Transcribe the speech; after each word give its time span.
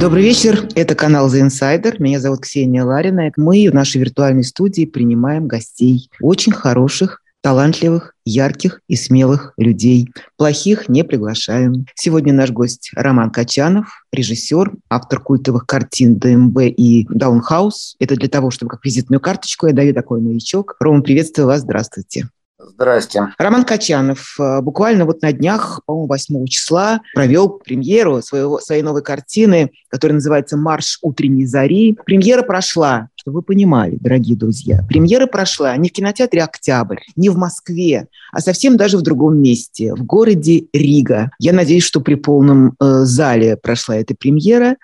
Добрый 0.00 0.22
вечер. 0.22 0.66
Это 0.76 0.94
канал 0.94 1.28
The 1.28 1.46
Insider. 1.46 1.96
Меня 1.98 2.20
зовут 2.20 2.40
Ксения 2.40 2.82
Ларина. 2.82 3.30
Мы 3.36 3.68
в 3.70 3.74
нашей 3.74 4.00
виртуальной 4.00 4.44
студии 4.44 4.86
принимаем 4.86 5.46
гостей. 5.46 6.08
Очень 6.22 6.52
хороших, 6.52 7.20
талантливых, 7.42 8.14
ярких 8.24 8.80
и 8.88 8.96
смелых 8.96 9.52
людей. 9.58 10.08
Плохих 10.38 10.88
не 10.88 11.04
приглашаем. 11.04 11.84
Сегодня 11.94 12.32
наш 12.32 12.50
гость 12.50 12.92
Роман 12.94 13.28
Качанов, 13.28 14.06
режиссер, 14.10 14.72
автор 14.88 15.20
культовых 15.20 15.66
картин 15.66 16.16
ДМБ 16.16 16.58
и 16.62 17.06
Даунхаус. 17.10 17.96
Это 17.98 18.16
для 18.16 18.30
того, 18.30 18.50
чтобы 18.50 18.70
как 18.70 18.82
визитную 18.82 19.20
карточку 19.20 19.66
я 19.66 19.74
даю 19.74 19.92
такой 19.92 20.22
маячок. 20.22 20.76
Рома, 20.80 21.02
приветствую 21.02 21.46
вас. 21.46 21.60
Здравствуйте. 21.60 22.30
Здрасте. 22.62 23.28
Роман 23.38 23.64
Качанов 23.64 24.36
э, 24.38 24.60
буквально 24.60 25.04
вот 25.04 25.22
на 25.22 25.32
днях, 25.32 25.80
по-моему, 25.86 26.08
8 26.08 26.46
числа 26.46 27.00
провел 27.14 27.48
премьеру 27.48 28.20
своего, 28.22 28.58
своей 28.58 28.82
новой 28.82 29.02
картины, 29.02 29.70
которая 29.88 30.16
называется 30.16 30.56
«Марш 30.56 30.98
утренней 31.00 31.46
зари». 31.46 31.96
Премьера 32.04 32.42
прошла, 32.42 33.08
чтобы 33.14 33.36
вы 33.36 33.42
понимали, 33.42 33.96
дорогие 34.00 34.36
друзья, 34.36 34.84
премьера 34.88 35.26
прошла 35.26 35.76
не 35.76 35.88
в 35.88 35.92
кинотеатре 35.92 36.42
«Октябрь», 36.42 36.98
не 37.16 37.30
в 37.30 37.36
Москве, 37.36 38.08
а 38.32 38.40
совсем 38.40 38.76
даже 38.76 38.98
в 38.98 39.02
другом 39.02 39.38
месте, 39.38 39.94
в 39.94 40.04
городе 40.04 40.64
Рига. 40.72 41.30
Я 41.38 41.52
надеюсь, 41.52 41.84
что 41.84 42.00
при 42.00 42.14
полном 42.14 42.74
э, 42.78 43.04
зале 43.04 43.56
прошла 43.56 43.96
эта 43.96 44.14
премьера. 44.14 44.76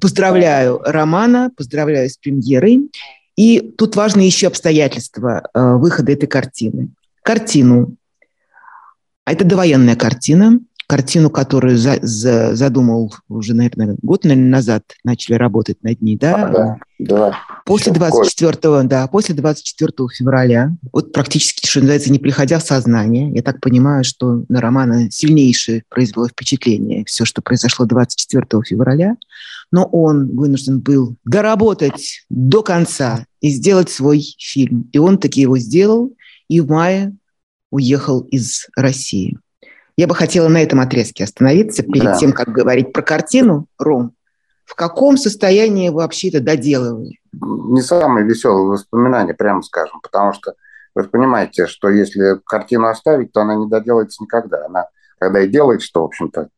Поздравляю 0.00 0.80
Романа, 0.84 1.50
поздравляю 1.56 2.08
с 2.10 2.16
премьерой. 2.16 2.90
И 3.36 3.60
тут 3.60 3.96
важны 3.96 4.20
еще 4.20 4.46
обстоятельства 4.46 5.42
э, 5.52 5.74
выхода 5.74 6.12
этой 6.12 6.26
картины 6.26 6.90
картину. 7.24 7.96
А 9.24 9.32
это 9.32 9.44
довоенная 9.44 9.96
картина, 9.96 10.60
картину, 10.86 11.30
которую 11.30 11.78
за, 11.78 11.98
за, 12.02 12.54
задумал 12.54 13.14
уже, 13.28 13.54
наверное, 13.54 13.96
год 14.02 14.24
наверное, 14.24 14.50
назад 14.50 14.84
начали 15.02 15.34
работать 15.34 15.82
над 15.82 16.02
ней, 16.02 16.16
да? 16.16 16.34
А, 16.34 16.52
да, 16.52 16.78
да. 16.98 17.38
После 17.64 17.92
24, 17.92 18.82
да, 18.82 19.06
после 19.06 19.34
24 19.34 19.90
февраля, 20.14 20.76
вот 20.92 21.12
практически, 21.12 21.66
что 21.66 21.80
называется, 21.80 22.12
не 22.12 22.18
приходя 22.18 22.58
в 22.58 22.62
сознание, 22.62 23.32
я 23.32 23.42
так 23.42 23.60
понимаю, 23.60 24.04
что 24.04 24.44
на 24.48 24.60
романа 24.60 25.10
сильнейшее 25.10 25.84
произвело 25.88 26.28
впечатление 26.28 27.04
все, 27.06 27.24
что 27.24 27.40
произошло 27.40 27.86
24 27.86 28.62
февраля, 28.66 29.16
но 29.70 29.84
он 29.84 30.36
вынужден 30.36 30.80
был 30.80 31.16
доработать 31.24 32.26
до 32.28 32.62
конца 32.62 33.24
и 33.40 33.48
сделать 33.48 33.88
свой 33.88 34.22
фильм. 34.38 34.88
И 34.92 34.98
он 34.98 35.16
таки 35.16 35.40
его 35.40 35.58
сделал, 35.58 36.12
и 36.54 36.60
в 36.60 36.68
мае 36.68 37.12
уехал 37.70 38.20
из 38.20 38.68
России. 38.76 39.38
Я 39.96 40.06
бы 40.06 40.14
хотела 40.14 40.48
на 40.48 40.62
этом 40.62 40.78
отрезке 40.80 41.24
остановиться 41.24 41.82
перед 41.82 42.04
да. 42.04 42.16
тем, 42.16 42.32
как 42.32 42.48
говорить 42.48 42.92
про 42.92 43.02
картину, 43.02 43.66
Ром. 43.78 44.14
В 44.64 44.76
каком 44.76 45.16
состоянии 45.16 45.88
вы 45.88 45.96
вообще 45.96 46.28
это 46.28 46.40
доделывали? 46.40 47.18
Не 47.32 47.82
самые 47.82 48.24
веселые 48.24 48.68
воспоминания, 48.68 49.34
прямо 49.34 49.62
скажем, 49.62 50.00
потому 50.00 50.32
что 50.32 50.54
вы 50.94 51.02
понимаете, 51.04 51.66
что 51.66 51.88
если 51.88 52.40
картину 52.46 52.86
оставить, 52.86 53.32
то 53.32 53.40
она 53.40 53.56
не 53.56 53.68
доделается 53.68 54.22
никогда. 54.22 54.66
Она, 54.66 54.86
когда 55.18 55.40
и 55.40 55.48
делает, 55.48 55.82
что, 55.82 56.02
в 56.02 56.04
общем-то, 56.04 56.48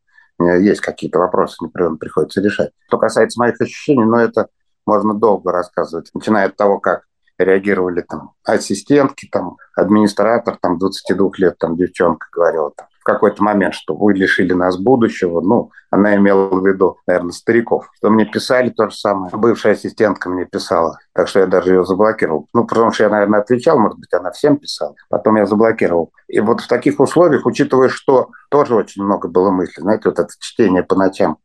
есть 0.59 0.81
какие-то 0.81 1.17
вопросы, 1.17 1.57
непременно 1.61 1.97
приходится 1.97 2.39
решать. 2.39 2.69
Что 2.87 2.99
касается 2.99 3.39
моих 3.39 3.59
ощущений, 3.59 4.05
ну, 4.05 4.17
это 4.17 4.47
можно 4.85 5.15
долго 5.15 5.51
рассказывать, 5.51 6.11
начиная 6.13 6.45
от 6.45 6.55
того, 6.55 6.79
как 6.79 7.06
реагировали 7.37 8.01
там 8.01 8.31
ассистентки, 8.43 9.27
там 9.31 9.57
администратор, 9.75 10.57
там 10.61 10.77
22 10.77 11.31
лет, 11.37 11.57
там 11.57 11.75
девчонка 11.75 12.27
говорила 12.31 12.71
там, 12.75 12.87
в 12.99 13.03
какой-то 13.03 13.43
момент, 13.43 13.73
что 13.73 13.95
вы 13.95 14.13
лишили 14.13 14.53
нас 14.53 14.77
будущего. 14.77 15.41
Ну, 15.41 15.71
она 15.89 16.15
имела 16.15 16.49
в 16.49 16.65
виду, 16.65 16.97
наверное, 17.07 17.31
стариков. 17.31 17.89
Что 17.95 18.09
мне 18.09 18.25
писали 18.25 18.69
то 18.69 18.89
же 18.89 18.95
самое. 18.95 19.31
Бывшая 19.33 19.73
ассистентка 19.73 20.29
мне 20.29 20.45
писала, 20.45 20.97
так 21.13 21.27
что 21.27 21.39
я 21.39 21.47
даже 21.47 21.73
ее 21.73 21.85
заблокировал. 21.85 22.47
Ну, 22.53 22.65
потому 22.65 22.91
что 22.91 23.03
я, 23.03 23.09
наверное, 23.09 23.41
отвечал, 23.41 23.79
может 23.79 23.99
быть, 23.99 24.13
она 24.13 24.31
всем 24.31 24.57
писала. 24.57 24.95
Потом 25.09 25.37
я 25.37 25.45
заблокировал. 25.45 26.11
И 26.27 26.39
вот 26.39 26.61
в 26.61 26.67
таких 26.67 26.99
условиях, 26.99 27.45
учитывая, 27.45 27.89
что 27.89 28.29
тоже 28.49 28.75
очень 28.75 29.03
много 29.03 29.27
было 29.27 29.51
мыслей, 29.51 29.83
знаете, 29.83 30.09
вот 30.09 30.19
это 30.19 30.29
чтение 30.39 30.83
по 30.83 30.95
ночам 30.95 31.37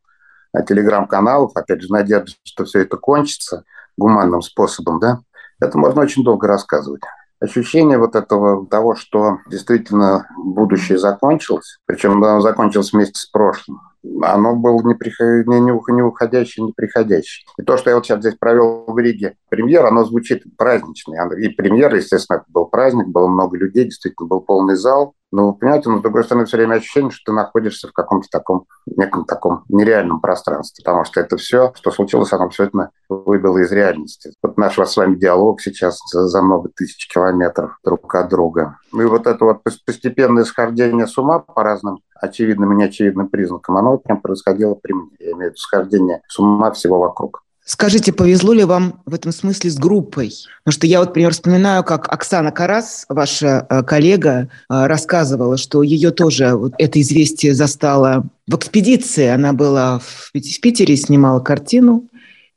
телеграм-каналов, 0.67 1.53
опять 1.55 1.81
же, 1.83 1.91
надежда, 1.91 2.31
что 2.45 2.65
все 2.65 2.81
это 2.81 2.97
кончится 2.97 3.65
гуманным 3.97 4.43
способом, 4.43 5.01
да, 5.01 5.21
это 5.63 5.79
можно 5.79 6.03
очень 6.03 6.25
долго 6.25 6.47
рассказывать. 6.47 7.03
Ощущение 7.41 7.99
вот 7.99 8.15
этого 8.15 8.67
того, 8.67 8.95
что 8.95 9.39
действительно 9.49 10.29
будущее 10.37 10.99
закончилось, 10.99 11.79
причем 11.87 12.23
оно 12.23 12.41
закончилось 12.41 12.93
вместе 12.93 13.19
с 13.19 13.27
прошлым, 13.27 13.81
оно 14.23 14.57
было 14.57 14.83
не, 14.83 14.95
приход... 14.95 15.47
не, 15.47 16.03
уходящее, 16.03 16.67
не 16.67 16.73
приходящее. 16.73 17.47
И 17.59 17.63
то, 17.63 17.77
что 17.77 17.91
я 17.91 17.97
вот 17.97 18.05
сейчас 18.05 18.21
здесь 18.21 18.35
провел 18.35 18.85
в 18.87 18.99
Риге 18.99 19.37
премьер, 19.49 19.87
оно 19.87 20.05
звучит 20.05 20.43
праздничный. 20.57 21.19
И 21.45 21.49
премьера, 21.49 21.97
естественно, 21.97 22.45
был 22.49 22.67
праздник, 22.67 23.09
было 23.09 23.29
много 23.29 23.57
людей, 23.57 23.85
действительно 23.85 24.29
был 24.29 24.41
полный 24.41 24.77
зал. 24.77 25.15
Но, 25.33 25.55
понимаете, 25.55 25.89
но, 25.89 25.99
с 25.99 26.03
другой 26.03 26.25
стороны, 26.25 26.45
все 26.45 26.59
время 26.59 26.75
ощущение, 26.75 27.11
что 27.11 27.33
ты 27.33 27.37
находишься 27.37 27.89
в 27.89 27.93
каком-то 27.93 28.29
таком, 28.31 28.67
неком 28.85 29.25
таком 29.25 29.65
нереальном 29.71 30.21
пространстве, 30.21 30.85
потому 30.85 31.05
что 31.07 31.21
это 31.21 31.39
все, 31.39 31.73
что 31.75 31.91
случилось, 31.91 32.35
оно 32.35 32.45
абсолютно 32.45 32.91
выбило 33.09 33.57
из 33.57 33.73
реальности. 33.73 34.33
Вот 34.43 34.59
наш 34.59 34.79
с 34.79 34.97
вами 34.97 35.15
диалог 35.15 35.63
сейчас 35.63 35.99
за, 36.11 36.29
за 36.29 36.43
много 36.43 36.69
тысяч 36.77 37.09
километров 37.09 37.79
друг 37.83 38.15
от 38.15 38.29
друга. 38.29 38.77
Ну 38.93 39.03
и 39.03 39.07
вот 39.07 39.27
это 39.27 39.43
вот 39.43 39.63
постепенное 39.63 40.45
схождение 40.45 41.07
с 41.07 41.17
ума 41.17 41.39
по 41.39 41.63
разным 41.63 42.01
очевидным 42.23 42.73
и 42.73 42.77
неочевидным 42.77 43.29
признакам, 43.29 43.77
оно 43.77 43.99
прям 43.99 44.21
происходило 44.21 44.75
при 44.75 44.93
мне. 44.93 45.11
Я 45.19 45.27
имею 45.33 45.39
в 45.39 45.43
виду 45.47 45.57
схождение 45.57 46.23
с 46.29 46.39
ума 46.39 46.71
всего 46.71 46.99
вокруг. 46.99 47.43
Скажите, 47.65 48.13
повезло 48.13 48.53
ли 48.53 48.65
вам 48.65 49.03
в 49.07 49.15
этом 49.15 49.31
смысле 49.31 49.71
с 49.71 49.77
группой? 49.77 50.33
Потому 50.65 50.73
что 50.73 50.87
я 50.87 50.99
вот, 50.99 51.09
например, 51.09 51.33
вспоминаю, 51.33 51.85
как 51.85 52.13
Оксана 52.13 52.51
Карас, 52.51 53.07
ваша 53.09 53.67
э, 53.69 53.83
коллега, 53.83 54.49
э, 54.69 54.87
рассказывала, 54.87 55.57
что 55.57 55.83
ее 55.83 56.11
тоже 56.11 56.57
вот 56.57 56.75
это 56.79 57.01
известие 57.01 57.55
застало 57.55 58.25
в 58.49 58.57
экспедиции. 58.57 59.27
Она 59.27 59.53
была 59.53 60.01
в 60.01 60.33
Питере, 60.33 60.97
снимала 60.97 61.39
картину. 61.41 62.09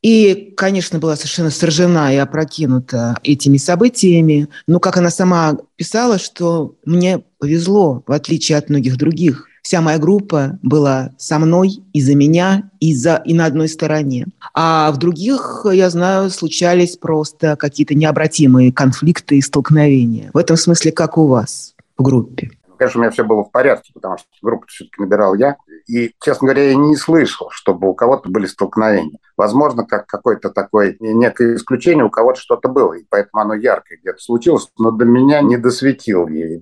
И, 0.02 0.54
конечно, 0.58 0.98
была 0.98 1.16
совершенно 1.16 1.50
сражена 1.52 2.14
и 2.14 2.18
опрокинута 2.18 3.16
этими 3.24 3.58
событиями. 3.58 4.48
Но, 4.68 4.80
как 4.80 4.98
она 4.98 5.12
сама 5.12 5.58
писала, 5.76 6.18
что 6.18 6.76
мне 6.84 7.24
повезло, 7.38 8.04
в 8.06 8.12
отличие 8.12 8.58
от 8.58 8.70
многих 8.70 8.98
других– 8.98 9.48
Вся 9.66 9.82
моя 9.82 9.98
группа 9.98 10.60
была 10.62 11.10
со 11.18 11.40
мной 11.40 11.80
и 11.92 12.00
за 12.00 12.14
меня, 12.14 12.70
и, 12.80 12.94
за, 12.94 13.24
и 13.26 13.34
на 13.34 13.46
одной 13.48 13.68
стороне. 13.68 14.28
А 14.54 14.92
в 14.92 14.98
других, 14.98 15.66
я 15.74 15.90
знаю, 15.90 16.30
случались 16.30 16.98
просто 16.98 17.56
какие-то 17.56 17.96
необратимые 17.96 18.72
конфликты 18.72 19.40
и 19.40 19.42
столкновения. 19.42 20.30
В 20.36 20.38
этом 20.38 20.56
смысле, 20.56 20.92
как 20.92 21.18
у 21.18 21.26
вас 21.26 21.74
в 21.98 22.04
группе? 22.04 22.52
Конечно, 22.78 23.00
у 23.00 23.04
меня 23.04 23.12
все 23.12 23.24
было 23.24 23.44
в 23.44 23.52
порядке, 23.52 23.92
потому 23.94 24.18
что 24.18 24.28
группу 24.42 24.68
все-таки 24.68 25.02
набирал 25.02 25.36
я. 25.36 25.58
И, 25.88 26.14
честно 26.22 26.48
говоря, 26.48 26.70
я 26.70 26.76
не 26.76 26.96
слышал, 26.96 27.50
чтобы 27.52 27.90
у 27.90 27.94
кого-то 27.94 28.30
были 28.30 28.46
столкновения. 28.46 29.20
Возможно, 29.38 29.86
как 29.86 30.08
какое-то 30.08 30.50
такое 30.50 30.96
некое 31.00 31.56
исключение, 31.56 32.06
у 32.06 32.10
кого-то 32.10 32.40
что-то 32.40 32.70
было, 32.70 32.94
и 32.94 33.06
поэтому 33.10 33.42
оно 33.42 33.54
яркое 33.54 34.00
где-то 34.00 34.20
случилось, 34.20 34.70
но 34.78 34.92
до 34.92 35.06
меня 35.06 35.42
не 35.42 35.58
досветил, 35.58 36.28
не, 36.28 36.60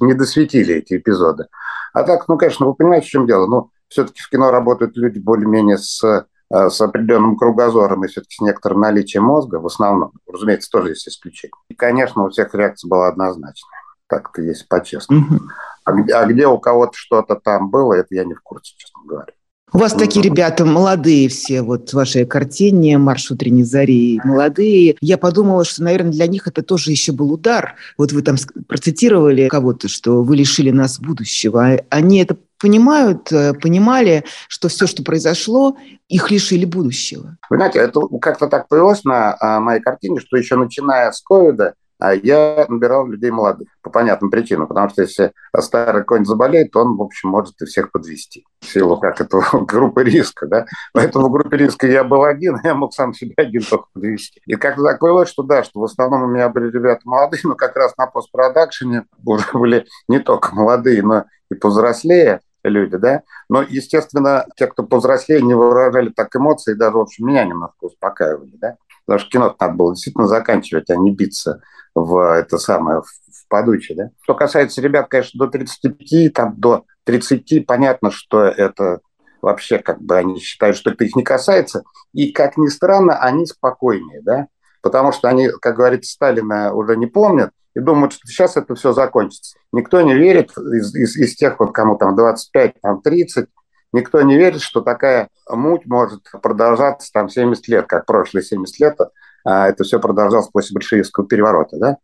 не 0.00 0.14
досветили 0.14 0.76
эти 0.76 0.96
эпизоды. 0.96 1.46
А 1.92 2.02
так, 2.02 2.26
ну, 2.28 2.36
конечно, 2.36 2.66
вы 2.66 2.74
понимаете, 2.74 3.06
в 3.06 3.10
чем 3.10 3.26
дело. 3.26 3.46
Ну, 3.46 3.70
все-таки 3.88 4.20
в 4.20 4.28
кино 4.28 4.50
работают 4.50 4.96
люди 4.96 5.18
более-менее 5.20 5.78
с, 5.78 6.02
э, 6.02 6.24
с 6.68 6.80
определенным 6.80 7.36
кругозором 7.36 8.04
и 8.04 8.08
все-таки 8.08 8.36
с 8.36 8.40
некоторым 8.40 8.80
наличием 8.80 9.24
мозга, 9.24 9.60
в 9.60 9.66
основном. 9.66 10.12
Разумеется, 10.26 10.70
тоже 10.70 10.90
есть 10.90 11.06
исключение. 11.06 11.54
И, 11.68 11.74
конечно, 11.74 12.24
у 12.24 12.30
всех 12.30 12.52
реакция 12.54 12.88
была 12.88 13.08
однозначная. 13.08 13.83
Так-то 14.08 14.42
есть 14.42 14.68
по-честному. 14.68 15.40
А, 15.84 15.92
где, 15.92 16.14
а 16.14 16.26
где 16.26 16.46
у 16.46 16.58
кого-то 16.58 16.92
что-то 16.94 17.36
там 17.36 17.70
было, 17.70 17.94
это 17.94 18.14
я 18.14 18.24
не 18.24 18.34
в 18.34 18.40
курсе, 18.40 18.74
честно 18.76 19.02
говоря. 19.06 19.32
У 19.74 19.78
вас 19.78 19.92
такие 19.92 20.22
ребята 20.22 20.64
молодые 20.64 21.28
все, 21.28 21.60
вот 21.60 21.90
в 21.90 21.94
вашей 21.94 22.24
картине 22.26 22.96
«Марш 22.96 23.32
утренней 23.32 23.64
зари» 23.64 24.20
молодые. 24.22 24.96
Я 25.00 25.18
подумала, 25.18 25.64
что, 25.64 25.82
наверное, 25.82 26.12
для 26.12 26.28
них 26.28 26.46
это 26.46 26.62
тоже 26.62 26.92
еще 26.92 27.10
был 27.10 27.32
удар. 27.32 27.74
Вот 27.98 28.12
вы 28.12 28.22
там 28.22 28.36
процитировали 28.68 29.48
кого-то, 29.48 29.88
что 29.88 30.22
вы 30.22 30.36
лишили 30.36 30.70
нас 30.70 31.00
будущего. 31.00 31.72
А 31.72 31.78
они 31.90 32.22
это 32.22 32.36
понимают, 32.60 33.32
э, 33.32 33.52
понимали, 33.54 34.24
что 34.46 34.68
все, 34.68 34.86
что 34.86 35.02
произошло, 35.02 35.76
их 36.08 36.30
лишили 36.30 36.64
будущего. 36.64 37.36
Вы 37.50 37.56
знаете, 37.56 37.80
это 37.80 38.00
как-то 38.20 38.46
так 38.46 38.68
повелось 38.68 39.02
на 39.02 39.36
а, 39.40 39.58
моей 39.58 39.80
картине, 39.80 40.20
что 40.20 40.36
еще 40.36 40.54
начиная 40.54 41.10
с 41.10 41.20
ковида, 41.20 41.74
я 42.00 42.66
набирал 42.68 43.06
людей 43.06 43.30
молодых 43.30 43.68
по 43.82 43.90
понятным 43.90 44.30
причинам, 44.30 44.66
потому 44.66 44.88
что 44.88 45.02
если 45.02 45.32
старый 45.58 46.04
конь 46.04 46.24
заболеет, 46.24 46.72
то 46.72 46.80
он, 46.80 46.96
в 46.96 47.02
общем, 47.02 47.30
может 47.30 47.60
и 47.62 47.64
всех 47.66 47.92
подвести 47.92 48.44
в 48.64 48.66
силу 48.66 48.98
как 48.98 49.20
это 49.20 49.40
группы 49.52 50.02
риска, 50.02 50.46
да. 50.46 50.66
Поэтому 50.92 51.28
в 51.28 51.32
группе 51.32 51.56
риска 51.56 51.86
я 51.86 52.04
был 52.04 52.24
один, 52.24 52.58
я 52.64 52.74
мог 52.74 52.94
сам 52.94 53.14
себя 53.14 53.34
один 53.36 53.62
только 53.62 53.86
подвести. 53.92 54.40
И 54.46 54.54
как-то 54.54 54.82
так 54.82 55.00
было, 55.00 55.26
что 55.26 55.42
да, 55.42 55.62
что 55.62 55.80
в 55.80 55.84
основном 55.84 56.24
у 56.24 56.26
меня 56.26 56.48
были 56.48 56.70
ребята 56.70 57.02
молодые, 57.04 57.40
но 57.44 57.54
как 57.54 57.76
раз 57.76 57.96
на 57.96 58.06
постпродакшене 58.06 59.04
уже 59.24 59.46
были 59.52 59.86
не 60.08 60.18
только 60.18 60.54
молодые, 60.54 61.02
но 61.02 61.24
и 61.50 61.54
повзрослее. 61.54 62.40
люди, 62.64 62.96
да. 62.96 63.22
Но, 63.48 63.62
естественно, 63.62 64.46
те, 64.56 64.66
кто 64.66 64.82
повзрослее, 64.82 65.42
не 65.42 65.54
выражали 65.54 66.08
так 66.10 66.34
эмоции, 66.34 66.74
даже, 66.74 66.96
в 66.96 67.00
общем, 67.00 67.26
меня 67.26 67.44
немножко 67.44 67.84
успокаивали, 67.84 68.52
да. 68.54 68.76
Потому 69.06 69.20
что 69.20 69.30
кино 69.30 69.56
надо 69.60 69.74
было 69.74 69.94
действительно 69.94 70.26
заканчивать, 70.26 70.88
а 70.88 70.96
не 70.96 71.14
биться 71.14 71.60
в 71.94 72.18
это 72.34 72.58
самое, 72.58 73.02
в 73.02 73.48
подуче, 73.48 73.94
да. 73.94 74.10
Что 74.22 74.34
касается 74.34 74.80
ребят, 74.80 75.08
конечно, 75.08 75.38
до 75.38 75.50
35, 75.50 76.32
там, 76.32 76.54
до 76.56 76.84
30, 77.04 77.66
понятно, 77.66 78.10
что 78.10 78.42
это 78.44 79.00
вообще 79.40 79.78
как 79.78 80.00
бы 80.00 80.16
они 80.16 80.40
считают, 80.40 80.76
что 80.76 80.90
это 80.90 81.04
их 81.04 81.14
не 81.14 81.22
касается. 81.22 81.84
И, 82.12 82.32
как 82.32 82.56
ни 82.56 82.68
странно, 82.68 83.18
они 83.18 83.46
спокойнее, 83.46 84.22
да, 84.22 84.46
потому 84.82 85.12
что 85.12 85.28
они, 85.28 85.48
как 85.60 85.76
говорится, 85.76 86.12
Сталина 86.12 86.72
уже 86.74 86.96
не 86.96 87.06
помнят 87.06 87.50
и 87.74 87.80
думают, 87.80 88.12
что 88.12 88.26
сейчас 88.26 88.56
это 88.56 88.74
все 88.74 88.92
закончится. 88.92 89.58
Никто 89.72 90.00
не 90.00 90.14
верит 90.14 90.56
из, 90.56 90.94
из, 90.94 91.16
из 91.16 91.36
тех, 91.36 91.58
вот, 91.58 91.72
кому 91.72 91.96
там 91.96 92.16
25, 92.16 92.80
там 92.80 93.02
30, 93.02 93.48
никто 93.92 94.22
не 94.22 94.36
верит, 94.36 94.60
что 94.60 94.80
такая 94.80 95.28
муть 95.48 95.86
может 95.86 96.22
продолжаться 96.42 97.10
там 97.12 97.28
70 97.28 97.68
лет, 97.68 97.86
как 97.86 98.06
прошлые 98.06 98.44
70 98.44 98.80
лет, 98.80 98.98
это 99.44 99.84
все 99.84 100.00
продолжалось 100.00 100.48
после 100.48 100.74
большевистского 100.74 101.26
переворота, 101.26 101.76
да. 101.78 101.96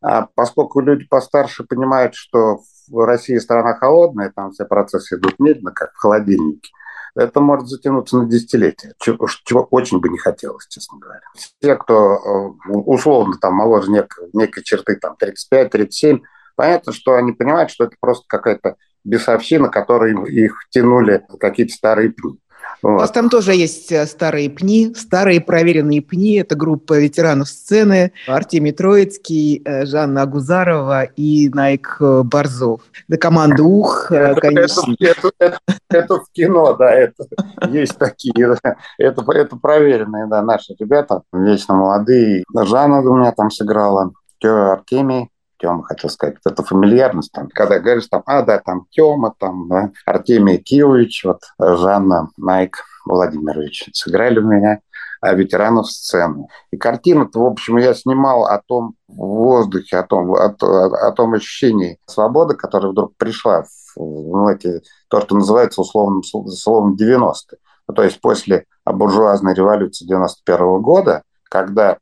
А 0.00 0.28
поскольку 0.34 0.80
люди 0.80 1.06
постарше 1.06 1.64
понимают, 1.64 2.14
что 2.14 2.60
в 2.88 3.06
России 3.06 3.38
страна 3.38 3.74
холодная, 3.74 4.32
там 4.34 4.52
все 4.52 4.66
процессы 4.66 5.16
идут 5.16 5.38
медленно, 5.38 5.72
как 5.72 5.92
в 5.94 5.98
холодильнике, 5.98 6.70
это 7.16 7.40
может 7.40 7.68
затянуться 7.68 8.18
на 8.18 8.26
десятилетия, 8.26 8.94
чего, 8.98 9.28
чего 9.44 9.62
очень 9.70 10.00
бы 10.00 10.08
не 10.08 10.18
хотелось, 10.18 10.66
честно 10.66 10.98
говоря. 10.98 11.22
Те, 11.60 11.76
кто 11.76 12.16
э, 12.16 12.70
условно 12.72 13.36
там 13.40 13.54
моложе 13.54 13.90
некой, 13.90 14.28
некой 14.32 14.62
черты, 14.64 14.96
там 14.96 15.16
35-37, 15.20 16.20
понятно, 16.56 16.92
что 16.92 17.14
они 17.14 17.32
понимают, 17.32 17.70
что 17.70 17.84
это 17.84 17.94
просто 18.00 18.24
какая-то 18.28 18.76
бесовщина, 19.04 19.68
которой 19.68 20.12
их 20.32 20.66
тянули 20.70 21.24
какие-то 21.38 21.72
старые 21.72 22.10
пни. 22.10 22.40
Вот. 22.84 22.90
У 22.90 22.98
вас 22.98 23.10
там 23.12 23.30
тоже 23.30 23.54
есть 23.54 23.90
э, 23.92 24.04
старые 24.04 24.50
пни, 24.50 24.92
старые 24.94 25.40
проверенные 25.40 26.02
пни. 26.02 26.34
Это 26.34 26.54
группа 26.54 27.00
ветеранов 27.00 27.48
сцены 27.48 28.12
Артемий 28.26 28.72
Троицкий, 28.72 29.62
э, 29.64 29.86
Жанна 29.86 30.20
Агузарова 30.22 31.04
и 31.04 31.48
Найк 31.48 31.96
э, 32.00 32.22
Борзов. 32.22 32.82
Да 33.08 33.16
команда 33.16 33.62
УХ, 33.62 34.08
конечно. 34.36 34.94
Это, 35.00 35.30
это, 35.38 35.58
это, 35.66 35.78
это 35.88 36.14
в 36.16 36.30
кино, 36.32 36.74
да, 36.74 36.92
это 36.92 37.24
есть 37.70 37.96
такие. 37.96 38.54
Это, 38.98 39.24
это 39.28 39.56
проверенные, 39.56 40.26
да, 40.26 40.42
наши 40.42 40.74
ребята, 40.78 41.22
вечно 41.32 41.74
молодые. 41.74 42.44
Жанна 42.54 43.00
у 43.00 43.16
меня 43.16 43.32
там 43.32 43.50
сыграла, 43.50 44.12
Артемий, 44.42 45.30
Тёма, 45.64 45.82
хотел 45.84 46.10
сказать, 46.10 46.36
это 46.44 46.62
фамильярность. 46.62 47.32
Там, 47.32 47.48
когда 47.48 47.78
говоришь, 47.78 48.06
там, 48.08 48.22
а, 48.26 48.42
да, 48.42 48.58
там 48.58 48.86
Тёма, 48.90 49.34
там, 49.38 49.66
да, 49.68 49.90
Артемий 50.04 50.58
Киевич, 50.58 51.24
вот, 51.24 51.40
Жанна 51.58 52.28
Найк 52.36 52.76
Владимирович 53.06 53.88
сыграли 53.94 54.40
у 54.40 54.46
меня 54.46 54.80
а 55.22 55.32
ветеранов 55.32 55.90
сцены. 55.90 56.48
И 56.70 56.76
картину-то, 56.76 57.40
в 57.40 57.46
общем, 57.46 57.78
я 57.78 57.94
снимал 57.94 58.44
о 58.44 58.60
том 58.60 58.94
воздухе, 59.08 59.96
о 59.96 60.02
том, 60.02 60.34
о, 60.34 60.54
о, 60.60 61.08
о 61.08 61.12
том 61.12 61.32
ощущении 61.32 61.98
свободы, 62.04 62.54
которая 62.54 62.92
вдруг 62.92 63.16
пришла 63.16 63.62
в 63.62 63.96
ну, 63.96 64.50
эти, 64.50 64.82
то, 65.08 65.22
что 65.22 65.34
называется 65.34 65.80
условным 65.80 66.22
словом 66.22 66.94
90-е. 66.94 67.56
Ну, 67.88 67.94
то 67.94 68.02
есть 68.02 68.20
после 68.20 68.66
буржуазной 68.84 69.54
революции 69.54 70.04
91 70.04 70.60
-го 70.60 70.80
года, 70.80 71.22
когда 71.48 71.96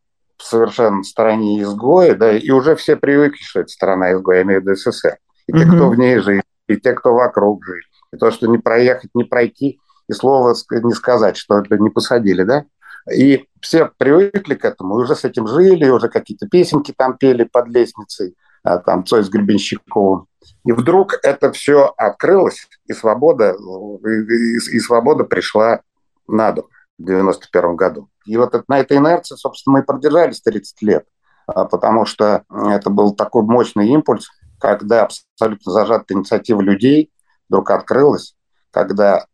совершенно 0.45 1.03
стороне 1.03 1.63
изгоя, 1.63 2.15
да, 2.15 2.37
и 2.37 2.51
уже 2.51 2.77
все 2.77 2.97
привыкли, 2.97 3.43
что 3.43 3.61
это 3.61 3.69
страна 3.69 4.13
изгоя, 4.13 4.39
я 4.39 4.43
имею 4.43 4.61
в 4.61 4.65
виду 4.65 4.77
СССР. 4.77 5.19
И 5.47 5.53
те, 5.53 5.65
кто 5.65 5.89
в 5.89 5.97
ней 5.97 6.19
жили, 6.19 6.43
и 6.69 6.77
те, 6.77 6.93
кто 6.93 7.15
вокруг 7.15 7.65
жили. 7.65 7.83
И 8.13 8.17
то, 8.17 8.31
что 8.31 8.47
не 8.47 8.59
проехать, 8.59 9.11
не 9.15 9.25
пройти, 9.25 9.81
и 10.09 10.13
слово 10.13 10.55
не 10.71 10.93
сказать, 10.93 11.37
что 11.37 11.59
это 11.59 11.79
не 11.79 11.91
посадили, 11.91 12.43
да? 12.43 12.65
И 13.13 13.47
все 13.61 13.91
привыкли 13.97 14.55
к 14.55 14.65
этому, 14.65 14.95
уже 14.95 15.17
с 15.17 15.25
этим 15.25 15.47
жили, 15.47 15.89
уже 15.89 16.09
какие-то 16.09 16.47
песенки 16.47 16.95
там 16.97 17.17
пели 17.17 17.45
под 17.45 17.69
лестницей, 17.69 18.37
а, 18.63 18.79
там 18.79 19.05
Цой 19.05 19.25
с 19.25 19.29
Гребенщиковым. 19.29 20.27
И 20.65 20.73
вдруг 20.73 21.15
это 21.23 21.51
все 21.53 21.93
открылось, 21.97 22.69
и 22.87 22.93
свобода, 22.93 23.57
и, 24.05 24.09
и, 24.09 24.77
и 24.77 24.81
свобода 24.81 25.25
пришла 25.25 25.81
на 26.29 26.53
дом 26.53 26.67
в 26.99 27.05
91 27.05 27.77
году. 27.77 28.09
И 28.25 28.37
вот 28.37 28.69
на 28.69 28.81
этой 28.81 28.99
инерции, 28.99 29.37
собственно, 29.37 29.79
мы 29.79 29.81
и 29.81 29.87
продержались 29.87 30.41
30 30.41 30.83
лет, 30.83 31.07
а, 31.47 31.65
потому 31.65 32.05
что 32.05 32.45
это 32.51 32.91
был 32.91 33.15
такой 33.15 33.43
мощный 33.43 33.89
импульс, 33.89 34.29
когда 34.61 35.03
абсолютно 35.05 35.73
зажатая 35.73 36.19
инициатива 36.19 36.61
людей 36.61 37.13
вдруг 37.49 37.71
открылась, 37.71 38.37
когда 38.71 39.27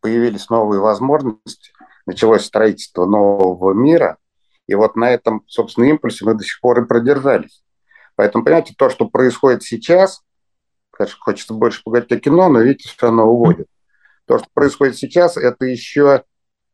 появились 0.00 0.48
новые 0.48 0.80
возможности, 0.80 1.72
началось 2.06 2.44
строительство 2.44 3.04
нового 3.04 3.72
мира, 3.72 4.16
и 4.66 4.74
вот 4.74 4.96
на 4.96 5.10
этом, 5.10 5.42
собственно, 5.46 5.84
импульсе 5.84 6.24
мы 6.24 6.34
до 6.34 6.44
сих 6.44 6.60
пор 6.60 6.82
и 6.82 6.86
продержались. 6.86 7.62
Поэтому, 8.16 8.44
понимаете, 8.44 8.74
то, 8.76 8.88
что 8.88 9.08
происходит 9.08 9.62
сейчас, 9.62 10.22
конечно, 10.90 11.16
хочется 11.20 11.54
больше 11.54 11.82
поговорить 11.82 12.12
о 12.12 12.20
кино, 12.20 12.48
но 12.48 12.60
видите, 12.60 12.88
что 12.88 13.08
оно 13.08 13.24
уводит. 13.24 13.66
То, 14.26 14.38
что 14.38 14.46
происходит 14.52 14.96
сейчас, 14.96 15.36
это 15.36 15.64
еще 15.64 16.24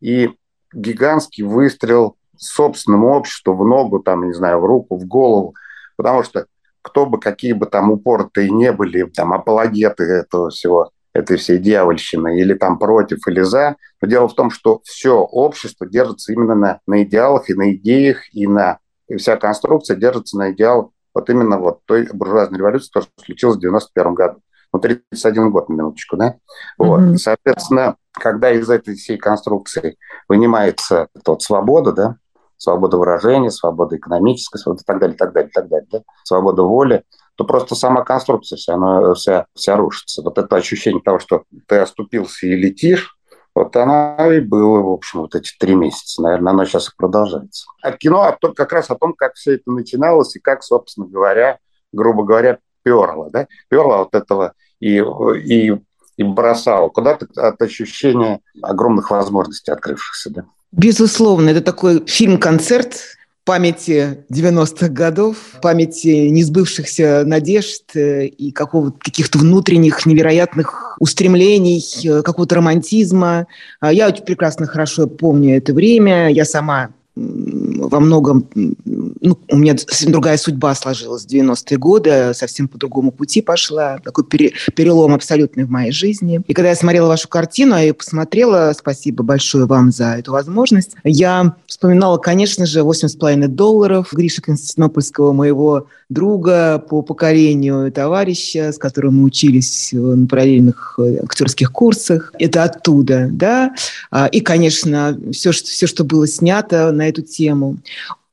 и 0.00 0.36
гигантский 0.72 1.44
выстрел 1.44 2.16
собственному 2.36 3.14
обществу 3.14 3.54
в 3.54 3.64
ногу, 3.64 4.00
там, 4.00 4.26
не 4.26 4.34
знаю, 4.34 4.60
в 4.60 4.64
руку, 4.64 4.96
в 4.98 5.06
голову, 5.06 5.54
потому 5.96 6.22
что 6.22 6.46
кто 6.82 7.06
бы, 7.06 7.18
какие 7.18 7.52
бы 7.52 7.66
там 7.66 7.90
упоротые 7.90 8.50
не 8.50 8.72
были, 8.72 9.04
там, 9.04 9.32
апологеты 9.32 10.04
этого 10.04 10.50
всего, 10.50 10.90
этой 11.12 11.36
всей 11.36 11.58
дьявольщины, 11.58 12.38
или 12.40 12.54
там 12.54 12.78
против, 12.78 13.26
или 13.26 13.40
за, 13.40 13.76
но 14.00 14.08
дело 14.08 14.28
в 14.28 14.34
том, 14.34 14.50
что 14.50 14.80
все 14.84 15.18
общество 15.18 15.86
держится 15.86 16.32
именно 16.32 16.54
на, 16.54 16.80
на 16.86 17.02
идеалах 17.02 17.48
и 17.48 17.54
на 17.54 17.72
идеях, 17.72 18.22
и 18.32 18.46
на 18.46 18.78
и 19.08 19.16
вся 19.16 19.36
конструкция 19.36 19.96
держится 19.96 20.36
на 20.36 20.50
идеалах 20.50 20.90
вот 21.14 21.30
именно 21.30 21.58
вот 21.58 21.80
той 21.86 22.08
буржуазной 22.12 22.58
революции, 22.58 22.90
которая 22.92 23.10
случилась 23.24 23.56
в 23.56 23.60
91 23.60 24.14
году. 24.14 24.40
Ну, 24.72 24.80
31 24.80 25.50
год, 25.50 25.68
минуточку, 25.68 26.16
да? 26.16 26.36
Вот. 26.78 27.00
Mm-hmm. 27.00 27.16
Соответственно, 27.16 27.96
когда 28.12 28.50
из 28.50 28.68
этой 28.68 28.94
всей 28.94 29.16
конструкции 29.18 29.96
вынимается 30.28 31.08
вот 31.24 31.42
свобода, 31.42 31.92
да, 31.92 32.16
свобода 32.56 32.96
выражения, 32.96 33.50
свобода 33.50 33.96
экономическая, 33.96 34.58
свобода 34.58 34.82
и 34.82 34.86
так 34.86 34.98
далее, 34.98 35.16
так 35.16 35.32
далее, 35.32 35.50
так 35.52 35.68
далее, 35.68 35.88
да, 35.90 36.00
свобода 36.24 36.62
воли, 36.62 37.04
то 37.36 37.44
просто 37.44 37.74
сама 37.74 38.02
конструкция 38.02 38.56
вся, 38.56 38.74
она 38.74 39.14
вся, 39.14 39.46
вся 39.54 39.76
рушится. 39.76 40.22
Вот 40.22 40.38
это 40.38 40.56
ощущение 40.56 41.02
того, 41.02 41.18
что 41.18 41.44
ты 41.68 41.76
оступился 41.76 42.46
и 42.46 42.56
летишь, 42.56 43.16
вот 43.56 43.74
она 43.74 44.16
и 44.34 44.40
была, 44.40 44.80
в 44.80 44.90
общем, 44.90 45.20
вот 45.20 45.34
эти 45.34 45.50
три 45.58 45.74
месяца. 45.74 46.20
Наверное, 46.20 46.52
оно 46.52 46.66
сейчас 46.66 46.88
и 46.88 46.92
продолжается. 46.94 47.66
А 47.82 47.92
кино 47.92 48.22
а 48.24 48.36
то, 48.38 48.52
как 48.52 48.70
раз 48.70 48.90
о 48.90 48.96
том, 48.96 49.14
как 49.14 49.32
все 49.34 49.54
это 49.54 49.70
начиналось 49.70 50.36
и 50.36 50.40
как, 50.40 50.62
собственно 50.62 51.06
говоря, 51.06 51.58
грубо 51.90 52.24
говоря, 52.24 52.58
перло, 52.86 53.28
да, 53.30 53.48
перло 53.68 54.02
от 54.02 54.14
этого 54.14 54.52
и, 54.78 55.02
и 55.44 55.76
и 56.16 56.22
бросал 56.22 56.88
куда-то 56.88 57.26
от 57.36 57.60
ощущения 57.60 58.40
огромных 58.62 59.10
возможностей 59.10 59.70
открывшихся. 59.70 60.30
Да? 60.30 60.44
Безусловно, 60.72 61.50
это 61.50 61.60
такой 61.60 62.06
фильм-концерт 62.06 63.02
памяти 63.44 64.24
90-х 64.32 64.88
годов, 64.88 65.36
памяти 65.60 66.28
несбывшихся 66.30 67.22
надежд 67.26 67.94
э, 67.94 68.26
и 68.26 68.50
какого-то, 68.50 68.98
каких-то 68.98 69.38
внутренних 69.38 70.04
невероятных 70.06 70.96
устремлений, 70.98 71.84
э, 72.04 72.22
какого-то 72.22 72.56
романтизма. 72.56 73.46
А 73.80 73.92
я 73.92 74.08
очень 74.08 74.24
прекрасно 74.24 74.66
хорошо 74.66 75.06
помню 75.06 75.58
это 75.58 75.74
время. 75.74 76.28
Я 76.30 76.44
сама 76.44 76.90
во 77.16 77.98
многом, 77.98 78.46
ну, 78.54 79.38
у 79.48 79.56
меня 79.56 79.76
совсем 79.78 80.12
другая 80.12 80.36
судьба 80.36 80.74
сложилась 80.74 81.24
в 81.24 81.28
90-е 81.28 81.78
годы, 81.78 82.32
совсем 82.34 82.68
по 82.68 82.76
другому 82.76 83.10
пути 83.10 83.40
пошла, 83.40 83.98
такой 84.04 84.24
пере, 84.24 84.52
перелом 84.74 85.14
абсолютный 85.14 85.64
в 85.64 85.70
моей 85.70 85.92
жизни. 85.92 86.42
И 86.46 86.52
когда 86.52 86.68
я 86.68 86.76
смотрела 86.76 87.08
вашу 87.08 87.28
картину, 87.28 87.74
а 87.74 87.80
я 87.80 87.94
посмотрела, 87.94 88.74
спасибо 88.78 89.24
большое 89.24 89.64
вам 89.64 89.92
за 89.92 90.16
эту 90.18 90.32
возможность, 90.32 90.92
я 91.04 91.56
вспоминала, 91.66 92.18
конечно 92.18 92.66
же, 92.66 92.80
8,5 92.80 93.48
долларов 93.48 94.12
Гриша 94.12 94.42
Константинопольского, 94.42 95.32
моего 95.32 95.86
друга 96.08 96.78
по 96.78 97.02
покорению 97.02 97.90
товарища, 97.90 98.72
с 98.72 98.78
которым 98.78 99.18
мы 99.18 99.24
учились 99.24 99.90
на 99.92 100.26
параллельных 100.26 100.98
э, 100.98 101.18
актерских 101.24 101.72
курсах. 101.72 102.32
Это 102.38 102.64
оттуда, 102.64 103.28
да. 103.30 103.74
А, 104.10 104.26
и, 104.26 104.40
конечно, 104.40 105.18
все, 105.32 105.52
что, 105.52 105.68
все, 105.68 105.86
что 105.86 106.04
было 106.04 106.28
снято 106.28 106.92
на 106.92 107.05
эту 107.08 107.22
тему. 107.22 107.78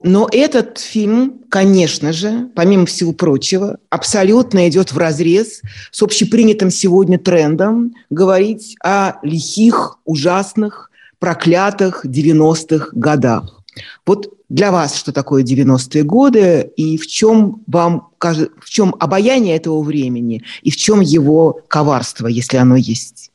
Но 0.01 0.27
этот 0.29 0.79
фильм, 0.79 1.39
конечно 1.49 2.11
же, 2.11 2.49
помимо 2.55 2.85
всего 2.85 3.13
прочего, 3.13 3.77
абсолютно 3.89 4.67
идет 4.67 4.91
в 4.91 4.97
разрез 4.97 5.61
с 5.91 6.03
общепринятым 6.03 6.69
сегодня 6.71 7.17
трендом 7.17 7.93
говорить 8.09 8.75
о 8.83 9.13
лихих, 9.23 9.99
ужасных, 10.03 10.91
проклятых 11.19 12.05
90-х 12.05 12.89
годах. 12.91 13.61
Вот 14.05 14.33
для 14.49 14.71
вас, 14.73 14.97
что 14.97 15.13
такое 15.13 15.43
90-е 15.43 16.03
годы, 16.03 16.69
и 16.75 16.97
в 16.97 17.07
чем 17.07 17.63
вам 17.65 18.09
в 18.19 18.69
чем 18.69 18.95
обаяние 18.99 19.55
этого 19.55 19.81
времени, 19.81 20.43
и 20.61 20.69
в 20.69 20.75
чем 20.75 20.99
его 20.99 21.61
коварство, 21.67 22.27
если 22.27 22.57
оно 22.57 22.75
есть? 22.75 23.31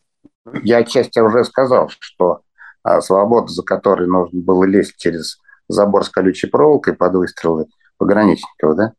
Я 0.62 0.78
отчасти 0.78 1.18
уже 1.18 1.44
сказал, 1.44 1.90
что 1.98 2.40
а, 2.82 3.00
свобода, 3.00 3.48
за 3.48 3.62
которой 3.62 4.08
нужно 4.08 4.40
было 4.40 4.64
лезть 4.64 4.96
через 4.96 5.38
забор 5.68 6.04
с 6.04 6.08
колючей 6.08 6.48
проволокой 6.48 6.94
под 6.94 7.14
выстрелы 7.14 7.66
пограничников, 7.98 8.76
да, 8.76 8.92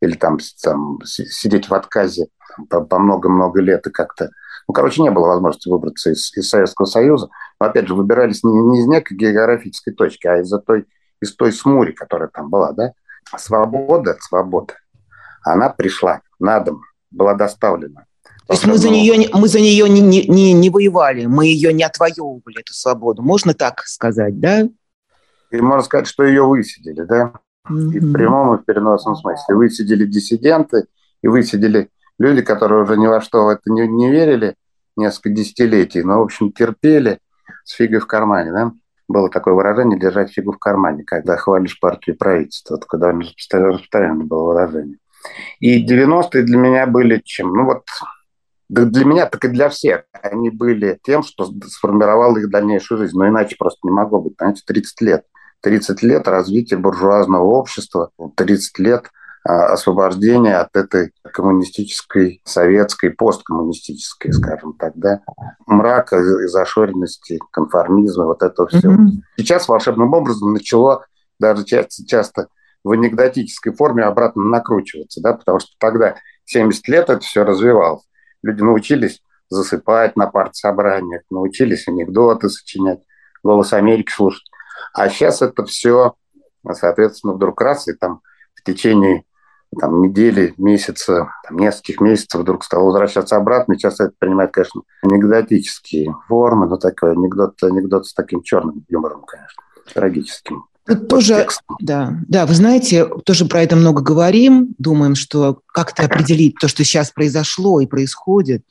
или 0.00 0.14
там, 0.14 0.38
там 0.62 0.98
сидеть 1.04 1.68
в 1.68 1.74
отказе 1.74 2.28
по 2.68 2.98
много-много 2.98 3.60
лет 3.60 3.86
и 3.86 3.90
как-то... 3.90 4.30
Ну, 4.68 4.74
короче, 4.74 5.02
не 5.02 5.10
было 5.10 5.26
возможности 5.26 5.68
выбраться 5.68 6.10
из, 6.10 6.36
из 6.36 6.48
Советского 6.48 6.86
Союза. 6.86 7.28
Но, 7.60 7.66
опять 7.66 7.88
же, 7.88 7.94
выбирались 7.94 8.44
не, 8.44 8.52
не 8.52 8.80
из 8.80 8.86
некой 8.86 9.16
географической 9.16 9.94
точки, 9.94 10.26
а 10.26 10.40
из-за 10.40 10.58
той, 10.58 10.86
из 11.20 11.34
той 11.34 11.52
смури, 11.52 11.92
которая 11.92 12.28
там 12.28 12.50
была, 12.50 12.72
да. 12.72 12.92
Свобода, 13.36 14.16
свобода, 14.20 14.74
она 15.42 15.68
пришла 15.70 16.20
на 16.38 16.60
дом, 16.60 16.82
была 17.10 17.34
доставлена. 17.34 18.06
То 18.52 18.56
есть 18.56 18.66
мы 18.66 18.76
за 18.76 18.90
нее, 18.90 19.30
мы 19.32 19.48
за 19.48 19.60
нее 19.60 19.88
не, 19.88 20.02
не, 20.02 20.26
не, 20.26 20.52
не 20.52 20.68
воевали, 20.68 21.24
мы 21.24 21.46
ее 21.46 21.72
не 21.72 21.84
отвоевывали, 21.84 22.60
эту 22.60 22.74
свободу. 22.74 23.22
Можно 23.22 23.54
так 23.54 23.80
сказать, 23.86 24.38
да? 24.40 24.68
И 25.50 25.56
можно 25.56 25.82
сказать, 25.82 26.06
что 26.06 26.22
ее 26.22 26.46
высидели, 26.46 27.00
да? 27.00 27.32
И 27.70 27.98
в 27.98 28.12
прямом, 28.12 28.54
и 28.54 28.58
в 28.58 28.66
переносном 28.66 29.16
смысле. 29.16 29.54
Высидели 29.54 30.04
диссиденты, 30.04 30.84
и 31.22 31.28
высидели 31.28 31.88
люди, 32.18 32.42
которые 32.42 32.82
уже 32.82 32.98
ни 32.98 33.06
во 33.06 33.22
что 33.22 33.46
в 33.46 33.48
это 33.48 33.62
не, 33.70 33.88
не 33.88 34.10
верили 34.10 34.54
несколько 34.96 35.30
десятилетий, 35.30 36.02
но, 36.02 36.18
в 36.18 36.24
общем, 36.24 36.52
терпели 36.52 37.20
с 37.64 37.72
фигой 37.72 38.00
в 38.00 38.06
кармане, 38.06 38.52
да? 38.52 38.72
Было 39.08 39.30
такое 39.30 39.54
выражение 39.54 39.98
«держать 39.98 40.30
фигу 40.30 40.52
в 40.52 40.58
кармане», 40.58 41.04
когда 41.04 41.38
хвалишь 41.38 41.80
партию 41.80 42.16
и 42.16 42.18
правительство. 42.18 42.76
Это 42.76 42.98
довольно 42.98 43.22
распространенное 43.22 44.26
было 44.26 44.52
выражение. 44.52 44.98
И 45.58 45.82
90-е 45.86 46.42
для 46.42 46.58
меня 46.58 46.86
были 46.86 47.22
чем? 47.24 47.54
Ну 47.54 47.64
вот 47.64 47.84
для 48.72 49.04
меня, 49.04 49.26
так 49.26 49.44
и 49.44 49.48
для 49.48 49.68
всех. 49.68 50.04
Они 50.22 50.50
были 50.50 50.98
тем, 51.02 51.22
что 51.22 51.44
сформировало 51.66 52.38
их 52.38 52.50
дальнейшую 52.50 52.98
жизнь. 52.98 53.16
Но 53.16 53.28
иначе 53.28 53.56
просто 53.58 53.80
не 53.82 53.90
могло 53.90 54.20
быть. 54.20 54.36
Понимаете, 54.36 54.62
30 54.66 55.00
лет. 55.02 55.24
30 55.60 56.02
лет 56.02 56.26
развития 56.26 56.76
буржуазного 56.76 57.44
общества, 57.44 58.10
30 58.36 58.78
лет 58.80 59.10
а, 59.44 59.72
освобождения 59.72 60.56
от 60.56 60.74
этой 60.74 61.12
коммунистической, 61.22 62.40
советской, 62.44 63.10
посткоммунистической, 63.10 64.32
скажем 64.32 64.74
так, 64.74 64.92
да, 64.96 65.20
мрака, 65.66 66.22
зашоренности, 66.48 67.38
конформизма, 67.52 68.26
вот 68.26 68.42
этого 68.42 68.68
всего. 68.68 68.94
Mm-hmm. 68.94 69.22
Сейчас 69.36 69.68
волшебным 69.68 70.12
образом 70.12 70.52
начало 70.52 71.06
даже 71.38 71.64
часто, 71.64 72.06
часто 72.06 72.48
в 72.82 72.90
анекдотической 72.90 73.72
форме 73.72 74.02
обратно 74.02 74.44
накручиваться, 74.44 75.20
да, 75.20 75.34
потому 75.34 75.60
что 75.60 75.70
тогда 75.78 76.16
70 76.46 76.88
лет 76.88 77.10
это 77.10 77.20
все 77.20 77.44
развивалось. 77.44 78.02
Люди 78.42 78.62
научились 78.62 79.22
засыпать 79.48 80.16
на 80.16 80.26
партсобраниях, 80.26 81.22
научились 81.30 81.88
анекдоты 81.88 82.48
сочинять, 82.48 83.00
«Голос 83.42 83.72
Америки» 83.72 84.10
слушать. 84.10 84.44
А 84.94 85.08
сейчас 85.08 85.42
это 85.42 85.64
все, 85.64 86.14
соответственно, 86.72 87.34
вдруг 87.34 87.60
раз, 87.60 87.88
и 87.88 87.92
там 87.92 88.20
в 88.54 88.62
течение 88.62 89.24
там, 89.78 90.02
недели, 90.02 90.54
месяца, 90.58 91.30
там, 91.44 91.58
нескольких 91.58 92.00
месяцев 92.00 92.40
вдруг 92.40 92.64
стало 92.64 92.84
возвращаться 92.84 93.36
обратно. 93.36 93.76
Сейчас 93.76 94.00
это 94.00 94.12
принимает, 94.18 94.52
конечно, 94.52 94.82
анекдотические 95.02 96.14
формы, 96.28 96.66
но 96.66 96.76
такой 96.76 97.12
анекдот, 97.12 97.62
анекдот 97.62 98.06
с 98.06 98.14
таким 98.14 98.42
черным 98.42 98.84
юмором, 98.88 99.24
конечно, 99.24 99.62
трагическим. 99.94 100.66
Тут 100.86 101.08
тоже, 101.08 101.46
да, 101.80 102.18
да, 102.26 102.44
вы 102.44 102.54
знаете, 102.54 103.06
тоже 103.24 103.44
про 103.44 103.62
это 103.62 103.76
много 103.76 104.02
говорим, 104.02 104.74
думаем, 104.78 105.14
что 105.14 105.60
как-то 105.66 106.04
определить 106.04 106.56
то, 106.60 106.66
что 106.66 106.82
сейчас 106.82 107.12
произошло 107.12 107.80
и 107.80 107.86
происходит, 107.86 108.64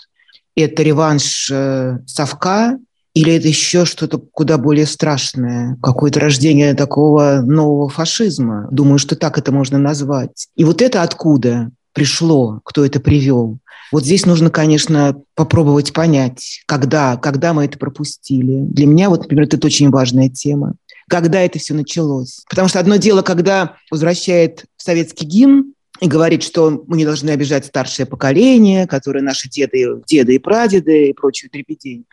это 0.56 0.84
реванш 0.84 1.50
э, 1.50 2.00
совка 2.06 2.78
или 3.14 3.34
это 3.34 3.48
еще 3.48 3.86
что-то 3.86 4.18
куда 4.18 4.58
более 4.58 4.86
страшное, 4.86 5.78
какое-то 5.82 6.20
рождение 6.20 6.74
такого 6.74 7.42
нового 7.46 7.90
фашизма. 7.90 8.68
Думаю, 8.72 9.00
что 9.00 9.16
так 9.16 9.38
это 9.38 9.52
можно 9.52 9.78
назвать. 9.78 10.48
И 10.56 10.64
вот 10.64 10.82
это 10.82 11.04
откуда 11.04 11.72
пришло, 11.94 12.62
кто 12.64 12.86
это 12.86 13.00
привел. 13.00 13.60
Вот 13.92 14.06
здесь 14.06 14.26
нужно, 14.26 14.50
конечно, 14.50 15.22
попробовать 15.36 15.92
понять, 15.92 16.62
когда, 16.66 17.18
когда 17.18 17.54
мы 17.54 17.66
это 17.66 17.78
пропустили. 17.78 18.62
Для 18.62 18.88
меня, 18.88 19.10
вот, 19.10 19.24
например, 19.24 19.46
это 19.46 19.66
очень 19.66 19.90
важная 19.90 20.30
тема 20.30 20.76
когда 21.12 21.42
это 21.42 21.60
все 21.60 21.74
началось. 21.74 22.40
Потому 22.50 22.70
что 22.70 22.80
одно 22.80 22.96
дело, 22.96 23.22
когда 23.22 23.76
возвращает 23.92 24.64
советский 24.78 25.26
гимн, 25.26 25.74
и 26.00 26.08
говорит, 26.08 26.42
что 26.42 26.84
мы 26.88 26.98
не 26.98 27.06
должны 27.06 27.30
обижать 27.30 27.66
старшее 27.66 28.08
поколение, 28.08 28.88
которые 28.88 29.22
наши 29.22 29.48
деды, 29.48 30.02
деды 30.08 30.36
и 30.36 30.40
прадеды 30.40 31.10
и 31.10 31.14
прочую 31.14 31.52
трепетень. 31.52 32.06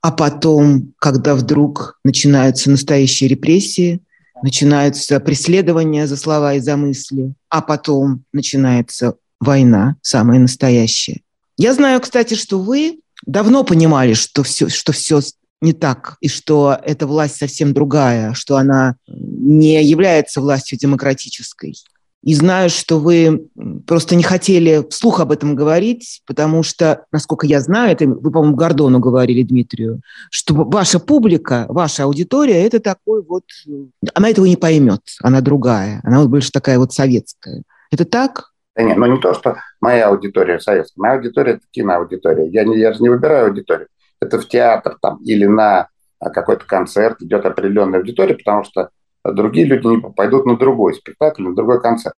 А 0.00 0.10
потом, 0.10 0.92
когда 0.98 1.36
вдруг 1.36 2.00
начинаются 2.04 2.68
настоящие 2.68 3.28
репрессии, 3.28 4.00
начинаются 4.42 5.20
преследования 5.20 6.08
за 6.08 6.16
слова 6.16 6.54
и 6.54 6.60
за 6.60 6.76
мысли, 6.76 7.34
а 7.48 7.60
потом 7.60 8.24
начинается 8.32 9.14
война, 9.38 9.96
самая 10.02 10.40
настоящая. 10.40 11.20
Я 11.56 11.74
знаю, 11.74 12.00
кстати, 12.00 12.34
что 12.34 12.58
вы 12.58 13.00
давно 13.24 13.62
понимали, 13.62 14.14
что 14.14 14.42
все, 14.42 14.68
что 14.68 14.92
все 14.92 15.20
не 15.60 15.72
так, 15.72 16.16
и 16.20 16.28
что 16.28 16.78
эта 16.82 17.06
власть 17.06 17.36
совсем 17.36 17.72
другая, 17.72 18.32
что 18.34 18.56
она 18.56 18.96
не 19.08 19.82
является 19.82 20.40
властью 20.40 20.78
демократической. 20.78 21.74
И 22.24 22.34
знаю, 22.34 22.68
что 22.68 22.98
вы 22.98 23.48
просто 23.86 24.16
не 24.16 24.24
хотели 24.24 24.84
вслух 24.90 25.20
об 25.20 25.30
этом 25.30 25.54
говорить, 25.54 26.22
потому 26.26 26.64
что, 26.64 27.04
насколько 27.12 27.46
я 27.46 27.60
знаю, 27.60 27.92
это 27.92 28.06
вы, 28.06 28.32
по-моему, 28.32 28.56
Гордону 28.56 28.98
говорили, 28.98 29.42
Дмитрию, 29.42 30.00
что 30.30 30.54
ваша 30.54 30.98
публика, 30.98 31.66
ваша 31.68 32.04
аудитория, 32.04 32.66
это 32.66 32.80
такой 32.80 33.22
вот... 33.22 33.44
Она 34.14 34.30
этого 34.30 34.46
не 34.46 34.56
поймет, 34.56 35.00
она 35.22 35.40
другая, 35.40 36.00
она 36.02 36.20
вот 36.20 36.28
больше 36.28 36.50
такая 36.50 36.78
вот 36.78 36.92
советская. 36.92 37.62
Это 37.92 38.04
так? 38.04 38.50
Да 38.74 38.82
нет, 38.82 38.96
ну 38.96 39.06
не 39.06 39.20
то, 39.20 39.32
что 39.34 39.56
моя 39.80 40.08
аудитория 40.08 40.58
советская. 40.58 41.00
Моя 41.00 41.14
аудитория– 41.14 41.52
это 41.54 41.62
киноаудитория. 41.70 42.48
Я, 42.50 42.64
не, 42.64 42.78
я 42.78 42.92
же 42.92 43.02
не 43.02 43.08
выбираю 43.08 43.48
аудиторию 43.48 43.88
это 44.20 44.40
в 44.40 44.48
театр 44.48 44.98
там, 45.00 45.22
или 45.24 45.46
на 45.46 45.88
какой-то 46.18 46.64
концерт 46.66 47.22
идет 47.22 47.46
определенная 47.46 48.00
аудитория, 48.00 48.34
потому 48.34 48.64
что 48.64 48.90
другие 49.24 49.66
люди 49.66 49.86
не 49.86 50.00
пойдут 50.00 50.46
на 50.46 50.56
другой 50.56 50.94
спектакль, 50.94 51.42
на 51.42 51.54
другой 51.54 51.80
концерт. 51.80 52.14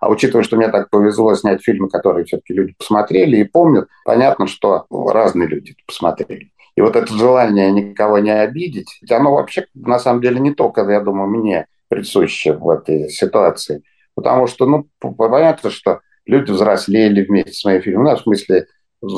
А 0.00 0.10
учитывая, 0.10 0.42
что 0.42 0.56
мне 0.56 0.68
так 0.68 0.90
повезло 0.90 1.34
снять 1.34 1.62
фильмы, 1.62 1.88
которые 1.88 2.24
все-таки 2.24 2.54
люди 2.54 2.74
посмотрели 2.76 3.36
и 3.36 3.44
помнят, 3.44 3.88
понятно, 4.04 4.46
что 4.46 4.86
разные 4.90 5.48
люди 5.48 5.76
посмотрели. 5.86 6.50
И 6.74 6.80
вот 6.80 6.96
это 6.96 7.12
желание 7.14 7.70
никого 7.70 8.18
не 8.18 8.30
обидеть, 8.30 8.98
оно 9.10 9.34
вообще 9.34 9.66
на 9.74 9.98
самом 9.98 10.22
деле 10.22 10.40
не 10.40 10.54
только, 10.54 10.80
я 10.90 11.00
думаю, 11.00 11.28
мне 11.28 11.66
присуще 11.88 12.54
в 12.54 12.68
этой 12.70 13.10
ситуации. 13.10 13.82
Потому 14.14 14.46
что, 14.46 14.66
ну, 14.66 14.88
понятно, 14.98 15.70
что 15.70 16.00
люди 16.26 16.50
взрослели 16.50 17.24
вместе 17.24 17.52
с 17.52 17.64
моим 17.64 17.82
фильмом, 17.82 18.04
ну, 18.04 18.16
в 18.16 18.20
смысле, 18.20 18.66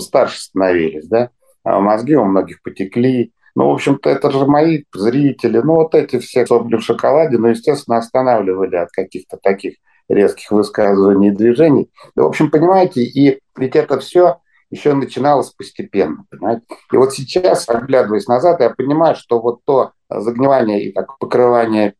старше 0.00 0.41
становились, 0.41 1.07
да, 1.07 1.25
а 1.25 1.29
мозги 1.64 2.14
у 2.14 2.25
многих 2.25 2.62
потекли. 2.62 3.33
Ну, 3.54 3.68
в 3.68 3.75
общем-то, 3.75 4.11
это 4.11 4.30
же 4.30 4.47
мои 4.47 4.85
зрители. 4.92 5.59
Ну, 5.59 5.75
вот 5.75 5.94
эти 5.94 6.18
все 6.18 6.44
сопли 6.47 6.76
в 6.76 6.83
шоколаде, 6.83 7.38
ну, 7.38 7.49
естественно, 7.49 7.99
останавливали 7.99 8.76
от 8.76 8.90
каких-то 8.90 9.38
таких 9.42 9.76
резких 10.09 10.50
высказываний 10.50 11.28
и 11.28 11.33
движений. 11.33 11.90
Да, 12.14 12.25
в 12.25 12.26
общем, 12.26 12.50
понимаете, 12.50 13.02
и 13.02 13.40
ведь 13.56 13.76
это 13.76 13.99
все 14.00 14.38
еще 14.71 14.92
начиналось 14.94 15.50
постепенно, 15.50 16.25
понимаете. 16.30 16.62
И 16.92 16.97
вот 16.97 17.12
сейчас, 17.12 17.68
оглядываясь 17.68 18.26
назад, 18.26 18.61
я 18.61 18.71
понимаю, 18.71 19.14
что 19.14 19.40
вот 19.40 19.61
то 19.64 19.92
загнивание 20.11 20.85
и 20.85 20.92
так 20.92 21.18
покрывание 21.18 21.94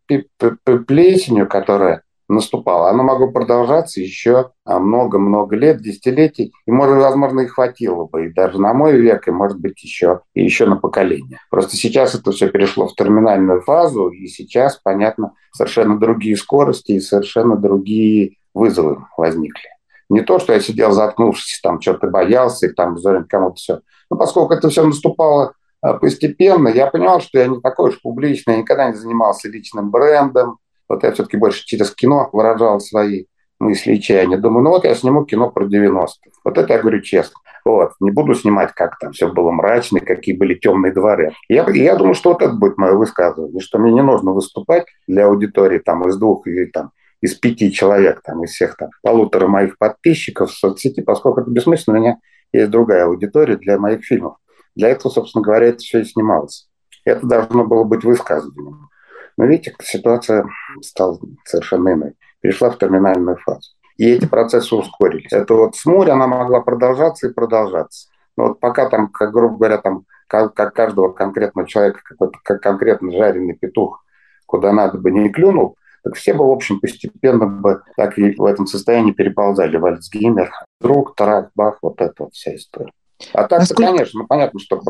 плесенью, 0.87 1.49
которое 1.49 2.03
наступало. 2.29 2.91
Оно 2.91 3.03
могло 3.03 3.31
продолжаться 3.31 4.01
еще 4.01 4.51
а, 4.65 4.79
много-много 4.79 5.57
лет, 5.57 5.81
десятилетий, 5.81 6.53
и, 6.67 6.71
может, 6.71 6.97
возможно, 6.97 7.41
и 7.41 7.47
хватило 7.47 8.07
бы, 8.07 8.27
и 8.27 8.33
даже 8.33 8.61
на 8.61 8.73
мой 8.73 8.99
век, 8.99 9.29
и, 9.29 9.31
может 9.31 9.61
быть, 9.61 9.83
еще, 9.83 10.21
и 10.35 10.43
еще 10.43 10.67
на 10.67 10.77
поколение. 10.77 11.39
Просто 11.51 11.77
сейчас 11.77 12.15
это 12.15 12.33
все 12.33 12.49
перешло 12.49 12.89
в 12.89 12.95
терминальную 12.95 13.61
фазу, 13.61 14.09
и 14.09 14.27
сейчас, 14.27 14.81
понятно, 14.83 15.33
совершенно 15.53 15.99
другие 15.99 16.37
скорости 16.37 16.93
и 16.93 17.01
совершенно 17.01 17.57
другие 17.57 18.37
вызовы 18.55 19.05
возникли. 19.17 19.69
Не 20.09 20.21
то, 20.21 20.39
что 20.39 20.53
я 20.53 20.61
сидел 20.61 20.93
заткнувшись, 20.93 21.61
там 21.63 21.81
что-то 21.81 22.09
боялся, 22.09 22.67
и 22.67 22.73
там 22.73 22.99
зорен 22.99 23.25
кому-то 23.25 23.57
все. 23.57 23.81
Но 24.11 24.17
поскольку 24.17 24.53
это 24.53 24.69
все 24.69 24.85
наступало 24.85 25.55
а, 25.81 25.95
постепенно, 25.95 26.69
я 26.69 26.87
понял, 26.87 27.21
что 27.21 27.39
я 27.39 27.47
не 27.47 27.61
такой 27.61 27.91
уж 27.91 28.01
публичный, 28.01 28.55
я 28.55 28.61
никогда 28.61 28.89
не 28.89 28.95
занимался 28.95 29.49
личным 29.49 29.91
брендом, 29.91 30.59
вот 30.89 31.03
я 31.03 31.13
все-таки 31.13 31.37
больше 31.37 31.65
через 31.65 31.91
кино 31.93 32.29
выражал 32.33 32.81
свои 32.81 33.27
мысли 33.59 33.95
и 33.95 34.01
чаяния. 34.01 34.39
Думаю, 34.39 34.65
ну 34.65 34.71
вот 34.71 34.85
я 34.85 34.95
сниму 34.95 35.25
кино 35.25 35.51
про 35.51 35.67
90-х. 35.67 36.31
Вот 36.45 36.59
это 36.59 36.73
я 36.73 36.79
говорю 36.81 37.01
честно. 37.01 37.39
Вот. 37.65 37.93
Не 38.01 38.11
буду 38.11 38.35
снимать, 38.35 38.73
как 38.73 38.99
там 38.99 39.13
все 39.13 39.33
было 39.33 39.51
мрачно, 39.51 40.01
какие 40.01 40.37
были 40.37 40.55
темные 40.55 40.93
дворы. 40.93 41.33
Я, 41.49 41.67
я 41.71 41.97
думаю, 41.97 42.15
что 42.15 42.33
вот 42.33 42.43
это 42.43 42.53
будет 42.53 42.77
мое 42.77 42.93
высказывание, 42.95 43.61
что 43.61 43.79
мне 43.79 43.93
не 43.93 44.03
нужно 44.03 44.33
выступать 44.33 44.85
для 45.09 45.27
аудитории 45.27 45.79
там 45.79 46.07
из 46.07 46.19
двух 46.19 46.47
или 46.47 46.67
там 46.67 46.91
из 47.23 47.35
пяти 47.35 47.73
человек, 47.73 48.21
там, 48.23 48.45
из 48.45 48.51
всех 48.51 48.77
там, 48.77 48.91
полутора 49.03 49.49
моих 49.49 49.79
подписчиков 49.79 50.51
в 50.51 50.59
соцсети, 50.59 51.01
поскольку 51.01 51.41
это 51.41 51.51
бессмысленно, 51.51 51.97
у 51.97 52.01
меня 52.01 52.17
есть 52.53 52.71
другая 52.71 53.07
аудитория 53.07 53.57
для 53.57 53.79
моих 53.79 54.05
фильмов. 54.05 54.37
Для 54.77 54.91
этого, 54.91 55.11
собственно 55.11 55.43
говоря, 55.43 55.69
это 55.69 55.79
все 55.79 56.01
и 56.01 56.05
снималось. 56.05 56.69
Это 57.07 57.27
должно 57.27 57.65
было 57.65 57.85
быть 57.85 58.05
высказыванием. 58.05 58.89
Но 59.37 59.47
видите, 59.47 59.75
ситуация 59.83 60.47
стала 60.81 61.19
совершенно 61.45 61.93
иной. 61.93 62.15
Перешла 62.41 62.71
в 62.71 62.79
терминальную 62.79 63.37
фазу. 63.39 63.71
И 63.97 64.09
эти 64.09 64.27
процессы 64.27 64.75
ускорились. 64.75 65.33
Это 65.33 65.55
вот 65.55 65.77
с 65.77 65.85
моря 65.87 66.13
она 66.13 66.27
могла 66.27 66.61
продолжаться 66.61 67.29
и 67.29 67.33
продолжаться. 67.33 68.09
Но 68.37 68.49
вот 68.49 68.61
пока 68.61 68.89
там, 68.89 69.09
как 69.09 69.33
грубо 69.33 69.57
говоря, 69.57 69.79
там, 69.79 70.05
как, 70.27 70.55
как 70.55 70.75
каждого 70.75 71.13
конкретного 71.13 71.69
человека, 71.69 72.01
какой-то 72.03 72.39
как 72.43 72.61
конкретно 72.61 73.13
жареный 73.13 73.55
петух, 73.55 74.05
куда 74.47 74.73
надо 74.73 74.99
бы 74.99 75.11
не 75.11 75.31
клюнул, 75.31 75.77
так 76.03 76.17
все 76.17 76.35
бы, 76.35 76.47
в 76.47 76.51
общем, 76.51 76.81
постепенно 76.81 77.47
бы 77.47 77.83
так 77.97 78.19
и 78.19 78.35
в 78.35 78.45
этом 78.45 78.67
состоянии 78.67 79.13
переползали 79.13 79.77
в 79.77 79.87
Альцгеймер. 79.87 80.53
Друг, 80.81 81.15
трах, 81.15 81.51
бах, 81.55 81.79
вот 81.81 82.01
это 82.01 82.25
вот 82.25 82.35
вся 82.35 82.55
история. 82.55 82.93
А 83.33 83.45
так, 83.45 83.61
Насколько... 83.61 83.93
конечно, 83.93 84.21
ну, 84.21 84.27
понятно, 84.27 84.61
что 84.61 84.81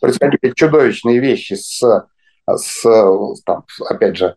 происходили 0.00 0.52
чудовищные 0.52 1.20
вещи 1.20 1.54
с, 1.54 2.06
с 2.48 2.82
там, 3.44 3.64
опять 3.88 4.16
же, 4.16 4.36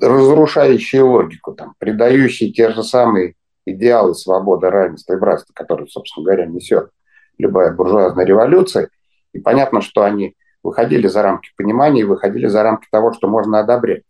разрушающие 0.00 1.02
логику, 1.02 1.52
там, 1.52 1.74
придающие 1.78 2.52
те 2.52 2.70
же 2.70 2.82
самые 2.82 3.34
идеалы 3.66 4.14
свободы, 4.14 4.70
равенства 4.70 5.14
и 5.14 5.18
братства, 5.18 5.52
которые, 5.54 5.88
собственно 5.88 6.24
говоря, 6.24 6.46
несет 6.46 6.90
любая 7.38 7.72
буржуазная 7.72 8.24
революция. 8.24 8.88
И 9.32 9.40
понятно, 9.40 9.80
что 9.80 10.02
они 10.02 10.36
выходили 10.62 11.06
за 11.06 11.22
рамки 11.22 11.50
понимания 11.56 12.04
выходили 12.04 12.46
за 12.46 12.62
рамки 12.62 12.86
того, 12.90 13.12
что 13.12 13.28
можно 13.28 13.60
одобрять. 13.60 14.02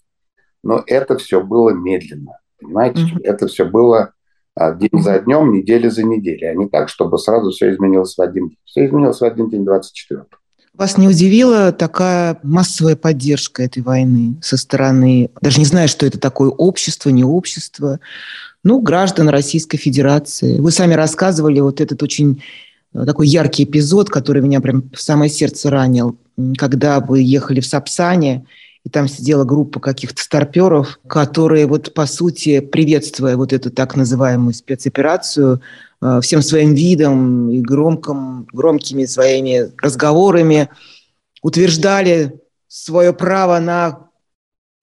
Но 0.62 0.82
это 0.86 1.18
все 1.18 1.42
было 1.42 1.70
медленно, 1.70 2.38
понимаете? 2.60 3.02
Mm-hmm. 3.02 3.20
Это 3.24 3.46
все 3.48 3.64
было 3.64 4.12
а, 4.54 4.72
день 4.72 5.02
за 5.02 5.18
днем, 5.18 5.52
неделя 5.52 5.90
за 5.90 6.04
неделей, 6.04 6.46
а 6.46 6.54
не 6.54 6.68
так, 6.68 6.88
чтобы 6.88 7.18
сразу 7.18 7.50
все 7.50 7.70
изменилось 7.70 8.16
в 8.16 8.20
один 8.20 8.48
день. 8.48 8.58
Все 8.64 8.86
изменилось 8.86 9.20
в 9.20 9.24
один 9.24 9.50
день 9.50 9.64
24 9.64 10.22
вас 10.76 10.98
не 10.98 11.08
удивила 11.08 11.72
такая 11.72 12.38
массовая 12.42 12.96
поддержка 12.96 13.62
этой 13.62 13.82
войны 13.82 14.36
со 14.42 14.56
стороны, 14.56 15.30
даже 15.40 15.58
не 15.58 15.64
знаю, 15.64 15.88
что 15.88 16.06
это 16.06 16.18
такое, 16.18 16.48
общество, 16.50 17.10
не 17.10 17.24
общество, 17.24 18.00
ну, 18.62 18.80
граждан 18.80 19.28
Российской 19.28 19.76
Федерации. 19.76 20.58
Вы 20.58 20.70
сами 20.70 20.94
рассказывали 20.94 21.60
вот 21.60 21.80
этот 21.80 22.02
очень 22.02 22.42
э, 22.94 23.04
такой 23.04 23.28
яркий 23.28 23.64
эпизод, 23.64 24.08
который 24.08 24.42
меня 24.42 24.60
прям 24.60 24.90
в 24.92 25.00
самое 25.00 25.30
сердце 25.30 25.70
ранил, 25.70 26.16
когда 26.56 27.00
вы 27.00 27.20
ехали 27.20 27.60
в 27.60 27.66
Сапсане, 27.66 28.46
и 28.84 28.90
там 28.90 29.08
сидела 29.08 29.44
группа 29.44 29.80
каких-то 29.80 30.22
старперов, 30.22 30.98
которые 31.06 31.66
вот 31.66 31.94
по 31.94 32.06
сути, 32.06 32.60
приветствуя 32.60 33.36
вот 33.36 33.52
эту 33.52 33.70
так 33.70 33.96
называемую 33.96 34.54
спецоперацию, 34.54 35.60
всем 36.20 36.42
своим 36.42 36.74
видом 36.74 37.50
и 37.50 37.60
громким, 37.60 38.46
громкими 38.52 39.04
своими 39.04 39.72
разговорами 39.80 40.68
утверждали 41.42 42.40
свое 42.68 43.12
право 43.12 43.58
на 43.60 44.10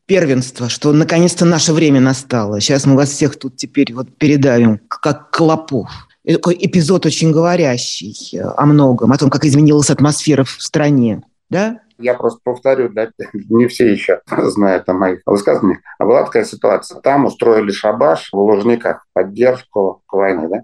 первенство, 0.06 0.70
что 0.70 0.92
наконец-то 0.92 1.46
наше 1.46 1.74
время 1.74 2.02
настало. 2.02 2.60
Сейчас 2.60 2.86
мы 2.86 2.96
вас 2.96 3.10
всех 3.10 3.38
тут 3.38 3.56
теперь 3.56 3.94
вот 3.94 4.10
передавим, 4.18 4.80
как 4.88 5.32
клопов. 5.32 5.90
И 6.24 6.34
такой 6.34 6.58
эпизод 6.60 7.06
очень 7.06 7.32
говорящий 7.32 8.38
э, 8.38 8.42
о 8.42 8.66
многом, 8.66 9.12
о 9.12 9.18
том, 9.18 9.30
как 9.30 9.46
изменилась 9.46 9.90
атмосфера 9.90 10.44
в 10.44 10.62
стране. 10.62 11.24
Да? 11.50 11.80
Я 11.98 12.14
просто 12.14 12.40
повторю, 12.44 12.90
да, 12.90 13.10
не 13.50 13.68
все 13.68 13.92
еще 13.92 14.22
знают 14.28 14.88
о 14.90 14.94
моих 14.94 15.22
высказываниях. 15.26 15.80
А 15.98 16.06
была 16.06 16.24
такая 16.24 16.46
ситуация. 16.46 17.00
Там 17.02 17.26
устроили 17.26 17.72
шабаш 17.72 18.30
в 18.32 18.38
Лужниках, 18.38 19.06
поддержку 19.14 20.04
к 20.06 20.14
войне, 20.14 20.48
да? 20.50 20.64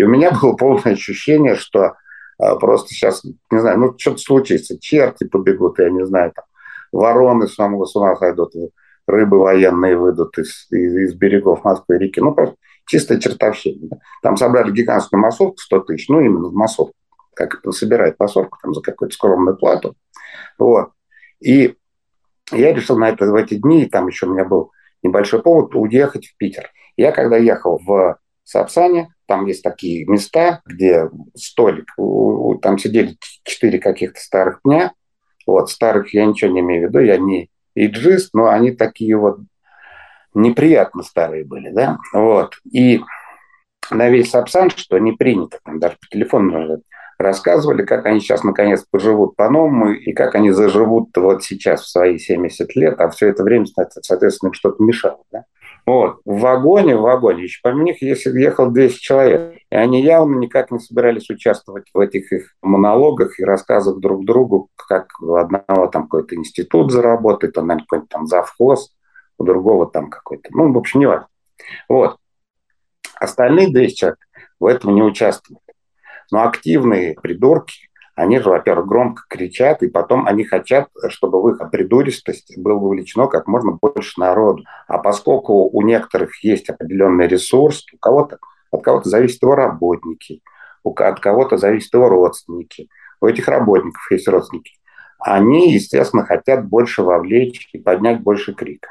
И 0.00 0.02
у 0.02 0.08
меня 0.08 0.30
было 0.42 0.54
полное 0.54 0.94
ощущение, 0.94 1.56
что 1.56 1.96
а, 2.38 2.56
просто 2.56 2.88
сейчас, 2.88 3.22
не 3.50 3.60
знаю, 3.60 3.78
ну 3.78 3.98
что-то 3.98 4.18
случится, 4.18 4.80
черти 4.80 5.24
побегут, 5.24 5.78
я 5.78 5.90
не 5.90 6.06
знаю, 6.06 6.32
там, 6.34 6.44
вороны 6.90 7.46
с 7.46 7.58
ума, 7.58 7.84
с 7.84 7.94
ума 7.94 8.16
сойдут, 8.16 8.54
рыбы 9.06 9.38
военные 9.38 9.98
выйдут 9.98 10.38
из, 10.38 10.66
из, 10.70 10.96
из 10.96 11.14
берегов 11.14 11.64
Москвы 11.64 11.96
и 11.96 11.98
реки. 11.98 12.20
Ну, 12.20 12.32
просто 12.32 12.56
чистая 12.86 13.20
чертовщина. 13.20 14.00
Там 14.22 14.38
собрали 14.38 14.72
гигантскую 14.72 15.20
массовку 15.20 15.58
100 15.58 15.80
тысяч, 15.80 16.08
ну, 16.08 16.20
именно 16.20 16.48
в 16.48 16.54
массовку, 16.54 16.94
как 17.34 17.60
собирает 17.72 18.18
массовку, 18.18 18.56
там, 18.62 18.72
за 18.72 18.80
какую-то 18.80 19.14
скромную 19.14 19.58
плату. 19.58 19.96
Вот. 20.58 20.92
И 21.40 21.76
я 22.52 22.72
решил 22.72 22.98
на 22.98 23.10
это 23.10 23.26
в 23.26 23.34
эти 23.34 23.56
дни, 23.56 23.84
там 23.84 24.06
еще 24.06 24.26
у 24.26 24.32
меня 24.32 24.46
был 24.46 24.72
небольшой 25.02 25.42
повод, 25.42 25.74
уехать 25.74 26.26
в 26.26 26.36
Питер. 26.38 26.70
Я 26.96 27.12
когда 27.12 27.36
ехал 27.36 27.78
в 27.84 28.18
Сапсане, 28.44 29.12
там 29.30 29.46
есть 29.46 29.62
такие 29.62 30.04
места, 30.06 30.60
где 30.66 31.08
столик, 31.36 31.94
там 32.60 32.78
сидели 32.78 33.16
четыре 33.44 33.78
каких-то 33.78 34.18
старых 34.18 34.58
дня. 34.64 34.92
Вот, 35.46 35.70
старых 35.70 36.12
я 36.12 36.26
ничего 36.26 36.50
не 36.50 36.58
имею 36.60 36.86
в 36.86 36.88
виду, 36.88 36.98
я 36.98 37.16
не 37.16 37.48
иджист, 37.76 38.34
но 38.34 38.48
они 38.48 38.72
такие 38.72 39.16
вот 39.16 39.38
неприятно 40.34 41.04
старые 41.04 41.44
были, 41.44 41.70
да, 41.70 41.98
вот. 42.12 42.56
И 42.72 43.02
на 43.92 44.08
весь 44.08 44.30
Сапсан, 44.30 44.70
что 44.70 44.98
не 44.98 45.12
принято, 45.12 45.60
там 45.64 45.78
даже 45.78 45.94
по 46.00 46.08
телефону 46.08 46.82
рассказывали, 47.16 47.84
как 47.84 48.06
они 48.06 48.18
сейчас 48.18 48.42
наконец 48.42 48.84
поживут 48.90 49.36
по-новому 49.36 49.92
и 49.92 50.12
как 50.12 50.34
они 50.34 50.50
заживут 50.50 51.16
вот 51.16 51.44
сейчас 51.44 51.82
в 51.82 51.88
свои 51.88 52.18
70 52.18 52.74
лет, 52.74 53.00
а 53.00 53.10
все 53.10 53.28
это 53.28 53.44
время, 53.44 53.66
соответственно, 54.02 54.48
им 54.48 54.54
что-то 54.54 54.82
мешало. 54.82 55.22
Да? 55.30 55.44
Вот. 55.90 56.20
В 56.24 56.38
вагоне, 56.38 56.96
в 56.96 57.00
вагоне, 57.00 57.42
еще 57.42 57.58
помимо 57.64 57.82
них 57.82 58.00
если 58.00 58.30
ехал 58.38 58.70
200 58.70 59.00
человек, 59.00 59.58
и 59.70 59.74
они 59.74 60.02
явно 60.02 60.36
никак 60.36 60.70
не 60.70 60.78
собирались 60.78 61.28
участвовать 61.30 61.90
в 61.92 61.98
этих 61.98 62.32
их 62.32 62.54
монологах 62.62 63.40
и 63.40 63.44
рассказах 63.44 63.98
друг 63.98 64.24
другу, 64.24 64.68
как 64.76 65.08
у 65.20 65.34
одного 65.34 65.88
там 65.88 66.04
какой-то 66.04 66.36
институт 66.36 66.92
заработает, 66.92 67.58
он, 67.58 67.66
наверное, 67.66 67.86
какой-то 67.88 68.06
там 68.08 68.28
завхоз, 68.28 68.94
у 69.36 69.42
другого 69.42 69.90
там 69.90 70.10
какой-то, 70.10 70.50
ну, 70.52 70.72
в 70.72 70.78
общем, 70.78 71.00
не 71.00 71.06
важно. 71.06 71.26
Вот. 71.88 72.18
Остальные 73.16 73.72
200 73.72 73.96
человек 73.96 74.18
в 74.60 74.66
этом 74.66 74.94
не 74.94 75.02
участвовали. 75.02 75.60
Но 76.30 76.44
активные 76.44 77.14
придурки, 77.20 77.89
они 78.20 78.38
же, 78.38 78.50
во-первых, 78.50 78.86
громко 78.86 79.22
кричат, 79.28 79.82
и 79.82 79.88
потом 79.88 80.26
они 80.26 80.44
хотят, 80.44 80.88
чтобы 81.08 81.40
в 81.40 81.48
их 81.48 81.70
придуристость 81.70 82.58
было 82.58 82.78
вовлечено 82.78 83.28
как 83.28 83.46
можно 83.46 83.78
больше 83.80 84.20
народу. 84.20 84.62
А 84.88 84.98
поскольку 84.98 85.70
у 85.70 85.82
некоторых 85.82 86.44
есть 86.44 86.68
определенный 86.68 87.26
ресурс, 87.26 87.86
у 87.94 87.96
кого-то, 87.96 88.38
от 88.70 88.82
кого-то 88.82 89.08
зависят 89.08 89.42
его 89.42 89.54
работники, 89.54 90.42
от 90.84 91.20
кого-то 91.20 91.56
зависят 91.56 91.94
его 91.94 92.10
родственники, 92.10 92.90
у 93.22 93.26
этих 93.26 93.48
работников 93.48 94.06
есть 94.10 94.28
родственники, 94.28 94.72
они, 95.18 95.72
естественно, 95.72 96.24
хотят 96.26 96.68
больше 96.68 97.02
вовлечь 97.02 97.70
и 97.72 97.78
поднять 97.78 98.20
больше 98.20 98.52
крика. 98.52 98.90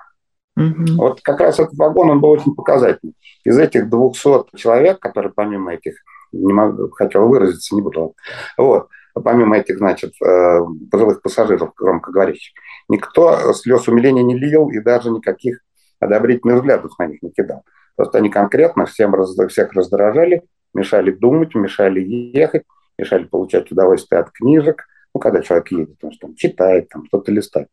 Угу. 0.58 0.96
Вот 0.98 1.22
как 1.22 1.40
раз 1.40 1.60
этот 1.60 1.76
вагон, 1.78 2.10
он 2.10 2.20
был 2.20 2.32
очень 2.32 2.56
показательный. 2.56 3.14
Из 3.44 3.60
этих 3.60 3.90
200 3.90 4.56
человек, 4.56 5.00
которые 5.00 5.32
помимо 5.32 5.74
этих 5.74 5.94
не 6.32 6.52
могу, 6.52 6.90
хотел 6.90 7.28
выразиться, 7.28 7.76
не 7.76 7.82
буду. 7.82 8.16
Вот. 8.58 8.90
Помимо 9.24 9.58
этих, 9.58 9.78
значит, 9.78 10.14
э, 10.22 10.60
пожилых 10.92 11.22
пассажиров, 11.22 11.74
громко 11.76 12.12
говорящих, 12.12 12.54
никто 12.88 13.54
слез 13.54 13.88
умиления 13.88 14.24
не 14.24 14.38
лил 14.38 14.70
и 14.70 14.80
даже 14.80 15.10
никаких 15.10 15.60
одобрительных 16.00 16.58
взглядов 16.58 16.98
на 17.00 17.08
них 17.08 17.22
не 17.22 17.32
кидал. 17.32 17.64
Просто 17.96 18.20
они 18.20 18.30
конкретно 18.30 18.86
всем, 18.86 19.14
всех 19.50 19.74
раздражали, 19.74 20.44
мешали 20.74 21.12
думать, 21.12 21.56
мешали 21.56 22.00
ехать, 22.00 22.64
мешали 22.98 23.26
получать 23.26 23.72
удовольствие 23.72 24.22
от 24.22 24.32
книжек, 24.32 24.86
ну, 25.14 25.20
когда 25.20 25.42
человек 25.42 25.72
едет, 25.72 25.98
он 26.04 26.12
что, 26.12 26.28
там, 26.28 26.36
читает, 26.36 26.90
там, 26.90 27.06
что-то 27.08 27.32
листает. 27.32 27.70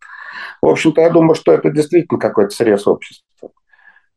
В 0.63 0.67
общем-то, 0.67 1.01
я 1.01 1.11
думаю, 1.11 1.35
что 1.35 1.53
это 1.53 1.71
действительно 1.71 2.19
какой-то 2.19 2.51
срез 2.51 2.87
общества. 2.87 3.51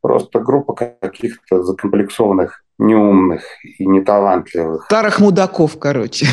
Просто 0.00 0.40
группа 0.40 0.74
каких-то 0.74 1.62
закомплексованных 1.62 2.64
неумных 2.80 3.42
и 3.78 3.86
неталантливых. 3.86 4.84
Старых 4.84 5.20
мудаков, 5.20 5.78
короче. 5.78 6.26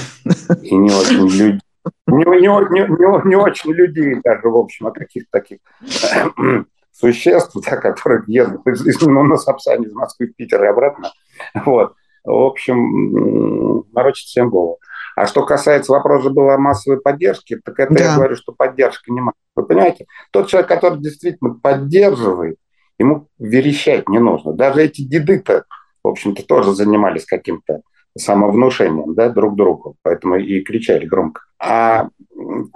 И 0.62 0.76
не 0.76 0.92
очень 0.92 1.28
людей. 1.28 1.62
Не, 2.08 2.26
не, 2.26 2.48
не, 2.48 3.28
не 3.30 3.36
очень 3.36 3.72
людей 3.74 4.20
даже, 4.24 4.48
в 4.50 4.58
общем, 4.58 4.88
а 4.88 4.92
каких-то 4.92 5.30
таких 5.32 5.60
существ, 6.92 7.56
да, 7.66 7.78
которых 7.78 8.28
едут 8.28 8.66
из, 8.68 9.02
ну, 9.02 9.24
на 9.24 9.38
Сапсане 9.38 9.88
из 9.88 9.94
Москвы 9.94 10.28
в 10.28 10.36
Питер 10.36 10.64
и 10.64 10.68
обратно. 10.68 11.12
Вот. 11.66 11.94
В 12.24 12.32
общем, 12.32 13.86
морочит 13.94 14.28
всем 14.28 14.50
голову. 14.50 14.80
А 15.16 15.26
что 15.28 15.46
касается 15.46 15.94
вопроса 15.94 16.30
была 16.30 16.58
массовой 16.58 17.00
поддержки, 17.00 17.60
так 17.64 17.80
это 17.80 17.94
да. 17.94 18.04
я 18.04 18.16
говорю, 18.16 18.36
что 18.36 18.52
поддержка 18.52 19.12
не 19.12 19.20
массовая. 19.20 19.42
Вы 19.56 19.66
понимаете? 19.66 20.06
Тот 20.32 20.48
человек, 20.48 20.70
который 20.70 21.00
действительно 21.00 21.56
поддерживает, 21.56 22.58
ему 23.00 23.28
верещать 23.40 24.10
не 24.10 24.20
нужно. 24.20 24.54
Даже 24.54 24.84
эти 24.84 25.02
деды-то 25.02 25.64
в 26.08 26.12
общем-то, 26.12 26.46
тоже 26.46 26.74
занимались 26.74 27.26
каким-то 27.26 27.82
самовнушением 28.18 29.14
да, 29.14 29.30
друг 29.30 29.56
другу, 29.56 29.96
поэтому 30.02 30.38
и 30.38 30.62
кричали 30.62 31.06
громко. 31.06 31.42
А 31.60 32.10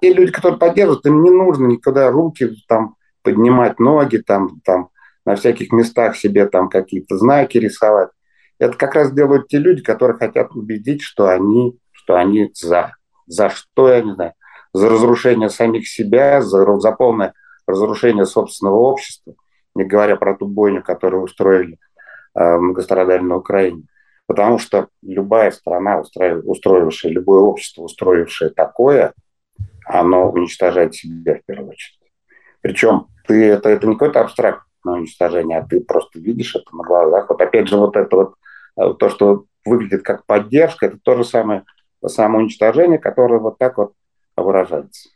те 0.01 0.13
люди, 0.13 0.31
которые 0.31 0.59
поддерживают, 0.59 1.05
им 1.05 1.23
не 1.23 1.31
нужно 1.31 1.67
никуда 1.67 2.11
руки 2.11 2.49
там 2.67 2.95
поднимать, 3.23 3.79
ноги 3.79 4.17
там, 4.17 4.59
там 4.63 4.89
на 5.25 5.35
всяких 5.35 5.71
местах 5.71 6.15
себе 6.15 6.47
там 6.47 6.69
какие-то 6.69 7.17
знаки 7.17 7.57
рисовать. 7.57 8.09
Это 8.59 8.77
как 8.77 8.95
раз 8.95 9.11
делают 9.11 9.47
те 9.47 9.57
люди, 9.57 9.81
которые 9.81 10.17
хотят 10.17 10.51
убедить, 10.55 11.01
что 11.01 11.27
они, 11.27 11.77
что 11.91 12.15
они 12.15 12.51
за. 12.53 12.93
За 13.27 13.49
что, 13.49 13.89
я 13.89 14.01
не 14.01 14.13
знаю, 14.13 14.33
за 14.73 14.89
разрушение 14.89 15.49
самих 15.49 15.87
себя, 15.87 16.41
за, 16.41 16.79
за 16.79 16.91
полное 16.91 17.33
разрушение 17.67 18.25
собственного 18.25 18.75
общества, 18.75 19.33
не 19.75 19.83
говоря 19.83 20.15
про 20.15 20.35
ту 20.35 20.47
бойню, 20.47 20.83
которую 20.83 21.23
устроили 21.23 21.77
э, 22.35 22.57
многострадали 22.57 23.21
на 23.21 23.37
Украине. 23.37 23.83
Потому 24.27 24.59
что 24.59 24.87
любая 25.01 25.51
страна, 25.51 25.99
устроившая, 25.99 27.11
любое 27.11 27.41
общество, 27.41 27.83
устроившее 27.83 28.49
такое, 28.51 29.13
оно 29.85 30.31
уничтожает 30.31 30.95
себя 30.95 31.35
в 31.35 31.45
первую 31.45 31.71
очередь. 31.71 31.99
Причем 32.61 33.07
ты, 33.27 33.45
это, 33.45 33.69
это 33.69 33.87
не 33.87 33.93
какое-то 33.95 34.21
абстрактное 34.21 34.95
уничтожение, 34.95 35.57
а 35.57 35.67
ты 35.67 35.81
просто 35.81 36.19
видишь 36.19 36.55
это 36.55 36.75
на 36.75 36.83
глазах. 36.83 37.29
Вот 37.29 37.41
опять 37.41 37.67
же 37.67 37.77
вот 37.77 37.97
это 37.97 38.15
вот, 38.15 38.35
э, 38.77 38.93
то, 38.97 39.09
что 39.09 39.45
выглядит 39.65 40.03
как 40.03 40.25
поддержка, 40.25 40.85
это 40.87 40.97
то 41.01 41.15
же 41.15 41.23
самое 41.23 41.65
самоуничтожение, 42.05 42.99
которое 42.99 43.39
вот 43.39 43.57
так 43.57 43.77
вот 43.77 43.93
выражается. 44.35 45.09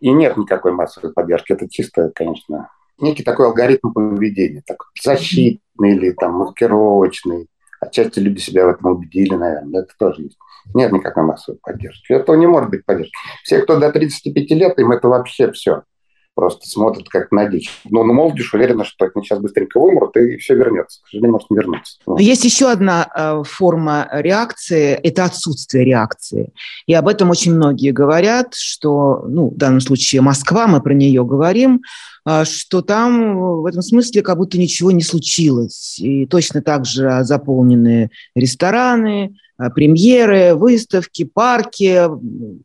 И 0.00 0.10
нет 0.12 0.36
никакой 0.36 0.72
массовой 0.72 1.12
поддержки. 1.12 1.52
Это 1.52 1.68
чисто, 1.68 2.10
конечно, 2.14 2.70
некий 2.98 3.22
такой 3.22 3.46
алгоритм 3.46 3.92
поведения, 3.92 4.62
так, 4.66 4.84
защитный 5.02 5.96
или 5.96 6.10
там 6.10 6.34
маскировочный. 6.34 7.48
Отчасти 7.80 8.20
люди 8.20 8.40
себя 8.40 8.66
в 8.66 8.70
этом 8.70 8.92
убедили, 8.92 9.34
наверное. 9.34 9.82
Это 9.82 9.92
тоже 9.98 10.22
есть. 10.22 10.38
Нет 10.74 10.92
никакой 10.92 11.24
массовой 11.24 11.58
поддержки. 11.62 12.12
Этого 12.12 12.36
не 12.36 12.46
может 12.46 12.70
быть 12.70 12.84
поддержки. 12.84 13.12
Все, 13.42 13.60
кто 13.60 13.78
до 13.78 13.92
35 13.92 14.50
лет, 14.50 14.78
им 14.78 14.92
это 14.92 15.08
вообще 15.08 15.52
все 15.52 15.82
просто 16.36 16.68
смотрят 16.68 17.08
как 17.08 17.32
на 17.32 17.48
дичь. 17.48 17.70
Но, 17.90 18.04
ну, 18.04 18.12
молодежь 18.12 18.52
уверена, 18.52 18.84
что 18.84 19.06
они 19.06 19.24
сейчас 19.24 19.40
быстренько 19.40 19.80
вымрут, 19.80 20.16
и 20.18 20.36
все 20.36 20.54
вернется. 20.54 21.00
К 21.02 21.08
сожалению, 21.08 21.32
может 21.32 21.50
не 21.50 21.56
вернуться. 21.56 21.98
Но 22.06 22.18
есть 22.18 22.44
еще 22.44 22.70
одна 22.70 23.08
э, 23.12 23.42
форма 23.44 24.06
реакции– 24.12 24.92
это 25.02 25.24
отсутствие 25.24 25.86
реакции. 25.86 26.52
И 26.86 26.92
об 26.92 27.08
этом 27.08 27.30
очень 27.30 27.54
многие 27.54 27.90
говорят, 27.90 28.54
что, 28.54 29.24
ну, 29.26 29.48
в 29.48 29.56
данном 29.56 29.80
случае 29.80 30.20
Москва, 30.20 30.66
мы 30.66 30.82
про 30.82 30.92
нее 30.92 31.24
говорим, 31.24 31.80
э, 32.28 32.44
что 32.44 32.82
там 32.82 33.62
в 33.62 33.66
этом 33.66 33.80
смысле 33.80 34.20
как 34.20 34.36
будто 34.36 34.58
ничего 34.58 34.90
не 34.90 35.02
случилось. 35.02 35.98
И 35.98 36.26
точно 36.26 36.60
так 36.60 36.84
же 36.84 37.24
заполнены 37.24 38.10
рестораны, 38.34 39.36
премьеры, 39.74 40.54
выставки, 40.54 41.24
парки. 41.24 42.08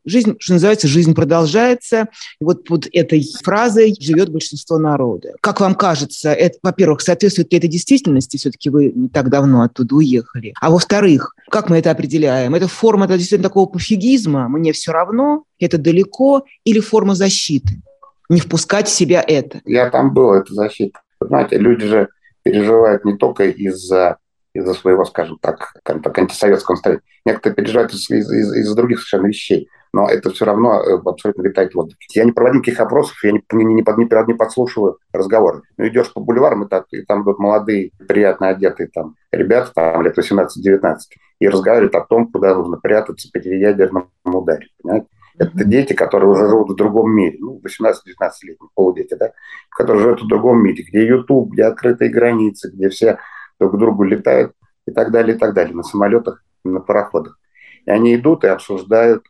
Жизнь, 0.05 0.35
что 0.39 0.53
называется, 0.53 0.87
жизнь 0.87 1.13
продолжается. 1.13 2.07
И 2.39 2.43
вот 2.43 2.65
под 2.65 2.87
этой 2.91 3.25
фразой 3.43 3.95
живет 3.99 4.29
большинство 4.29 4.77
народа. 4.77 5.33
Как 5.41 5.59
вам 5.61 5.75
кажется, 5.75 6.33
это, 6.33 6.57
во-первых, 6.63 7.01
соответствует 7.01 7.51
ли 7.51 7.59
это 7.59 7.67
действительности? 7.67 8.37
Все-таки 8.37 8.69
вы 8.69 8.91
не 8.93 9.09
так 9.09 9.29
давно 9.29 9.63
оттуда 9.63 9.95
уехали. 9.95 10.53
А 10.59 10.71
во-вторых, 10.71 11.35
как 11.49 11.69
мы 11.69 11.77
это 11.77 11.91
определяем? 11.91 12.55
Это 12.55 12.67
форма 12.67 13.05
это 13.05 13.17
действительно 13.17 13.49
такого 13.49 13.67
пофигизма, 13.67 14.47
мне 14.47 14.71
все 14.73 14.91
равно, 14.91 15.43
это 15.59 15.77
далеко, 15.77 16.45
или 16.63 16.79
форма 16.79 17.15
защиты? 17.15 17.81
Не 18.29 18.39
впускать 18.39 18.87
в 18.87 18.91
себя 18.91 19.23
это. 19.25 19.61
Я 19.65 19.89
там 19.89 20.13
был, 20.13 20.33
это 20.33 20.53
защита. 20.53 20.99
Понимаете, 21.19 21.57
люди 21.57 21.85
же 21.85 22.09
переживают 22.43 23.05
не 23.05 23.17
только 23.17 23.45
из-за 23.49 24.17
из-за 24.53 24.73
своего, 24.73 25.05
скажем 25.05 25.37
так, 25.41 25.73
так 25.83 26.17
антисоветского 26.17 26.75
настроения. 26.75 27.03
Некоторые 27.25 27.55
переживают 27.55 27.93
из- 27.93 28.09
из- 28.09 28.31
из- 28.31 28.53
из-за 28.53 28.75
других 28.75 28.99
совершенно 28.99 29.27
вещей, 29.27 29.69
но 29.93 30.09
это 30.09 30.29
все 30.31 30.45
равно 30.45 30.81
э, 30.81 30.99
абсолютно 31.05 31.43
витает 31.43 31.71
в 31.71 31.75
воздухе. 31.75 31.97
Я 32.13 32.25
не 32.25 32.31
проводил 32.31 32.59
никаких 32.59 32.79
опросов, 32.79 33.17
я 33.23 33.31
не, 33.31 33.43
не, 33.53 33.63
не, 33.65 33.73
не, 33.75 34.27
не 34.27 34.33
подслушиваю 34.33 34.97
разговоры. 35.13 35.61
Ну, 35.77 35.87
идешь 35.87 36.11
по 36.13 36.19
бульварам, 36.21 36.63
и, 36.63 36.67
так, 36.69 36.85
и 36.91 37.03
там 37.03 37.23
будут 37.23 37.39
молодые, 37.39 37.91
приятно 38.07 38.49
одетые 38.49 38.89
там 38.93 39.15
ребята, 39.31 39.71
там 39.73 40.01
лет 40.01 40.17
18-19, 40.17 40.97
и 41.39 41.47
разговаривают 41.47 41.95
о 41.95 42.01
том, 42.01 42.31
куда 42.31 42.55
нужно 42.55 42.77
прятаться 42.77 43.29
при 43.31 43.57
ядерном 43.59 44.09
ударе, 44.23 44.67
понимаете? 44.81 45.07
Это 45.37 45.63
дети, 45.63 45.93
которые 45.93 46.29
уже 46.29 46.47
живут 46.47 46.71
в 46.71 46.75
другом 46.75 47.11
мире, 47.11 47.37
ну, 47.39 47.59
18-19-летние 47.63 48.69
полудети, 48.75 49.15
да, 49.15 49.31
которые 49.69 50.03
живут 50.03 50.21
в 50.21 50.27
другом 50.27 50.61
мире, 50.63 50.83
где 50.87 51.07
YouTube, 51.07 51.51
где 51.53 51.63
открытые 51.63 52.11
границы, 52.11 52.69
где 52.71 52.89
все 52.89 53.17
друг 53.61 53.75
к 53.75 53.77
другу 53.77 54.03
летают 54.03 54.53
и 54.87 54.91
так 54.91 55.11
далее, 55.11 55.35
и 55.35 55.39
так 55.39 55.53
далее, 55.53 55.75
на 55.75 55.83
самолетах, 55.83 56.43
на 56.63 56.79
пароходах. 56.79 57.39
И 57.85 57.91
они 57.91 58.15
идут 58.15 58.43
и 58.43 58.47
обсуждают, 58.47 59.23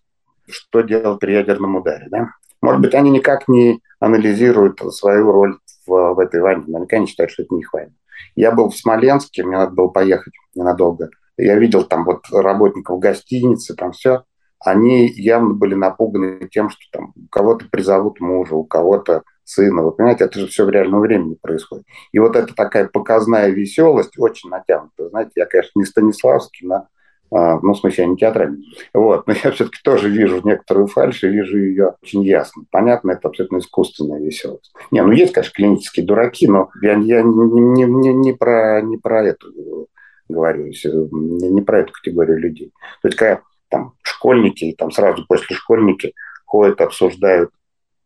что 0.49 0.81
делать 0.81 1.19
при 1.19 1.33
ядерном 1.33 1.75
ударе. 1.75 2.07
Да? 2.09 2.29
Может 2.61 2.81
быть, 2.81 2.95
они 2.95 3.09
никак 3.09 3.47
не 3.47 3.81
анализируют 3.99 4.79
свою 4.93 5.31
роль 5.31 5.57
в, 5.85 6.13
в 6.13 6.19
этой 6.19 6.41
войне. 6.41 6.63
Наверняка 6.67 6.97
они 6.97 7.07
считают, 7.07 7.31
что 7.31 7.43
это 7.43 7.53
не 7.53 7.61
их 7.61 7.73
война. 7.73 7.91
Я 8.35 8.51
был 8.51 8.69
в 8.69 8.77
Смоленске, 8.77 9.43
мне 9.43 9.57
надо 9.57 9.73
было 9.73 9.87
поехать 9.87 10.33
ненадолго. 10.55 11.09
Я 11.37 11.57
видел 11.57 11.83
там 11.83 12.05
вот 12.05 12.25
работников 12.31 12.99
гостиницы, 12.99 13.75
там 13.75 13.91
все. 13.91 14.23
Они 14.63 15.07
явно 15.07 15.53
были 15.53 15.73
напуганы 15.73 16.47
тем, 16.51 16.69
что 16.69 16.81
там 16.91 17.13
у 17.15 17.27
кого-то 17.29 17.65
призовут 17.69 18.19
мужа, 18.21 18.55
у 18.55 18.63
кого-то 18.63 19.23
сына. 19.43 19.83
Вы 19.83 19.91
понимаете, 19.91 20.25
это 20.25 20.39
же 20.39 20.47
все 20.47 20.65
в 20.65 20.69
реальном 20.69 21.01
времени 21.01 21.37
происходит. 21.41 21.85
И 22.11 22.19
вот 22.19 22.35
эта 22.35 22.53
такая 22.53 22.87
показная 22.87 23.49
веселость 23.49 24.17
очень 24.17 24.49
натянута. 24.49 25.09
Знаете, 25.09 25.31
я, 25.35 25.45
конечно, 25.45 25.71
не 25.75 25.85
Станиславский, 25.85 26.67
но 26.67 26.87
а, 27.33 27.59
ну, 27.61 27.73
в 27.73 27.77
смысле, 27.77 28.03
я 28.03 28.09
не 28.09 28.17
театральный. 28.17 28.65
Вот. 28.93 29.25
Но 29.25 29.33
я 29.33 29.51
все-таки 29.51 29.79
тоже 29.83 30.09
вижу 30.09 30.41
некоторую 30.43 30.87
фальшь 30.87 31.23
и 31.23 31.29
вижу 31.29 31.57
ее 31.57 31.95
очень 32.03 32.23
ясно. 32.23 32.63
Понятно, 32.71 33.11
это 33.11 33.29
абсолютно 33.29 33.59
искусственная 33.59 34.19
веселость. 34.19 34.73
Не, 34.91 35.01
ну 35.01 35.11
есть, 35.11 35.31
конечно, 35.31 35.53
клинические 35.53 36.05
дураки, 36.05 36.47
но 36.47 36.69
я, 36.81 36.93
я 36.93 37.21
не, 37.21 37.23
не, 37.23 37.83
не, 37.85 38.13
не, 38.13 38.33
про, 38.33 38.81
не 38.81 38.97
про 38.97 39.25
эту 39.25 39.87
говорю, 40.27 40.65
не, 40.65 41.49
не 41.49 41.61
про 41.61 41.79
эту 41.79 41.93
категорию 41.93 42.39
людей. 42.39 42.71
То 43.01 43.07
есть, 43.07 43.17
когда 43.17 43.41
там 43.69 43.93
школьники, 44.01 44.75
там 44.77 44.91
сразу 44.91 45.25
после 45.27 45.55
школьники 45.55 46.13
ходят, 46.45 46.81
обсуждают 46.81 47.51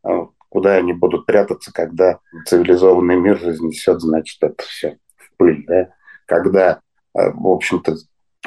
а, 0.04 0.28
куда 0.56 0.76
они 0.76 0.94
будут 0.94 1.26
прятаться, 1.26 1.74
когда 1.74 2.20
цивилизованный 2.46 3.18
мир 3.18 3.38
разнесет, 3.44 4.00
значит, 4.00 4.41
это 4.41 4.63
все 4.63 4.98
в 5.18 5.36
пыль, 5.36 5.65
да? 5.68 5.89
Когда, 6.26 6.80
э, 7.13 7.30
в 7.34 7.48
общем-то, 7.48 7.98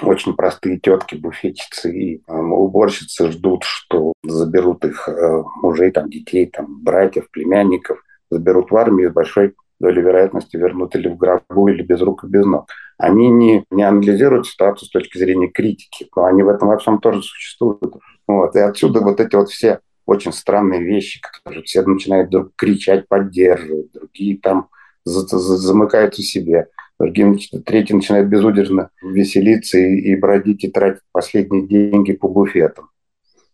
очень 0.00 0.34
простые 0.34 0.80
тетки, 0.80 1.16
буфетчицы 1.16 1.92
и 1.92 2.22
э, 2.26 2.32
уборщицы 2.34 3.30
ждут, 3.30 3.64
что 3.64 4.14
заберут 4.24 4.86
их 4.86 5.06
э, 5.06 5.42
мужей, 5.56 5.90
там, 5.90 6.08
детей, 6.08 6.46
там, 6.46 6.82
братьев, 6.82 7.30
племянников, 7.30 8.02
заберут 8.30 8.70
в 8.70 8.76
армию 8.78 9.10
с 9.10 9.12
большой 9.12 9.54
долей 9.78 10.00
вероятности 10.00 10.56
вернут 10.56 10.96
или 10.96 11.08
в 11.08 11.18
гробу, 11.18 11.68
или 11.68 11.82
без 11.82 12.00
рук 12.00 12.24
и 12.24 12.26
без 12.26 12.46
ног. 12.46 12.70
Они 12.96 13.28
не, 13.28 13.66
не 13.70 13.82
анализируют 13.82 14.46
ситуацию 14.46 14.88
с 14.88 14.90
точки 14.90 15.18
зрения 15.18 15.48
критики, 15.48 16.08
но 16.16 16.24
они 16.24 16.42
в 16.42 16.48
этом 16.48 16.68
во 16.68 16.78
всем 16.78 17.00
тоже 17.00 17.20
существуют. 17.20 17.96
Вот. 18.26 18.56
И 18.56 18.60
отсюда 18.60 19.00
вот 19.00 19.20
эти 19.20 19.36
вот 19.36 19.50
все 19.50 19.80
очень 20.08 20.32
странные 20.32 20.82
вещи, 20.82 21.20
которые 21.20 21.62
все 21.64 21.82
начинают 21.82 22.28
вдруг 22.28 22.52
кричать, 22.56 23.06
поддерживать, 23.08 23.92
другие 23.92 24.38
там 24.38 24.70
замыкаются 25.04 26.22
в 26.22 26.24
себе, 26.24 26.68
другие, 26.98 27.36
третьи 27.64 27.92
начинают 27.92 28.28
безудержно 28.28 28.88
веселиться 29.02 29.76
и, 29.76 29.96
и 29.96 30.16
бродить, 30.16 30.64
и 30.64 30.70
тратить 30.70 31.02
последние 31.12 31.66
деньги 31.66 32.14
по 32.14 32.26
буфетам. 32.26 32.88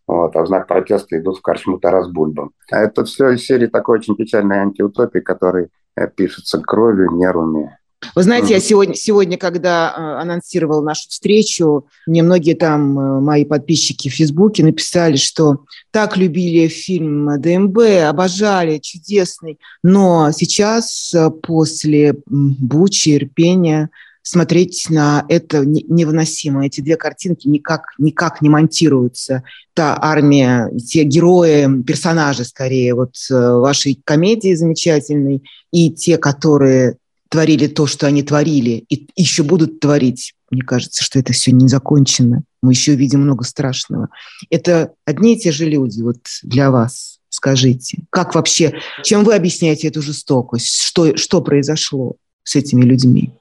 Вот, 0.07 0.33
а 0.35 0.43
в 0.43 0.47
знак 0.47 0.67
протеста 0.67 1.19
идут 1.19 1.39
в 1.39 1.41
карчму 1.41 1.77
Тарас 1.77 2.07
Бульба. 2.09 2.51
А 2.71 2.79
это 2.79 3.03
все 3.03 3.31
из 3.31 3.43
серии 3.43 3.67
такой 3.67 3.99
очень 3.99 4.15
печальной 4.15 4.59
антиутопии, 4.59 5.19
который 5.19 5.67
э, 5.97 6.07
пишется 6.07 6.61
кровью, 6.61 7.11
нервами 7.11 7.77
вы 8.13 8.23
знаете, 8.23 8.53
я 8.53 8.59
сегодня, 8.59 8.95
сегодня, 8.95 9.37
когда 9.37 9.93
э, 9.95 10.21
анонсировал 10.21 10.83
нашу 10.83 11.09
встречу, 11.09 11.87
мне 12.05 12.23
многие 12.23 12.53
там 12.53 12.97
э, 12.99 13.19
мои 13.19 13.45
подписчики 13.45 14.09
в 14.09 14.13
Фейсбуке 14.13 14.63
написали, 14.63 15.15
что 15.15 15.65
так 15.91 16.17
любили 16.17 16.67
фильм 16.67 17.39
ДМБ, 17.39 17.77
обожали, 18.07 18.79
чудесный. 18.79 19.59
Но 19.83 20.31
сейчас, 20.31 21.13
э, 21.13 21.29
после 21.29 22.15
Бучи, 22.27 23.15
Ирпения, 23.15 23.89
смотреть 24.21 24.87
на 24.89 25.23
это 25.29 25.63
невыносимо. 25.65 26.65
Эти 26.65 26.81
две 26.81 26.97
картинки 26.97 27.47
никак, 27.47 27.93
никак 27.99 28.41
не 28.41 28.49
монтируются. 28.49 29.43
Та 29.73 29.97
армия, 30.01 30.71
те 30.79 31.03
герои, 31.03 31.83
персонажи 31.83 32.43
скорее 32.43 32.95
вот 32.95 33.15
вашей 33.29 34.01
комедии 34.03 34.55
замечательной, 34.55 35.43
и 35.71 35.91
те, 35.91 36.17
которые 36.17 36.97
творили 37.29 37.67
то, 37.67 37.87
что 37.87 38.07
они 38.07 38.23
творили, 38.23 38.85
и 38.89 39.07
еще 39.15 39.43
будут 39.43 39.79
творить. 39.79 40.33
Мне 40.51 40.61
кажется, 40.61 41.03
что 41.03 41.19
это 41.19 41.33
все 41.33 41.51
не 41.51 41.67
закончено. 41.67 42.43
Мы 42.61 42.73
еще 42.73 42.95
видим 42.95 43.21
много 43.21 43.43
страшного. 43.43 44.09
Это 44.49 44.93
одни 45.05 45.35
и 45.35 45.39
те 45.39 45.51
же 45.51 45.65
люди 45.65 46.01
вот 46.01 46.17
для 46.43 46.71
вас. 46.71 47.19
Скажите, 47.29 48.03
как 48.11 48.33
вообще, 48.35 48.79
чем 49.03 49.23
вы 49.23 49.35
объясняете 49.35 49.89
эту 49.89 50.01
жестокость? 50.01 50.81
Что, 50.81 51.17
что 51.17 51.41
произошло 51.41 52.15
с 52.43 52.55
этими 52.55 52.83
людьми? 52.83 53.33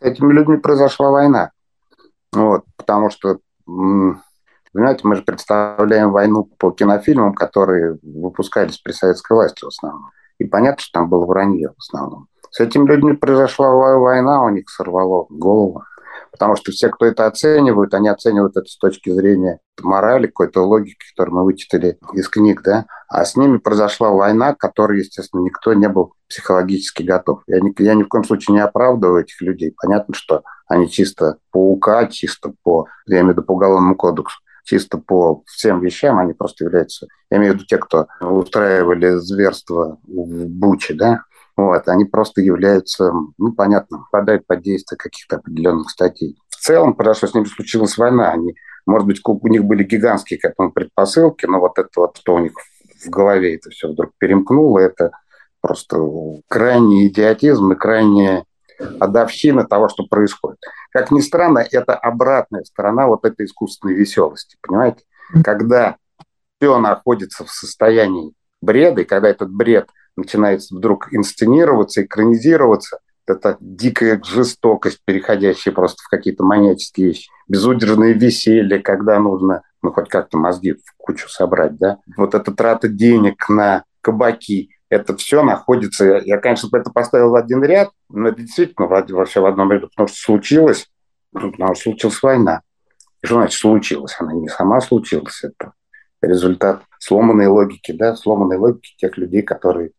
С 0.00 0.04
этими 0.04 0.32
людьми 0.32 0.58
произошла 0.58 1.10
война. 1.10 1.50
Вот, 2.32 2.64
потому 2.76 3.10
что 3.10 3.38
Понимаете, 4.72 5.00
мы 5.04 5.16
же 5.16 5.22
представляем 5.22 6.12
войну 6.12 6.44
по 6.58 6.70
кинофильмам, 6.70 7.34
которые 7.34 7.98
выпускались 8.02 8.78
при 8.78 8.92
советской 8.92 9.32
власти 9.32 9.64
в 9.64 9.68
основном. 9.68 10.10
И 10.38 10.44
понятно, 10.44 10.80
что 10.80 11.00
там 11.00 11.08
было 11.08 11.26
вранье 11.26 11.70
в 11.70 11.78
основном. 11.78 12.28
С 12.50 12.60
этими 12.60 12.88
людьми 12.88 13.12
произошла 13.14 13.70
война, 13.70 14.44
у 14.44 14.48
них 14.50 14.68
сорвало 14.68 15.26
голову. 15.28 15.84
Потому 16.32 16.56
что 16.56 16.70
все, 16.72 16.88
кто 16.88 17.06
это 17.06 17.26
оценивают, 17.26 17.92
они 17.94 18.08
оценивают 18.08 18.56
это 18.56 18.66
с 18.66 18.76
точки 18.76 19.10
зрения 19.10 19.60
морали, 19.82 20.26
какой-то 20.26 20.62
логики, 20.62 20.96
которую 21.10 21.40
мы 21.40 21.44
вычитали 21.44 21.98
из 22.12 22.28
книг, 22.28 22.62
да. 22.62 22.86
А 23.08 23.24
с 23.24 23.36
ними 23.36 23.58
произошла 23.58 24.10
война, 24.10 24.54
к 24.54 24.58
которой, 24.58 24.98
естественно, 24.98 25.42
никто 25.42 25.72
не 25.72 25.88
был 25.88 26.14
психологически 26.28 27.02
готов. 27.02 27.42
Я 27.46 27.60
ни, 27.60 27.74
я 27.82 27.94
ни 27.94 28.02
в 28.02 28.08
коем 28.08 28.24
случае 28.24 28.54
не 28.54 28.60
оправдываю 28.60 29.22
этих 29.22 29.40
людей. 29.40 29.74
Понятно, 29.80 30.14
что 30.14 30.42
они 30.68 30.88
чисто 30.88 31.38
по 31.50 31.72
УК, 31.72 32.08
чисто 32.10 32.52
по, 32.62 32.86
я 33.06 33.20
имею 33.20 33.28
в 33.28 33.30
виду 33.32 33.42
по 33.42 33.52
Уголовному 33.52 33.96
кодексу, 33.96 34.38
чисто 34.64 34.98
по 34.98 35.42
всем 35.46 35.80
вещам, 35.80 36.18
они 36.18 36.32
просто 36.32 36.64
являются, 36.64 37.08
я 37.30 37.38
имею 37.38 37.52
в 37.52 37.56
виду 37.56 37.66
те, 37.66 37.78
кто 37.78 38.06
устраивали 38.20 39.16
зверство 39.16 39.98
в 40.06 40.46
Буче, 40.46 40.94
да, 40.94 41.22
вот, 41.66 41.88
они 41.88 42.04
просто 42.04 42.40
являются, 42.40 43.12
ну, 43.38 43.52
понятно, 43.52 43.98
попадают 43.98 44.46
под 44.46 44.62
действие 44.62 44.98
каких-то 44.98 45.36
определенных 45.36 45.90
статей. 45.90 46.36
В 46.48 46.56
целом, 46.56 46.94
потому 46.94 47.14
что 47.14 47.26
с 47.26 47.34
ними 47.34 47.44
случилась 47.44 47.96
война, 47.96 48.30
они, 48.30 48.54
может 48.86 49.06
быть, 49.06 49.20
у 49.24 49.48
них 49.48 49.64
были 49.64 49.84
гигантские 49.84 50.38
к 50.38 50.44
этому 50.44 50.72
предпосылки, 50.72 51.46
но 51.46 51.60
вот 51.60 51.78
это 51.78 51.88
вот, 51.96 52.16
что 52.18 52.34
у 52.34 52.38
них 52.38 52.52
в 53.04 53.08
голове 53.08 53.56
это 53.56 53.70
все 53.70 53.88
вдруг 53.88 54.12
перемкнуло, 54.18 54.78
это 54.78 55.12
просто 55.60 55.98
крайний 56.48 57.08
идиотизм 57.08 57.72
и 57.72 57.76
крайняя 57.76 58.44
отдавщина 58.98 59.64
того, 59.64 59.88
что 59.88 60.04
происходит. 60.06 60.58
Как 60.90 61.10
ни 61.10 61.20
странно, 61.20 61.64
это 61.70 61.94
обратная 61.94 62.64
сторона 62.64 63.06
вот 63.06 63.24
этой 63.24 63.46
искусственной 63.46 63.94
веселости, 63.94 64.56
понимаете? 64.62 65.04
Когда 65.44 65.96
все 66.58 66.78
находится 66.78 67.44
в 67.44 67.50
состоянии 67.50 68.32
бреда, 68.60 69.02
и 69.02 69.04
когда 69.04 69.28
этот 69.28 69.50
бред 69.50 69.88
начинает 70.20 70.62
вдруг 70.70 71.12
инсценироваться, 71.12 72.02
экранизироваться, 72.02 73.00
это 73.26 73.56
дикая 73.60 74.20
жестокость, 74.24 75.00
переходящая 75.04 75.74
просто 75.74 76.02
в 76.02 76.08
какие-то 76.08 76.44
маньяческие 76.44 77.08
вещи, 77.08 77.30
безудержное 77.48 78.12
веселье, 78.12 78.80
когда 78.80 79.18
нужно, 79.18 79.62
ну, 79.82 79.92
хоть 79.92 80.08
как-то 80.08 80.38
мозги 80.38 80.72
в 80.72 80.96
кучу 80.96 81.28
собрать, 81.28 81.76
да, 81.76 81.98
вот 82.16 82.34
эта 82.34 82.52
трата 82.52 82.88
денег 82.88 83.48
на 83.48 83.84
кабаки, 84.00 84.70
это 84.88 85.16
все 85.16 85.42
находится, 85.42 86.20
я, 86.24 86.38
конечно, 86.38 86.68
это 86.72 86.90
поставил 86.90 87.30
в 87.30 87.36
один 87.36 87.62
ряд, 87.62 87.90
но 88.08 88.28
это 88.28 88.40
действительно 88.40 88.88
вообще 88.88 89.40
в 89.40 89.46
одном 89.46 89.70
ряду, 89.70 89.88
потому 89.88 90.08
что 90.08 90.18
случилось, 90.18 90.90
ну, 91.32 91.52
потому 91.52 91.74
что 91.74 91.84
случилась 91.84 92.22
война. 92.22 92.62
Что 93.22 93.34
значит 93.36 93.60
случилось? 93.60 94.16
Она 94.18 94.32
не 94.32 94.48
сама 94.48 94.80
случилась, 94.80 95.44
это 95.44 95.74
результат 96.22 96.82
сломанной 96.98 97.46
логики, 97.46 97.92
да, 97.92 98.16
сломанной 98.16 98.56
логики 98.56 98.94
тех 98.96 99.16
людей, 99.16 99.42
которые, 99.42 99.92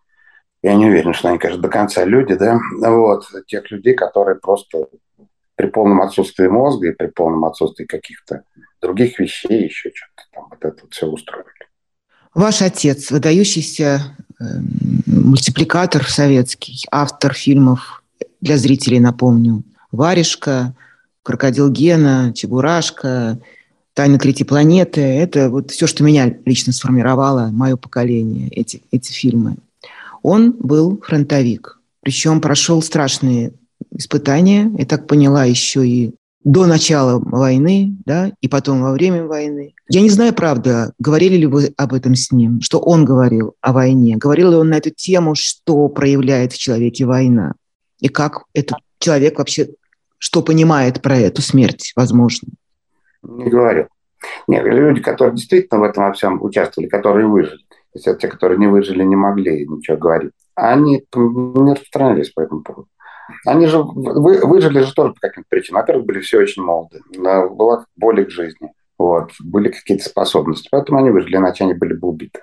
я 0.64 0.76
не 0.76 0.86
уверен, 0.88 1.14
что 1.14 1.30
они, 1.30 1.38
конечно, 1.38 1.62
до 1.62 1.70
конца 1.70 2.06
люди, 2.06 2.36
да, 2.36 2.60
вот, 2.80 3.26
тех 3.48 3.70
людей, 3.72 3.94
которые 3.94 4.36
просто 4.36 4.88
при 5.56 5.68
полном 5.68 6.02
отсутствии 6.02 6.48
мозга 6.48 6.90
и 6.90 6.94
при 6.94 7.08
полном 7.08 7.46
отсутствии 7.46 7.86
каких-то 7.86 8.44
других 8.82 9.20
вещей 9.20 9.66
еще 9.66 9.92
что-то 9.94 10.28
там 10.34 10.48
вот 10.50 10.64
это 10.64 10.88
все 10.90 11.08
устроили. 11.08 11.48
Ваш 12.34 12.62
отец, 12.62 13.12
выдающийся 13.12 14.16
э, 14.40 14.44
мультипликатор 15.06 16.08
советский, 16.08 16.86
автор 16.90 17.34
фильмов 17.34 18.04
для 18.40 18.58
зрителей, 18.58 19.00
напомню, 19.00 19.64
«Варежка», 19.92 20.74
«Крокодил 21.24 21.70
Гена», 21.70 22.34
«Чебурашка», 22.34 23.38
«Тайна 23.94 24.18
третьей 24.18 24.46
планеты». 24.46 25.02
Это 25.02 25.50
вот 25.50 25.72
все, 25.72 25.86
что 25.86 26.04
меня 26.04 26.34
лично 26.46 26.72
сформировало, 26.72 27.50
мое 27.52 27.76
поколение, 27.76 28.48
эти, 28.50 28.82
эти 28.92 29.12
фильмы. 29.12 29.58
Он 30.22 30.52
был 30.52 31.02
фронтовик, 31.02 31.80
причем 32.02 32.42
прошел 32.42 32.82
страшные 32.82 33.54
испытания, 33.92 34.72
я 34.78 34.86
так 34.86 35.08
поняла, 35.08 35.46
еще 35.46 35.88
и 35.88 36.16
до 36.44 36.66
начала 36.66 37.20
войны, 37.20 37.96
да, 38.06 38.32
и 38.42 38.48
потом 38.48 38.82
во 38.82 38.92
время 38.92 39.26
войны. 39.26 39.76
Я 39.90 40.02
не 40.02 40.10
знаю, 40.10 40.34
правда, 40.34 40.94
говорили 40.98 41.38
ли 41.38 41.46
вы 41.46 41.74
об 41.78 41.94
этом 41.94 42.16
с 42.16 42.32
ним, 42.32 42.62
что 42.62 42.80
он 42.80 43.06
говорил 43.06 43.56
о 43.62 43.74
войне, 43.74 44.18
говорил 44.18 44.52
ли 44.52 44.56
он 44.56 44.70
на 44.70 44.76
эту 44.76 44.90
тему, 44.90 45.36
что 45.36 45.88
проявляет 45.90 46.54
в 46.54 46.58
человеке 46.58 47.06
война, 47.06 47.54
и 48.00 48.08
как 48.08 48.46
этот 48.54 48.78
человек 48.98 49.38
вообще, 49.38 49.70
что 50.18 50.42
понимает 50.42 51.02
про 51.02 51.18
эту 51.18 51.42
смерть, 51.42 51.94
возможно. 51.96 52.50
Не 53.22 53.50
говорил. 53.50 53.86
Нет, 54.48 54.66
люди, 54.66 55.02
которые 55.02 55.36
действительно 55.36 55.80
в 55.80 55.84
этом 55.84 56.06
во 56.06 56.14
всем 56.14 56.42
участвовали, 56.42 56.88
которые 56.88 57.28
выжили, 57.28 57.64
то 57.94 58.00
есть 58.00 58.20
те, 58.20 58.28
которые 58.28 58.58
не 58.58 58.68
выжили, 58.68 59.04
не 59.04 59.16
могли 59.16 59.68
ничего 59.68 59.98
говорить, 59.98 60.32
они 60.56 61.04
не 61.14 61.72
распространялись 61.72 62.30
по 62.30 62.42
этому 62.42 62.62
поводу. 62.62 62.88
Они 63.46 63.66
же 63.68 63.82
вы, 63.82 64.40
выжили 64.46 64.80
же 64.80 64.94
тоже 64.94 65.14
по 65.14 65.20
каким-то 65.20 65.48
причинам. 65.50 65.82
Во-первых, 65.82 66.06
были 66.06 66.20
все 66.20 66.40
очень 66.40 66.64
молоды, 66.64 67.02
была 67.18 67.86
более 67.96 68.26
к 68.26 68.30
жизни, 68.30 68.72
вот, 68.98 69.32
были 69.40 69.70
какие-то 69.70 70.04
способности, 70.04 70.68
поэтому 70.72 71.00
они 71.00 71.12
выжили, 71.12 71.38
иначе 71.38 71.64
они 71.64 71.74
были 71.74 71.94
бы 71.94 72.08
убиты. 72.08 72.42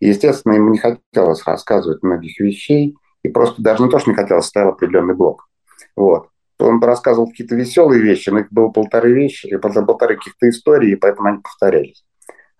И, 0.00 0.08
естественно, 0.08 0.54
им 0.54 0.70
не 0.70 0.78
хотелось 0.78 1.44
рассказывать 1.44 2.02
многих 2.02 2.38
вещей, 2.40 2.96
и 3.22 3.28
просто 3.28 3.62
даже 3.62 3.82
не 3.82 3.90
то, 3.90 3.98
что 3.98 4.10
не 4.10 4.16
хотелось, 4.16 4.46
ставил 4.46 4.70
определенный 4.70 5.14
блок. 5.14 5.48
Вот. 5.96 6.28
Он 6.60 6.82
рассказывал 6.82 7.28
какие-то 7.28 7.56
веселые 7.56 8.00
вещи, 8.00 8.30
но 8.30 8.40
их 8.40 8.52
было 8.52 8.68
полторы 8.68 9.12
вещи, 9.12 9.56
полторы 9.56 10.16
каких-то 10.16 10.48
истории, 10.48 10.92
и 10.92 10.96
поэтому 10.96 11.28
они 11.28 11.38
повторялись. 11.38 12.04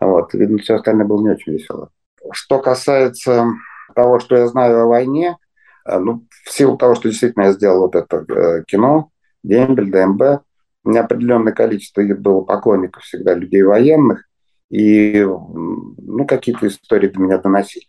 Вот. 0.01 0.35
Видно, 0.35 0.59
все 0.59 0.74
остальное 0.74 1.07
было 1.07 1.22
не 1.22 1.31
очень 1.31 1.53
весело. 1.53 1.90
Что 2.32 2.60
касается 2.60 3.46
того, 3.94 4.18
что 4.18 4.36
я 4.36 4.46
знаю 4.48 4.82
о 4.82 4.86
войне, 4.86 5.36
э, 5.84 5.98
ну, 5.98 6.26
в 6.44 6.52
силу 6.52 6.76
того, 6.76 6.94
что 6.94 7.08
действительно 7.08 7.44
я 7.44 7.52
сделал 7.52 7.80
вот 7.80 7.94
это 7.94 8.24
э, 8.28 8.64
кино, 8.66 9.10
Дембель, 9.42 9.90
ДМБ, 9.90 10.42
у 10.84 10.90
меня 10.90 11.02
определенное 11.02 11.52
количество 11.52 12.02
было 12.02 12.42
поклонников 12.42 13.02
всегда 13.02 13.34
людей 13.34 13.62
военных, 13.62 14.24
и 14.70 15.22
ну, 15.22 16.26
какие-то 16.26 16.66
истории 16.66 17.08
до 17.08 17.20
меня 17.20 17.38
доносились. 17.38 17.86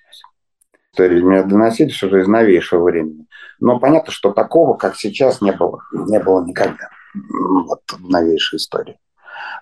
Истории 0.92 1.20
до 1.20 1.26
меня 1.26 1.44
доносились 1.44 2.02
уже 2.04 2.22
из 2.22 2.28
новейшего 2.28 2.84
времени. 2.84 3.28
Но 3.60 3.80
понятно, 3.80 4.12
что 4.12 4.32
такого, 4.32 4.76
как 4.76 4.96
сейчас, 4.96 5.42
не 5.42 5.52
было. 5.52 5.82
Не 5.92 6.20
было 6.20 6.44
никогда. 6.46 6.90
Вот 7.14 7.82
в 7.92 8.10
новейшей 8.10 8.58
истории. 8.58 8.98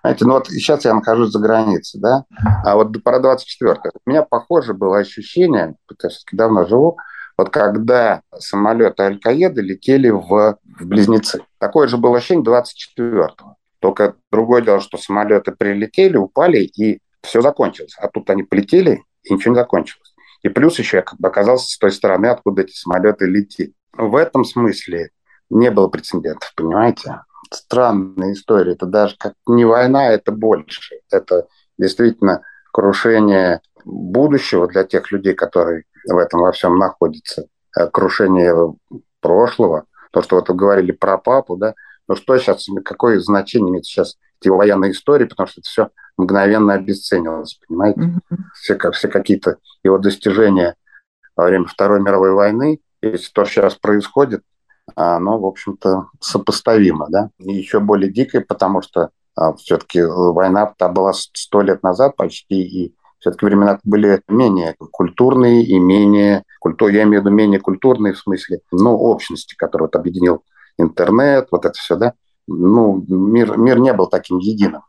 Знаете, 0.02 0.26
ну 0.26 0.34
вот 0.34 0.48
сейчас 0.48 0.86
я 0.86 0.94
нахожусь 0.94 1.32
за 1.32 1.40
границей, 1.40 2.00
да, 2.00 2.26
а 2.64 2.76
вот 2.76 3.04
про 3.04 3.20
24 3.20 3.80
у 4.06 4.10
меня 4.10 4.24
похоже 4.24 4.74
было 4.74 5.00
ощущение, 5.00 5.76
потому 5.88 6.12
что 6.12 6.24
давно 6.36 6.66
живу, 6.66 6.98
вот 7.38 7.52
когда 7.52 8.22
самолеты 8.38 9.04
Аль-Каеды 9.04 9.62
летели 9.62 10.10
в, 10.10 10.58
в 10.64 10.86
Близнецы. 10.86 11.42
Такое 11.60 11.88
же 11.88 11.98
было 11.98 12.18
ощущение 12.18 12.44
24-го. 12.44 13.58
Только 13.80 14.16
другое 14.32 14.64
дело, 14.64 14.80
что 14.80 14.98
самолеты 14.98 15.52
прилетели, 15.52 16.18
упали, 16.18 16.64
и 16.64 17.00
все 17.22 17.42
закончилось. 17.42 17.96
А 18.00 18.08
тут 18.08 18.30
они 18.32 18.42
полетели, 18.42 19.04
и 19.24 19.34
ничего 19.34 19.54
не 19.54 19.60
закончилось. 19.60 20.16
И 20.42 20.50
плюс 20.50 20.80
еще 20.80 20.98
я 20.98 21.04
как 21.04 21.20
бы 21.20 21.28
оказался 21.28 21.72
с 21.72 21.78
той 21.78 21.92
стороны, 21.92 22.28
откуда 22.28 22.64
эти 22.64 22.72
самолеты 22.72 23.26
летели. 23.26 23.74
В 23.94 24.16
этом 24.16 24.44
смысле 24.44 25.12
не 25.50 25.70
было 25.70 25.88
прецедентов, 25.90 26.52
понимаете? 26.56 27.22
Странная 27.52 28.34
история. 28.34 28.74
Это 28.74 28.86
даже 28.86 29.16
как 29.18 29.34
не 29.48 29.66
война, 29.66 30.12
это 30.12 30.32
больше. 30.32 31.00
Это 31.12 31.48
действительно 31.78 32.42
крушение 32.72 33.62
будущего 33.86 34.68
для 34.68 34.84
тех 34.84 35.12
людей, 35.12 35.34
которые 35.34 35.84
в 36.06 36.18
этом 36.18 36.42
во 36.42 36.52
всем 36.52 36.78
находится. 36.78 37.48
Э, 37.78 37.88
крушение 37.88 38.54
прошлого, 39.22 39.86
то, 40.12 40.22
что 40.22 40.38
вот 40.38 40.50
вы 40.50 40.56
говорили 40.56 40.92
про 40.92 41.18
папу, 41.18 41.58
да, 41.58 41.74
ну 42.08 42.16
что 42.16 42.38
сейчас, 42.38 42.68
какое 42.86 43.20
значение 43.20 43.70
имеет 43.70 43.86
сейчас 43.86 44.18
его 44.44 44.58
военной 44.58 44.92
истории, 44.92 45.26
потому 45.26 45.48
что 45.48 45.62
это 45.62 45.70
все 45.70 45.90
мгновенно 46.18 46.74
обесценивалось, 46.74 47.60
понимаете? 47.68 48.02
Mm-hmm. 48.02 48.38
Все, 48.54 48.92
все 48.92 49.08
какие-то 49.08 49.58
его 49.84 49.98
достижения 49.98 50.76
во 51.36 51.46
время 51.46 51.66
Второй 51.66 52.02
мировой 52.02 52.32
войны, 52.32 52.80
если 53.02 53.32
то, 53.32 53.46
что 53.46 53.62
сейчас 53.62 53.76
происходит, 53.76 54.42
оно, 54.96 55.40
в 55.40 55.46
общем-то, 55.46 56.08
сопоставимо, 56.20 57.08
да, 57.10 57.30
и 57.40 57.54
еще 57.54 57.80
более 57.80 58.12
дикое, 58.12 58.42
потому 58.42 58.82
что 58.82 59.10
а, 59.36 59.54
все-таки 59.54 60.02
война 60.02 60.74
та 60.78 60.90
была 60.90 61.14
сто 61.14 61.62
лет 61.62 61.84
назад 61.84 62.16
почти, 62.16 62.62
и 62.62 62.96
все-таки 63.20 63.46
времена 63.46 63.80
были 63.84 64.22
менее 64.28 64.76
культурные 64.92 65.64
и 65.64 65.80
менее, 65.80 66.44
культур, 66.60 66.90
я 66.90 67.04
имею 67.04 67.22
в 67.22 67.26
виду 67.26 67.36
менее 67.36 67.60
культурные 67.60 68.14
в 68.14 68.20
смысле, 68.20 68.60
ну, 68.72 68.96
общности, 68.96 69.56
которые 69.56 69.88
вот 69.88 69.96
объединил 69.96 70.44
интернет, 70.78 71.48
вот 71.52 71.66
это 71.66 71.78
все, 71.78 71.96
да. 71.96 72.14
Ну, 72.48 73.04
мир, 73.08 73.58
мир 73.58 73.80
не 73.80 73.94
был 73.94 74.08
таким 74.08 74.38
единым 74.38 74.84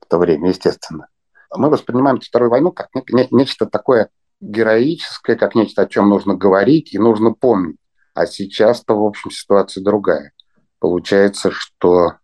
в 0.00 0.06
то 0.06 0.18
время, 0.18 0.48
естественно. 0.48 1.08
Мы 1.54 1.68
воспринимаем 1.68 2.20
Вторую 2.20 2.50
войну 2.50 2.72
как 2.72 2.88
не, 2.94 3.28
нечто 3.30 3.66
такое 3.66 4.08
героическое, 4.40 5.36
как 5.36 5.54
нечто, 5.54 5.82
о 5.82 5.86
чем 5.86 6.08
нужно 6.08 6.34
говорить 6.34 6.94
и 6.94 6.98
нужно 6.98 7.32
помнить. 7.32 7.76
А 8.14 8.26
сейчас-то, 8.26 8.94
в 8.94 9.04
общем, 9.04 9.30
ситуация 9.30 9.82
другая. 9.82 10.32
Получается, 10.78 11.50
что 11.50 12.14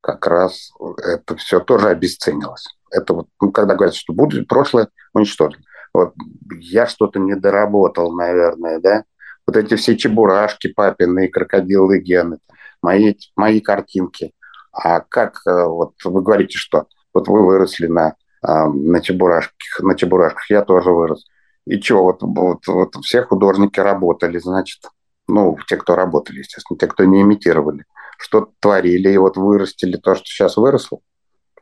как 0.00 0.26
раз 0.26 0.70
это 0.98 1.36
все 1.36 1.60
тоже 1.60 1.88
обесценилось. 1.88 2.66
Это 2.90 3.14
вот, 3.14 3.28
ну, 3.40 3.50
когда 3.50 3.74
говорят, 3.74 3.94
что 3.94 4.12
будет 4.12 4.48
прошлое 4.48 4.88
уничтожено. 5.12 5.62
Вот 5.92 6.14
я 6.60 6.86
что-то 6.86 7.18
не 7.18 7.34
доработал, 7.34 8.12
наверное, 8.12 8.80
да. 8.80 9.04
Вот 9.46 9.56
эти 9.56 9.76
все 9.76 9.96
чебурашки 9.96 10.68
папины, 10.72 11.28
крокодилы 11.28 12.00
гены, 12.00 12.38
мои, 12.82 13.14
мои 13.36 13.60
картинки. 13.60 14.32
А 14.72 15.00
как, 15.00 15.40
э, 15.46 15.64
вот 15.64 15.94
вы 16.04 16.22
говорите, 16.22 16.58
что 16.58 16.86
вот 17.14 17.28
вы 17.28 17.44
выросли 17.46 17.86
на, 17.86 18.14
на 18.42 19.00
чебурашках, 19.00 19.80
на 19.80 19.94
чебурашках, 19.94 20.50
я 20.50 20.62
тоже 20.62 20.90
вырос. 20.90 21.24
И 21.66 21.80
что, 21.80 22.02
вот, 22.02 22.18
вот, 22.22 22.66
вот 22.66 22.94
все 23.02 23.22
художники 23.22 23.80
работали, 23.80 24.38
значит, 24.38 24.82
ну, 25.28 25.56
те, 25.68 25.76
кто 25.76 25.96
работали, 25.96 26.38
естественно, 26.38 26.78
те, 26.78 26.86
кто 26.86 27.04
не 27.04 27.22
имитировали, 27.22 27.84
что 28.18 28.50
творили, 28.60 29.10
и 29.10 29.16
вот 29.16 29.36
вырастили 29.36 29.96
то, 29.96 30.14
что 30.14 30.24
сейчас 30.24 30.56
выросло, 30.56 31.00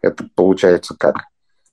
это 0.02 0.26
получается 0.34 0.94
как? 0.98 1.16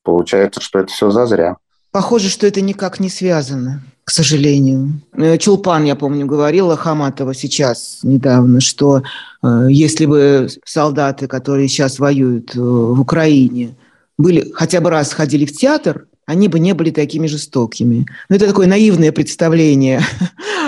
Получается, 0.03 0.61
что 0.61 0.79
это 0.79 0.91
все 0.91 1.11
зазря. 1.11 1.57
Похоже, 1.91 2.29
что 2.29 2.47
это 2.47 2.61
никак 2.61 3.01
не 3.01 3.09
связано, 3.09 3.83
к 4.05 4.11
сожалению. 4.11 5.01
Э, 5.13 5.37
Чулпан, 5.37 5.83
я 5.83 5.95
помню, 5.95 6.25
говорила 6.25 6.77
Хаматова 6.77 7.33
сейчас 7.33 7.99
недавно, 8.03 8.61
что 8.61 9.03
э, 9.43 9.67
если 9.69 10.05
бы 10.05 10.47
солдаты, 10.63 11.27
которые 11.27 11.67
сейчас 11.67 11.99
воюют 11.99 12.55
э, 12.55 12.59
в 12.59 13.01
Украине, 13.01 13.75
были 14.17 14.51
хотя 14.53 14.79
бы 14.79 14.89
раз 14.89 15.11
ходили 15.11 15.45
в 15.45 15.51
театр, 15.51 16.07
они 16.25 16.47
бы 16.47 16.59
не 16.59 16.73
были 16.73 16.91
такими 16.91 17.27
жестокими. 17.27 18.05
Но 18.29 18.35
это 18.35 18.47
такое 18.47 18.67
наивное 18.67 19.11
представление 19.11 20.01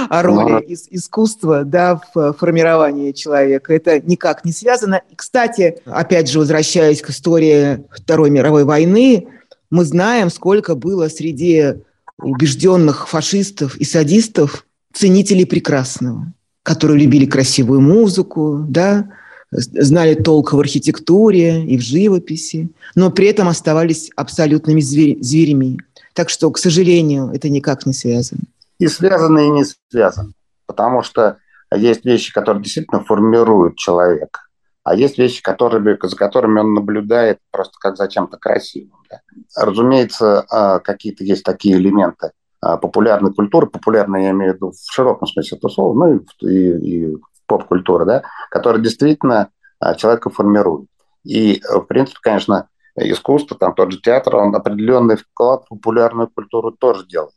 о 0.10 0.22
роли 0.24 0.66
ис- 0.68 0.88
искусства 0.90 1.64
да, 1.64 2.02
в 2.14 2.34
формировании 2.34 3.12
человека. 3.12 3.74
Это 3.74 4.00
никак 4.02 4.46
не 4.46 4.52
связано. 4.52 5.02
И, 5.10 5.16
кстати, 5.16 5.78
опять 5.86 6.30
же, 6.30 6.40
возвращаясь 6.40 7.02
к 7.02 7.10
истории 7.10 7.84
Второй 7.92 8.30
мировой 8.30 8.64
войны, 8.64 9.28
мы 9.70 9.86
знаем, 9.86 10.30
сколько 10.30 10.76
было 10.76 11.08
среди 11.08 11.76
убежденных 12.18 13.08
фашистов 13.08 13.76
и 13.78 13.86
садистов 13.86 14.66
ценителей 14.94 15.46
прекрасного, 15.46 16.32
которые 16.62 17.00
любили 17.00 17.26
красивую 17.26 17.82
музыку, 17.82 18.66
да, 18.68 19.10
знали 19.54 20.16
толк 20.16 20.54
в 20.54 20.60
архитектуре 20.60 21.64
и 21.66 21.78
в 21.78 21.82
живописи, 21.82 22.70
но 22.96 23.12
при 23.12 23.28
этом 23.28 23.48
оставались 23.48 24.10
абсолютными 24.16 24.82
звер- 24.82 25.22
зверями. 25.22 25.80
Так 26.14 26.30
что, 26.30 26.50
к 26.52 26.58
сожалению, 26.58 27.32
это 27.34 27.50
никак 27.50 27.86
не 27.86 27.94
связано. 27.94 28.42
И 28.80 28.88
связано, 28.88 29.40
и 29.40 29.50
не 29.50 29.64
связано. 29.90 30.34
Потому 30.66 31.04
что 31.04 31.38
есть 31.74 32.06
вещи, 32.06 32.34
которые 32.34 32.64
действительно 32.64 33.04
формируют 33.04 33.78
человека. 33.78 34.42
А 34.84 34.96
есть 34.96 35.18
вещи, 35.18 35.42
которые, 35.42 35.98
за 36.02 36.16
которыми 36.16 36.60
он 36.60 36.74
наблюдает 36.74 37.40
просто 37.52 37.74
как 37.80 37.96
за 37.96 38.08
чем-то 38.08 38.38
красивым. 38.38 39.00
Да. 39.10 39.22
Разумеется, 39.56 40.46
а, 40.50 40.80
какие-то 40.80 41.24
есть 41.24 41.44
такие 41.44 41.78
элементы 41.78 42.32
а, 42.60 42.78
популярной 42.78 43.34
культуры, 43.34 43.68
популярной 43.68 44.24
я 44.24 44.32
имею 44.32 44.54
в 44.54 44.56
виду 44.56 44.72
в 44.72 44.94
широком 44.94 45.28
смысле 45.28 45.58
этого 45.58 45.72
слова, 45.72 45.94
ну 45.94 46.16
и, 46.16 46.48
и, 46.48 47.12
и 47.12 47.18
поп-культуры, 47.46 48.06
да, 48.06 48.24
которые 48.50 48.82
действительно 48.82 49.50
а, 49.80 49.96
человека 49.96 50.30
формируют. 50.30 50.90
И, 51.24 51.62
в 51.70 51.82
принципе, 51.82 52.20
конечно, 52.22 52.70
искусство, 52.96 53.58
там 53.58 53.74
тот 53.74 53.92
же 53.92 54.02
театр, 54.02 54.36
он 54.36 54.56
определенный 54.56 55.18
вклад 55.18 55.64
в 55.66 55.70
популярную 55.70 56.30
культуру 56.30 56.72
тоже 56.72 57.06
делает. 57.08 57.34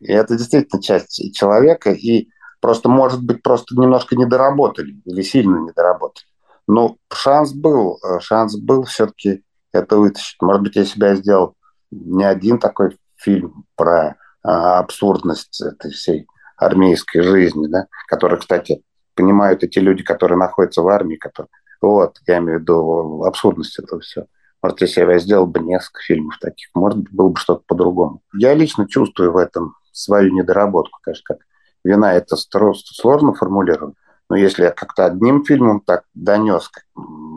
И 0.00 0.12
это 0.12 0.36
действительно 0.36 0.82
часть 0.82 1.34
человека, 1.34 1.90
и 1.90 2.28
просто, 2.60 2.88
может 2.88 3.22
быть, 3.22 3.42
просто 3.42 3.74
немножко 3.74 4.16
недоработали 4.16 5.00
или 5.04 5.22
сильно 5.22 5.58
недоработали. 5.58 6.26
Ну, 6.66 6.98
шанс 7.12 7.52
был, 7.52 7.98
э, 8.04 8.20
шанс 8.20 8.56
был 8.56 8.84
все-таки 8.84 9.42
это 9.72 9.96
вытащить. 9.96 10.40
Может 10.42 10.62
быть, 10.62 10.76
я 10.76 10.84
себя 10.84 11.14
сделал 11.14 11.54
не 11.90 12.24
один 12.24 12.58
такой 12.58 12.98
фильм 13.16 13.64
про 13.74 14.16
а, 14.42 14.78
абсурдность 14.78 15.60
этой 15.60 15.90
всей 15.90 16.26
армейской 16.56 17.22
жизни, 17.22 17.66
да, 17.68 17.86
который, 18.06 18.38
кстати, 18.38 18.82
понимают 19.18 19.64
эти 19.64 19.80
люди, 19.80 20.04
которые 20.04 20.38
находятся 20.38 20.82
в 20.82 20.88
армии, 20.88 21.16
которые, 21.16 21.50
вот, 21.82 22.18
я 22.26 22.38
имею 22.38 22.58
в 22.58 22.62
виду 22.62 23.24
абсурдность 23.24 23.78
этого 23.78 24.00
всего. 24.00 24.26
Может, 24.62 24.80
если 24.80 25.00
я 25.00 25.18
сделал 25.18 25.46
бы 25.46 25.60
несколько 25.60 26.00
фильмов 26.00 26.38
таких, 26.40 26.68
может 26.74 27.10
было 27.10 27.30
бы 27.30 27.36
что-то 27.36 27.62
по-другому. 27.66 28.22
Я 28.32 28.54
лично 28.54 28.88
чувствую 28.88 29.32
в 29.32 29.36
этом 29.36 29.74
свою 29.92 30.32
недоработку, 30.32 30.98
конечно, 31.02 31.24
как 31.26 31.38
вина 31.84 32.14
это 32.14 32.36
сложно 32.36 33.34
формулировать. 33.34 33.96
Но 34.30 34.36
если 34.36 34.64
я 34.64 34.70
как-то 34.70 35.06
одним 35.06 35.44
фильмом 35.44 35.80
так 35.80 36.04
донес 36.14 36.70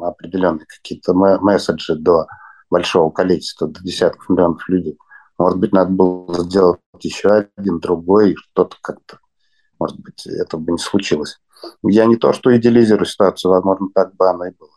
определенные 0.04 0.66
какие-то 0.66 1.14
месседжи 1.14 1.96
до 1.96 2.28
большого 2.70 3.12
количества, 3.12 3.68
до 3.68 3.82
десятков 3.82 4.30
миллионов 4.30 4.68
людей, 4.70 4.98
может 5.38 5.58
быть, 5.58 5.74
надо 5.74 5.92
было 5.92 6.44
сделать 6.44 6.80
еще 7.00 7.48
один, 7.58 7.80
другой, 7.80 8.36
что-то 8.36 8.78
как-то, 8.82 9.20
может 9.82 10.00
быть, 10.00 10.28
этого 10.28 10.62
бы 10.62 10.74
не 10.74 10.78
случилось. 10.78 11.40
Я 11.84 12.06
не 12.06 12.16
то, 12.16 12.34
что 12.34 12.56
идеализирую 12.56 13.08
ситуацию, 13.08 13.52
возможно, 13.52 13.88
так 13.96 14.16
бы 14.16 14.30
оно 14.30 14.46
и 14.46 14.52
было. 14.52 14.70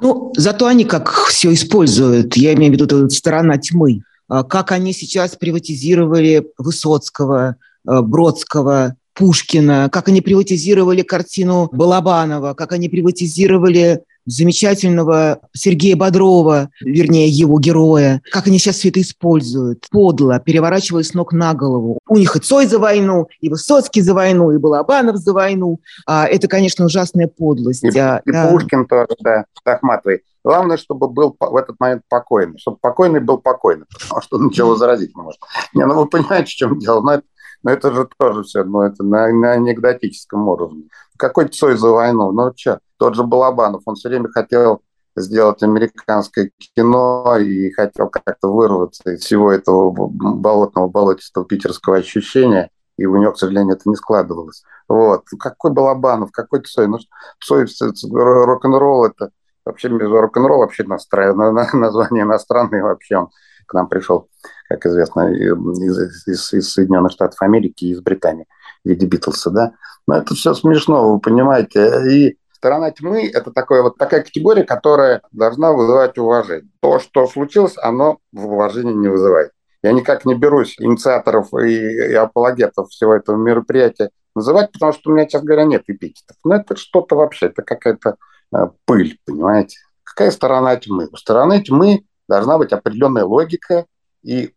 Ну, 0.00 0.32
зато 0.36 0.66
они 0.66 0.84
как 0.84 1.08
все 1.28 1.52
используют, 1.52 2.36
я 2.36 2.54
имею 2.54 2.72
в 2.72 2.76
виду 2.76 3.08
сторона 3.10 3.58
тьмы, 3.58 4.02
а 4.28 4.42
как 4.42 4.72
они 4.72 4.92
сейчас 4.92 5.36
приватизировали 5.36 6.50
Высоцкого, 6.58 7.56
э, 7.88 8.00
Бродского, 8.00 8.96
Пушкина, 9.14 9.88
как 9.92 10.08
они 10.08 10.20
приватизировали 10.20 11.02
картину 11.02 11.68
Балабанова, 11.70 12.54
как 12.54 12.72
они 12.72 12.88
приватизировали 12.88 14.02
замечательного 14.30 15.40
Сергея 15.52 15.96
Бодрова, 15.96 16.70
вернее, 16.80 17.28
его 17.28 17.58
героя, 17.58 18.22
как 18.30 18.46
они 18.46 18.58
сейчас 18.58 18.76
все 18.76 18.88
это 18.88 19.00
используют, 19.00 19.86
подло, 19.90 20.38
переворачивая 20.40 21.02
с 21.02 21.14
ног 21.14 21.32
на 21.32 21.54
голову. 21.54 21.98
У 22.08 22.16
них 22.16 22.36
и 22.36 22.40
Цой 22.40 22.66
за 22.66 22.78
войну, 22.78 23.28
и 23.40 23.48
Высоцкий 23.48 24.00
за 24.00 24.14
войну, 24.14 24.52
и 24.52 24.58
Балабанов 24.58 25.16
за 25.16 25.32
войну. 25.32 25.80
А, 26.06 26.26
это, 26.26 26.48
конечно, 26.48 26.84
ужасная 26.84 27.28
подлость. 27.28 27.84
И, 27.84 27.98
а, 27.98 28.22
и 28.24 28.32
да. 28.32 28.48
Пушкин 28.48 28.86
тоже, 28.86 29.08
да, 29.20 29.44
Ахматовой. 29.64 30.22
Главное, 30.42 30.78
чтобы 30.78 31.08
был 31.08 31.36
в 31.38 31.56
этот 31.56 31.78
момент 31.78 32.02
покойный, 32.08 32.58
чтобы 32.58 32.78
покойный 32.80 33.20
был 33.20 33.38
покойный, 33.38 33.84
потому 33.92 34.22
что 34.22 34.42
ничего 34.42 34.74
заразить 34.74 35.14
не 35.14 35.22
может. 35.22 35.40
Не, 35.74 35.84
ну 35.84 35.94
вы 35.94 36.06
понимаете, 36.06 36.46
в 36.46 36.54
чем 36.54 36.78
дело, 36.78 37.02
но 37.02 37.14
это 37.14 37.24
но 37.62 37.70
это 37.70 37.92
же 37.92 38.08
тоже 38.18 38.42
все, 38.42 38.64
ну, 38.64 38.82
это 38.82 39.02
на, 39.04 39.28
на 39.28 39.52
анекдотическом 39.52 40.48
уровне. 40.48 40.84
Какой 41.16 41.48
Цой 41.48 41.76
за 41.76 41.90
войну? 41.90 42.32
Ну, 42.32 42.52
что, 42.56 42.80
тот 43.00 43.14
же 43.14 43.24
Балабанов, 43.24 43.82
он 43.86 43.94
все 43.94 44.10
время 44.10 44.28
хотел 44.28 44.82
сделать 45.16 45.62
американское 45.62 46.50
кино 46.76 47.36
и 47.38 47.72
хотел 47.72 48.08
как-то 48.08 48.48
вырваться 48.48 49.10
из 49.10 49.22
всего 49.22 49.50
этого 49.50 49.90
болотного, 49.90 50.88
болотистого 50.88 51.46
питерского 51.46 51.96
ощущения, 51.96 52.70
и 52.98 53.06
у 53.06 53.16
него, 53.16 53.32
к 53.32 53.38
сожалению, 53.38 53.74
это 53.76 53.88
не 53.88 53.96
складывалось. 53.96 54.62
Вот. 54.86 55.24
Какой 55.38 55.72
Балабанов, 55.72 56.30
какой 56.30 56.60
Цой? 56.60 56.86
Ну, 56.86 56.98
Цой, 57.42 57.66
рок-н-ролл 58.12 59.06
это 59.06 59.30
вообще 59.64 59.88
рок-н-ролл 59.88 60.60
вообще 60.60 60.84
название 60.84 62.22
иностранное 62.22 62.82
вообще 62.82 63.16
он 63.16 63.28
к 63.66 63.72
нам 63.72 63.88
пришел, 63.88 64.28
как 64.68 64.84
известно, 64.84 65.32
из, 65.32 66.26
из, 66.26 66.52
из 66.52 66.72
Соединенных 66.72 67.12
Штатов 67.12 67.40
Америки 67.40 67.84
и 67.84 67.92
из 67.92 68.00
Британии 68.02 68.46
в 68.84 68.88
виде 68.88 69.06
Битлса, 69.06 69.50
да. 69.50 69.72
Но 70.06 70.16
это 70.16 70.34
все 70.34 70.54
смешно, 70.54 71.12
вы 71.12 71.20
понимаете. 71.20 72.10
И 72.10 72.39
сторона 72.60 72.90
тьмы– 72.90 73.26
это 73.34 73.50
такое, 73.52 73.82
вот 73.82 73.96
такая 73.96 74.22
категория, 74.22 74.64
которая 74.64 75.22
должна 75.32 75.72
вызывать 75.72 76.18
уважение. 76.18 76.70
То, 76.80 76.98
что 76.98 77.26
случилось, 77.26 77.74
оно 77.78 78.18
уважение 78.34 78.94
не 78.94 79.08
вызывает. 79.08 79.52
Я 79.82 79.92
никак 79.92 80.26
не 80.26 80.34
берусь 80.34 80.76
инициаторов 80.78 81.54
и, 81.54 81.74
и 81.74 82.14
апологетов 82.14 82.90
всего 82.90 83.14
этого 83.14 83.36
мероприятия 83.36 84.10
называть, 84.34 84.72
потому 84.72 84.92
что 84.92 85.10
у 85.10 85.14
меня, 85.14 85.24
честно 85.24 85.46
говоря, 85.46 85.64
нет 85.64 85.84
эпитетов. 85.86 86.36
Но 86.44 86.56
это 86.56 86.76
что-то 86.76 87.16
вообще, 87.16 87.46
это 87.46 87.62
какая-то 87.62 88.16
э, 88.54 88.68
пыль, 88.84 89.18
понимаете? 89.24 89.78
Какая 90.04 90.30
сторона 90.30 90.76
тьмы? 90.76 91.08
У 91.10 91.16
стороны 91.16 91.62
тьмы 91.62 92.04
должна 92.28 92.58
быть 92.58 92.72
определенная 92.72 93.24
логика 93.24 93.86
и, 94.22 94.54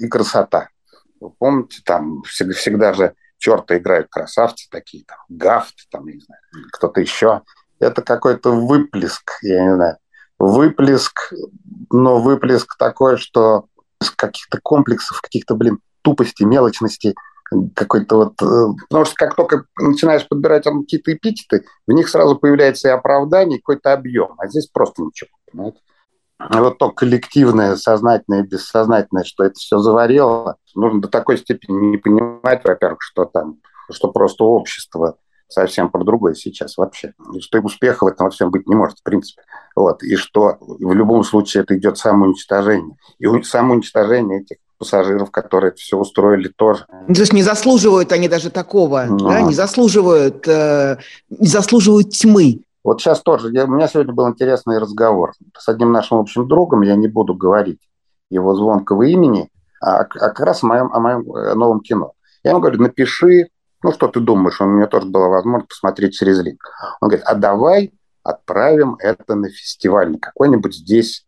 и 0.00 0.08
красота. 0.08 0.70
Вы 1.20 1.30
помните, 1.30 1.82
там 1.84 2.22
всегда, 2.24 2.54
всегда 2.54 2.92
же 2.94 3.14
черта 3.44 3.76
играют 3.76 4.08
красавцы 4.08 4.68
такие, 4.70 5.04
там, 5.04 5.18
гафт, 5.28 5.74
там, 5.90 6.06
не 6.06 6.18
знаю, 6.18 6.40
кто-то 6.72 7.00
еще. 7.00 7.42
Это 7.78 8.00
какой-то 8.00 8.52
выплеск, 8.52 9.32
я 9.42 9.64
не 9.64 9.74
знаю, 9.74 9.98
выплеск, 10.38 11.34
но 11.90 12.22
выплеск 12.22 12.78
такой, 12.78 13.18
что 13.18 13.66
с 14.02 14.10
каких-то 14.10 14.58
комплексов, 14.62 15.20
каких-то, 15.20 15.56
блин, 15.56 15.80
тупости, 16.00 16.42
мелочности, 16.42 17.14
какой-то 17.74 18.16
вот... 18.16 18.42
Э, 18.42 18.72
потому 18.88 19.04
что 19.04 19.14
как 19.14 19.36
только 19.36 19.66
начинаешь 19.76 20.26
подбирать 20.26 20.64
какие-то 20.64 21.12
эпитеты, 21.12 21.66
в 21.86 21.92
них 21.92 22.08
сразу 22.08 22.36
появляется 22.36 22.88
и 22.88 22.92
оправдание, 22.92 23.58
и 23.58 23.60
какой-то 23.60 23.92
объем. 23.92 24.34
А 24.38 24.48
здесь 24.48 24.68
просто 24.68 25.02
ничего, 25.02 25.28
понимаете? 25.50 25.78
Вот 26.38 26.78
то 26.78 26.90
коллективное, 26.90 27.76
сознательное 27.76 28.42
и 28.42 28.46
бессознательное, 28.46 29.24
что 29.24 29.44
это 29.44 29.54
все 29.54 29.78
заварило, 29.78 30.56
нужно 30.74 31.00
до 31.00 31.08
такой 31.08 31.38
степени 31.38 31.90
не 31.90 31.96
понимать, 31.96 32.62
во-первых, 32.64 33.02
что 33.02 33.24
там, 33.24 33.58
что 33.90 34.10
просто 34.10 34.44
общество 34.44 35.16
совсем 35.48 35.90
про 35.90 36.04
другое 36.04 36.34
сейчас 36.34 36.76
вообще. 36.76 37.14
И 37.34 37.40
что 37.40 37.60
успеха 37.60 38.04
в 38.04 38.08
этом 38.08 38.26
во 38.26 38.30
всем 38.30 38.50
быть 38.50 38.66
не 38.66 38.74
может, 38.74 38.98
в 38.98 39.02
принципе. 39.02 39.42
Вот. 39.76 40.02
И 40.02 40.16
что 40.16 40.56
в 40.60 40.92
любом 40.92 41.22
случае 41.22 41.62
это 41.62 41.76
идет 41.76 41.98
самоуничтожение. 41.98 42.96
И 43.18 43.26
самоуничтожение 43.42 44.40
этих 44.40 44.56
пассажиров, 44.78 45.30
которые 45.30 45.70
это 45.70 45.78
все 45.78 45.96
устроили 45.96 46.48
тоже. 46.48 46.86
Ну, 47.06 47.14
то 47.14 47.20
есть 47.20 47.32
не 47.32 47.42
заслуживают 47.42 48.10
они 48.12 48.28
даже 48.28 48.50
такого, 48.50 49.04
ну, 49.08 49.28
да? 49.28 49.42
не 49.42 49.54
заслуживают, 49.54 50.46
э, 50.48 50.98
не 51.30 51.46
заслуживают 51.46 52.10
тьмы. 52.10 52.60
Вот 52.84 53.00
сейчас 53.00 53.22
тоже, 53.22 53.50
я, 53.50 53.64
у 53.64 53.68
меня 53.68 53.88
сегодня 53.88 54.12
был 54.12 54.28
интересный 54.28 54.78
разговор 54.78 55.32
с 55.56 55.68
одним 55.68 55.90
нашим 55.90 56.18
общим 56.18 56.46
другом, 56.46 56.82
я 56.82 56.96
не 56.96 57.08
буду 57.08 57.34
говорить 57.34 57.80
его 58.28 58.54
звонкого 58.54 59.04
имени, 59.04 59.48
а, 59.80 60.00
а 60.00 60.04
как 60.04 60.40
раз 60.40 60.62
о 60.62 60.66
моем, 60.66 60.92
о 60.92 61.00
моем 61.00 61.34
э, 61.34 61.54
новом 61.54 61.80
кино. 61.80 62.12
Я 62.42 62.50
ему 62.50 62.60
говорю, 62.60 62.82
напиши, 62.82 63.48
ну 63.82 63.90
что 63.90 64.08
ты 64.08 64.20
думаешь, 64.20 64.60
у 64.60 64.66
меня 64.66 64.86
тоже 64.86 65.06
была 65.06 65.28
возможность 65.28 65.70
посмотреть 65.70 66.14
через 66.14 66.40
линк. 66.40 66.62
Он 67.00 67.08
говорит, 67.08 67.24
а 67.26 67.34
давай 67.34 67.92
отправим 68.22 68.96
это 68.98 69.34
на 69.34 69.48
фестиваль, 69.48 70.18
какой-нибудь 70.18 70.74
здесь, 70.74 71.26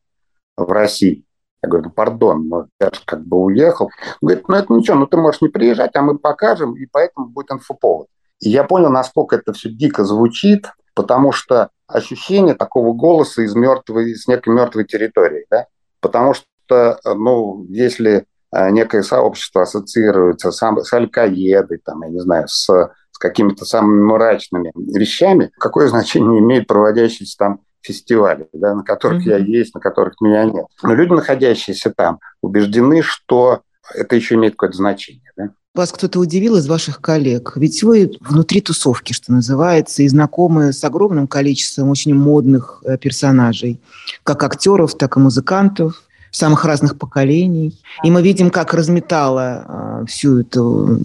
в 0.56 0.70
России. 0.70 1.24
Я 1.62 1.68
говорю, 1.68 1.86
ну, 1.86 1.90
пардон, 1.90 2.48
но 2.48 2.66
я 2.80 2.86
же 2.86 3.00
как 3.04 3.24
бы 3.26 3.38
уехал. 3.38 3.86
Он 4.20 4.28
говорит, 4.28 4.48
ну, 4.48 4.56
это 4.56 4.72
ничего, 4.72 4.96
ну, 4.98 5.06
ты 5.06 5.16
можешь 5.16 5.40
не 5.40 5.48
приезжать, 5.48 5.94
а 5.94 6.02
мы 6.02 6.18
покажем, 6.18 6.74
и 6.76 6.86
поэтому 6.86 7.28
будет 7.28 7.50
инфоповод. 7.50 8.08
И 8.40 8.50
я 8.50 8.64
понял, 8.64 8.90
насколько 8.90 9.36
это 9.36 9.52
все 9.52 9.70
дико 9.70 10.04
звучит, 10.04 10.66
потому 10.96 11.30
что 11.30 11.68
ощущение 11.86 12.54
такого 12.54 12.92
голоса 12.92 13.42
из 13.42 13.54
мертвой, 13.54 14.10
из 14.10 14.26
некой 14.26 14.54
мертвой 14.54 14.84
территории, 14.84 15.46
да? 15.50 15.66
Потому 16.00 16.34
что, 16.34 16.98
ну, 17.04 17.64
если 17.68 18.24
э, 18.52 18.70
некое 18.70 19.02
сообщество 19.02 19.62
ассоциируется 19.62 20.50
с, 20.50 20.56
с 20.58 20.92
Аль-Каедой, 20.92 21.78
там, 21.84 22.02
я 22.02 22.08
не 22.08 22.20
знаю, 22.20 22.48
с, 22.48 22.66
с 22.66 23.18
какими-то 23.18 23.64
самыми 23.66 24.02
мрачными 24.02 24.72
вещами, 24.74 25.52
какое 25.58 25.88
значение 25.88 26.40
имеет 26.40 26.66
проводящийся 26.66 27.36
там 27.38 27.60
фестивалей, 27.82 28.48
да, 28.52 28.74
на 28.74 28.82
которых 28.82 29.24
mm-hmm. 29.24 29.30
я 29.30 29.36
есть, 29.36 29.74
на 29.74 29.80
которых 29.80 30.20
меня 30.20 30.44
нет. 30.44 30.66
Но 30.82 30.94
люди, 30.94 31.12
находящиеся 31.12 31.92
там, 31.94 32.18
убеждены, 32.40 33.02
что 33.02 33.60
это 33.94 34.16
еще 34.16 34.34
имеет 34.34 34.54
какое-то 34.54 34.78
значение. 34.78 35.30
Да? 35.36 35.50
Вас 35.76 35.92
кто-то 35.92 36.20
удивил 36.20 36.56
из 36.56 36.66
ваших 36.66 37.02
коллег? 37.02 37.52
Ведь 37.56 37.82
вы 37.82 38.10
внутри 38.20 38.62
тусовки, 38.62 39.12
что 39.12 39.30
называется, 39.30 40.02
и 40.02 40.08
знакомы 40.08 40.72
с 40.72 40.82
огромным 40.82 41.26
количеством 41.26 41.90
очень 41.90 42.14
модных 42.14 42.82
э, 42.82 42.96
персонажей, 42.96 43.78
как 44.22 44.42
актеров, 44.42 44.96
так 44.96 45.18
и 45.18 45.20
музыкантов 45.20 46.02
самых 46.30 46.64
разных 46.64 46.98
поколений. 46.98 47.78
И 48.02 48.10
мы 48.10 48.22
видим, 48.22 48.48
как 48.48 48.72
разметало 48.72 50.00
э, 50.02 50.06
всю 50.06 50.40
эту 50.40 50.98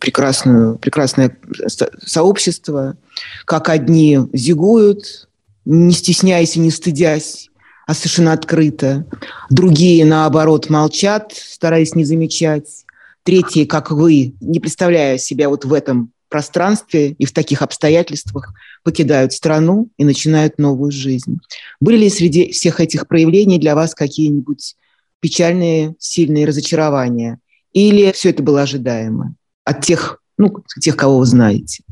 прекрасную, 0.00 0.76
прекрасное 0.76 1.36
сообщество, 2.04 2.96
как 3.44 3.68
одни 3.68 4.18
зигуют, 4.32 5.28
не 5.64 5.92
стесняясь 5.92 6.56
и 6.56 6.60
не 6.60 6.72
стыдясь, 6.72 7.50
а 7.86 7.94
совершенно 7.94 8.32
открыто. 8.32 9.06
Другие, 9.48 10.04
наоборот, 10.04 10.70
молчат, 10.70 11.32
стараясь 11.36 11.94
не 11.94 12.04
замечать. 12.04 12.84
Третьи, 13.22 13.64
как 13.64 13.90
вы, 13.90 14.34
не 14.40 14.60
представляя 14.60 15.18
себя 15.18 15.48
вот 15.48 15.64
в 15.64 15.72
этом 15.72 16.12
пространстве 16.28 17.10
и 17.10 17.26
в 17.26 17.32
таких 17.32 17.60
обстоятельствах, 17.60 18.54
покидают 18.82 19.32
страну 19.32 19.88
и 19.98 20.04
начинают 20.04 20.58
новую 20.58 20.90
жизнь. 20.90 21.38
Были 21.80 21.96
ли 21.96 22.08
среди 22.08 22.52
всех 22.52 22.80
этих 22.80 23.06
проявлений 23.06 23.58
для 23.58 23.74
вас 23.74 23.94
какие-нибудь 23.94 24.76
печальные, 25.20 25.96
сильные 25.98 26.46
разочарования? 26.46 27.40
Или 27.72 28.10
все 28.12 28.30
это 28.30 28.42
было 28.42 28.62
ожидаемо 28.62 29.34
от 29.64 29.84
тех, 29.84 30.20
ну, 30.38 30.64
тех, 30.80 30.96
кого 30.96 31.18
вы 31.18 31.26
знаете? 31.26 31.84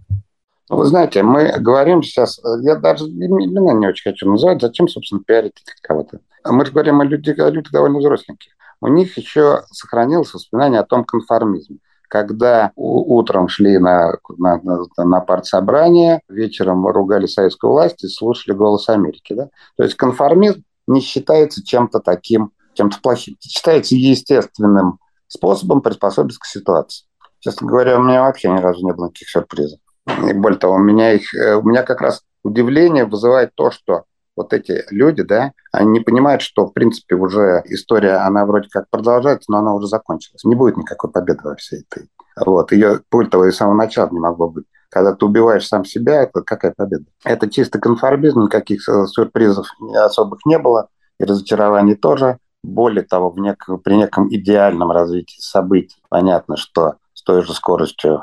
Ну, 0.71 0.77
вы 0.77 0.87
знаете, 0.87 1.23
мы 1.23 1.59
говорим 1.59 2.03
сейчас, 2.03 2.41
я 2.63 2.77
даже 2.77 3.05
имена 3.05 3.73
не 3.75 3.87
очень 3.87 4.11
хочу 4.11 4.31
называть, 4.31 4.61
зачем, 4.61 4.89
собственно, 4.89 5.23
пиарить 5.25 5.55
кого-то. 5.83 6.21
Мы 6.45 6.65
же 6.65 6.73
говорим 6.73 7.01
о 7.01 7.05
людях, 7.05 7.39
о 7.39 7.51
людях 7.51 7.73
довольно 7.73 7.99
взросленьких. 7.99 8.53
У 8.81 8.89
них 8.89 9.17
еще 9.17 9.63
сохранилось 9.71 10.33
воспоминание 10.33 10.81
о 10.81 10.87
том 10.87 11.05
конформизме. 11.05 11.79
Когда 12.09 12.73
утром 12.75 13.49
шли 13.49 13.79
на, 13.79 14.15
на, 14.39 14.61
на, 14.97 15.21
партсобрание, 15.21 16.23
вечером 16.29 16.87
ругали 16.87 17.27
советскую 17.27 17.73
власть 17.73 18.03
и 18.03 18.09
слушали 18.09 18.55
«Голос 18.55 18.89
Америки». 18.89 19.35
Да? 19.35 19.51
То 19.77 19.83
есть 19.83 19.95
конформизм 19.95 20.65
не 20.87 21.03
считается 21.03 21.63
чем-то 21.63 22.01
таким, 22.01 22.53
чем-то 22.73 22.99
плохим. 23.03 23.37
Считается 23.41 23.95
естественным 23.95 25.01
способом 25.27 25.83
приспособиться 25.83 26.41
к 26.41 26.47
ситуации. 26.47 27.05
Честно 27.41 27.69
говоря, 27.69 27.99
у 27.99 28.03
меня 28.03 28.23
вообще 28.23 28.51
ни 28.51 28.59
разу 28.59 28.85
не 28.85 28.93
было 28.93 29.07
никаких 29.07 29.29
сюрпризов. 29.29 29.79
И 30.27 30.33
более 30.33 30.59
того, 30.59 30.75
у 30.75 30.79
меня, 30.79 31.13
их, 31.13 31.35
э, 31.35 31.57
у 31.57 31.63
меня 31.63 31.83
как 31.83 32.01
раз 32.01 32.23
удивление 32.43 33.05
вызывает 33.05 33.55
то, 33.55 33.71
что 33.71 34.05
вот 34.39 34.53
эти 34.53 34.85
люди, 34.91 35.23
да, 35.23 35.53
они 35.73 35.91
не 35.91 36.01
понимают, 36.01 36.43
что, 36.43 36.67
в 36.67 36.73
принципе, 36.73 37.15
уже 37.15 37.63
история, 37.67 38.17
она 38.17 38.47
вроде 38.47 38.69
как 38.71 38.89
продолжается, 38.91 39.51
но 39.53 39.59
она 39.59 39.75
уже 39.75 39.87
закончилась. 39.87 40.45
Не 40.45 40.55
будет 40.55 40.77
никакой 40.77 41.11
победы 41.11 41.41
во 41.45 41.57
всей 41.57 41.83
этой. 41.83 42.09
Вот. 42.45 42.73
Ее, 42.73 43.01
того, 43.31 43.47
и 43.47 43.51
с 43.51 43.57
самого 43.57 43.75
начала 43.75 44.09
не 44.11 44.21
могло 44.21 44.49
быть. 44.49 44.65
Когда 44.91 45.13
ты 45.15 45.27
убиваешь 45.27 45.67
сам 45.67 45.85
себя, 45.85 46.23
это 46.23 46.41
какая 46.43 46.73
победа? 46.75 47.05
Это 47.25 47.51
чисто 47.51 47.79
конформизм, 47.79 48.43
никаких 48.45 48.89
э, 48.89 49.07
сюрпризов 49.07 49.67
особых 49.95 50.41
не 50.47 50.59
было, 50.59 50.89
и 51.21 51.25
разочарований 51.25 51.95
тоже. 51.95 52.39
Более 52.63 53.05
того, 53.05 53.31
в 53.31 53.39
нек- 53.39 53.79
при 53.85 53.97
неком 53.97 54.33
идеальном 54.35 54.91
развитии 54.91 55.41
событий 55.41 56.01
понятно, 56.09 56.57
что 56.57 56.95
той 57.29 57.43
же 57.43 57.53
скоростью 57.53 58.23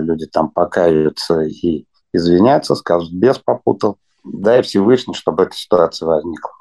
люди 0.00 0.26
там 0.26 0.50
покаются 0.50 1.42
и 1.42 1.86
извиняются, 2.12 2.74
скажут, 2.74 3.12
без 3.12 3.38
попутал. 3.38 3.98
Дай 4.24 4.62
Всевышний, 4.62 5.14
чтобы 5.14 5.44
эта 5.44 5.56
ситуация 5.56 6.06
возникла. 6.06 6.52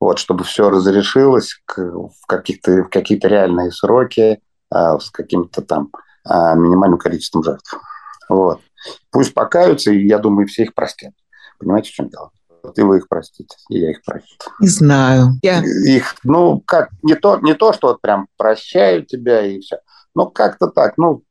Вот, 0.00 0.18
чтобы 0.18 0.44
все 0.44 0.70
разрешилось 0.70 1.60
в, 1.66 2.26
каких-то, 2.26 2.84
в 2.84 2.88
какие-то 2.88 3.28
реальные 3.28 3.72
сроки, 3.72 4.40
а, 4.70 4.98
с 4.98 5.10
каким-то 5.10 5.62
там 5.62 5.90
а, 6.24 6.54
минимальным 6.54 6.98
количеством 6.98 7.42
жертв. 7.42 7.74
Вот. 8.28 8.60
Пусть 9.10 9.34
покаются, 9.34 9.90
и 9.90 10.06
я 10.06 10.18
думаю, 10.18 10.46
все 10.46 10.64
их 10.64 10.74
простят. 10.74 11.12
Понимаете, 11.58 11.90
в 11.90 11.94
чем 11.94 12.08
дело? 12.08 12.30
Вот 12.62 12.78
и 12.78 12.82
вы 12.82 12.98
их 12.98 13.08
простите, 13.08 13.56
и 13.70 13.78
я 13.78 13.90
их 13.90 14.02
прощу. 14.04 14.26
Не 14.60 14.68
знаю. 14.68 15.38
Я... 15.42 15.62
Их, 15.62 16.14
ну, 16.24 16.60
как, 16.60 16.90
не 17.02 17.14
то, 17.14 17.38
не 17.38 17.54
то, 17.54 17.72
что 17.72 17.88
вот 17.88 18.00
прям 18.00 18.28
прощаю 18.36 19.04
тебя 19.04 19.44
и 19.44 19.60
все. 19.60 19.78
Ну, 20.14 20.28
как-то 20.28 20.68
так, 20.68 20.98
ну, 20.98 21.22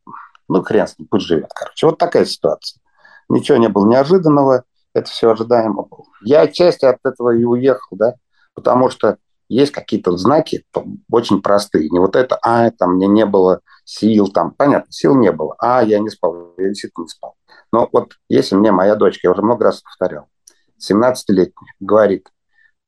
ну, 0.47 0.63
хрен 0.63 0.87
с 0.87 0.97
ним, 0.97 1.07
пусть 1.09 1.25
живет, 1.25 1.51
короче. 1.53 1.85
Вот 1.85 1.97
такая 1.97 2.25
ситуация. 2.25 2.81
Ничего 3.29 3.57
не 3.57 3.67
было 3.67 3.85
неожиданного, 3.85 4.63
это 4.97 5.09
все 5.09 5.31
ожидаемо 5.31 5.83
было. 5.83 6.05
Я 6.23 6.41
отчасти 6.41 6.85
от 6.85 6.97
этого 7.03 7.35
и 7.35 7.43
уехал, 7.43 7.97
да, 7.97 8.15
потому 8.53 8.89
что 8.89 9.17
есть 9.49 9.71
какие-то 9.71 10.17
знаки 10.17 10.65
очень 11.09 11.41
простые. 11.41 11.89
Не 11.89 11.99
вот 11.99 12.15
это, 12.15 12.37
а, 12.41 12.69
там, 12.71 12.95
мне 12.95 13.07
не 13.07 13.25
было 13.25 13.61
сил, 13.85 14.27
там, 14.27 14.51
понятно, 14.51 14.91
сил 14.91 15.15
не 15.15 15.31
было, 15.31 15.55
а, 15.59 15.83
я 15.83 15.99
не 15.99 16.09
спал, 16.09 16.53
я 16.57 16.67
действительно 16.67 17.03
не 17.03 17.09
спал. 17.09 17.35
Но 17.71 17.87
вот 17.91 18.13
если 18.29 18.55
мне 18.55 18.71
моя 18.71 18.95
дочка, 18.95 19.21
я 19.23 19.31
уже 19.31 19.41
много 19.41 19.65
раз 19.65 19.81
повторял, 19.81 20.27
17-летняя, 20.79 21.73
говорит, 21.79 22.27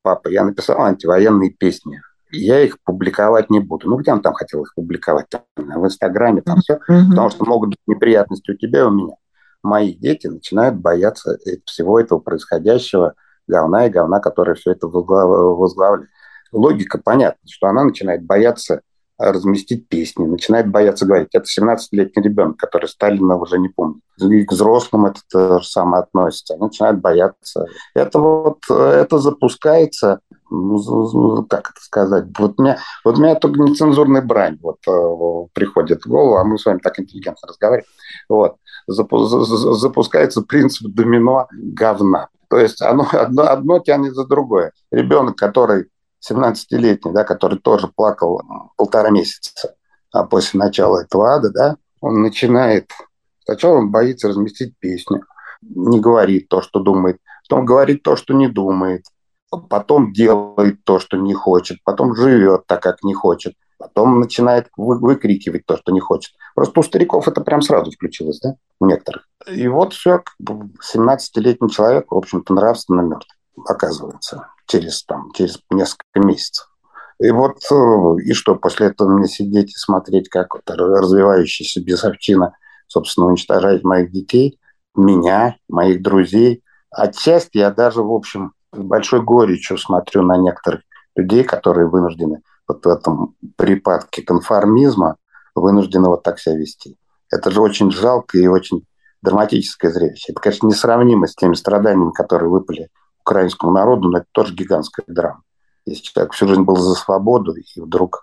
папа, 0.02 0.28
я 0.28 0.44
написал 0.44 0.80
антивоенные 0.82 1.50
песни, 1.50 2.00
я 2.32 2.60
их 2.60 2.78
публиковать 2.84 3.50
не 3.50 3.60
буду. 3.60 3.88
Ну, 3.88 3.96
где 3.96 4.12
он 4.12 4.22
там 4.22 4.34
хотел 4.34 4.62
их 4.62 4.72
публиковать? 4.74 5.26
Там, 5.28 5.42
в 5.56 5.84
Инстаграме, 5.84 6.42
там 6.42 6.60
все. 6.60 6.74
Mm-hmm. 6.74 7.10
Потому 7.10 7.30
что 7.30 7.44
могут 7.44 7.70
быть 7.70 7.80
неприятности 7.86 8.52
у 8.52 8.56
тебя 8.56 8.80
и 8.80 8.84
у 8.84 8.90
меня. 8.90 9.14
Мои 9.62 9.94
дети 9.94 10.26
начинают 10.26 10.76
бояться 10.76 11.38
всего 11.66 12.00
этого 12.00 12.18
происходящего 12.18 13.14
говна 13.46 13.86
и 13.86 13.90
говна, 13.90 14.20
которое 14.20 14.54
все 14.54 14.72
это 14.72 14.86
возглавляет. 14.86 16.08
Логика 16.52 16.98
понятна, 16.98 17.40
что 17.48 17.68
она 17.68 17.84
начинает 17.84 18.24
бояться 18.24 18.82
разместить 19.18 19.86
песни, 19.88 20.24
начинает 20.24 20.68
бояться 20.70 21.04
говорить. 21.04 21.28
Это 21.34 21.44
17-летний 21.44 22.22
ребенок, 22.22 22.56
который 22.56 22.88
Сталина 22.88 23.36
уже 23.36 23.58
не 23.58 23.68
помнит. 23.68 24.02
И 24.18 24.44
к 24.44 24.52
взрослым 24.52 25.06
это 25.06 25.20
то 25.30 25.60
же 25.60 25.68
самое 25.68 26.02
относится. 26.04 26.54
Они 26.54 26.64
начинают 26.64 27.00
бояться. 27.00 27.66
Это 27.94 28.18
вот 28.18 28.58
это 28.70 29.18
запускается 29.18 30.20
ну, 30.50 31.46
как 31.48 31.70
это 31.70 31.80
сказать, 31.80 32.24
вот 32.38 32.54
у 32.58 32.62
меня, 32.62 32.78
вот 33.04 33.18
у 33.18 33.22
меня 33.22 33.36
только 33.36 33.60
нецензурная 33.60 34.22
брань 34.22 34.58
вот, 34.60 34.78
э, 34.88 35.48
приходит 35.52 36.02
в 36.02 36.08
голову, 36.08 36.36
а 36.36 36.44
мы 36.44 36.58
с 36.58 36.66
вами 36.66 36.78
так 36.78 36.98
интеллигентно 36.98 37.48
разговариваем. 37.48 37.86
Вот. 38.28 38.56
Запу 38.92 39.18
запускается 39.24 40.42
принцип 40.42 40.92
домино 40.92 41.48
говна. 41.52 42.28
То 42.48 42.58
есть 42.58 42.82
оно 42.82 43.06
одно, 43.12 43.42
одно 43.44 43.78
тянет 43.78 44.14
за 44.14 44.26
другое. 44.26 44.72
Ребенок, 44.90 45.36
который 45.36 45.86
17-летний, 46.28 47.12
да, 47.12 47.24
который 47.24 47.58
тоже 47.58 47.88
плакал 47.88 48.42
полтора 48.76 49.10
месяца 49.10 49.74
а 50.12 50.24
после 50.24 50.58
начала 50.58 51.02
этого 51.02 51.34
ада, 51.34 51.50
да, 51.50 51.76
он 52.00 52.22
начинает... 52.22 52.90
Сначала 53.44 53.78
он 53.78 53.90
боится 53.90 54.28
разместить 54.28 54.74
песню, 54.78 55.24
не 55.62 56.00
говорит 56.00 56.48
то, 56.48 56.62
что 56.62 56.80
думает, 56.80 57.18
потом 57.48 57.64
говорит 57.64 58.02
то, 58.02 58.14
что 58.16 58.34
не 58.34 58.48
думает, 58.48 59.06
потом 59.68 60.12
делает 60.12 60.84
то, 60.84 60.98
что 61.00 61.16
не 61.16 61.34
хочет, 61.34 61.78
потом 61.84 62.14
живет 62.14 62.66
так, 62.66 62.82
как 62.82 63.02
не 63.02 63.14
хочет. 63.14 63.54
Потом 63.80 64.20
начинает 64.20 64.68
вы, 64.76 64.98
выкрикивать 64.98 65.64
то, 65.64 65.78
что 65.78 65.90
не 65.90 66.00
хочет. 66.00 66.34
Просто 66.54 66.80
у 66.80 66.82
стариков 66.82 67.26
это 67.26 67.40
прям 67.40 67.62
сразу 67.62 67.90
включилось, 67.90 68.38
да, 68.40 68.56
у 68.78 68.84
некоторых. 68.84 69.26
И 69.50 69.66
вот 69.68 69.94
все, 69.94 70.22
17-летний 70.38 71.70
человек, 71.70 72.12
в 72.12 72.14
общем-то, 72.14 72.52
нравственно 72.52 73.00
мертв, 73.00 73.34
оказывается, 73.66 74.48
через, 74.66 75.02
там, 75.04 75.32
через 75.32 75.60
несколько 75.70 76.20
месяцев. 76.20 76.68
И 77.20 77.30
вот, 77.30 77.56
э, 77.70 78.22
и 78.22 78.34
что, 78.34 78.54
после 78.54 78.88
этого 78.88 79.08
мне 79.08 79.26
сидеть 79.28 79.70
и 79.70 79.78
смотреть, 79.78 80.28
как 80.28 80.54
вот 80.54 80.68
развивающаяся 80.68 81.82
бесовчина, 81.82 82.54
собственно, 82.86 83.28
уничтожает 83.28 83.82
моих 83.82 84.12
детей, 84.12 84.60
меня, 84.94 85.56
моих 85.70 86.02
друзей. 86.02 86.62
Отчасти 86.90 87.56
я 87.56 87.70
даже, 87.70 88.02
в 88.02 88.12
общем, 88.12 88.52
с 88.74 88.78
большой 88.78 89.22
горечью 89.22 89.78
смотрю 89.78 90.20
на 90.20 90.36
некоторых 90.36 90.82
людей, 91.16 91.44
которые 91.44 91.88
вынуждены 91.88 92.42
вот 92.70 92.86
в 92.86 92.88
этом 92.88 93.34
припадке 93.56 94.22
конформизма, 94.22 95.16
вынуждены 95.54 96.08
вот 96.08 96.22
так 96.22 96.38
себя 96.38 96.56
вести. 96.56 96.96
Это 97.30 97.50
же 97.50 97.60
очень 97.60 97.90
жалко 97.90 98.38
и 98.38 98.46
очень 98.46 98.84
драматическое 99.22 99.90
зрелище. 99.90 100.32
Это, 100.32 100.40
конечно, 100.40 100.66
несравнимо 100.66 101.26
с 101.26 101.34
теми 101.34 101.54
страданиями, 101.54 102.12
которые 102.12 102.48
выпали 102.48 102.88
украинскому 103.20 103.72
народу, 103.72 104.08
но 104.08 104.18
это 104.18 104.26
тоже 104.32 104.54
гигантская 104.54 105.04
драма. 105.08 105.42
Если 105.84 106.04
человек 106.04 106.32
всю 106.32 106.48
жизнь 106.48 106.62
был 106.62 106.76
за 106.76 106.94
свободу 106.94 107.54
и 107.54 107.80
вдруг 107.80 108.22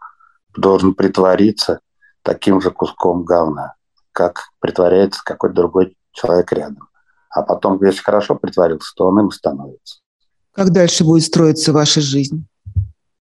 должен 0.56 0.94
притвориться 0.94 1.82
таким 2.24 2.62
же 2.62 2.72
куском 2.72 3.24
говна, 3.24 3.76
как 4.12 4.50
притворяется 4.60 5.22
какой-то 5.24 5.56
другой 5.56 5.98
человек 6.14 6.52
рядом. 6.52 6.90
А 7.30 7.44
потом, 7.44 7.84
если 7.84 8.02
хорошо 8.02 8.36
притворился, 8.36 8.92
то 8.96 9.08
он 9.08 9.20
им 9.20 9.32
становится. 9.32 10.00
Как 10.54 10.72
дальше 10.72 11.04
будет 11.04 11.24
строиться 11.24 11.72
ваша 11.72 12.02
жизнь? 12.02 12.48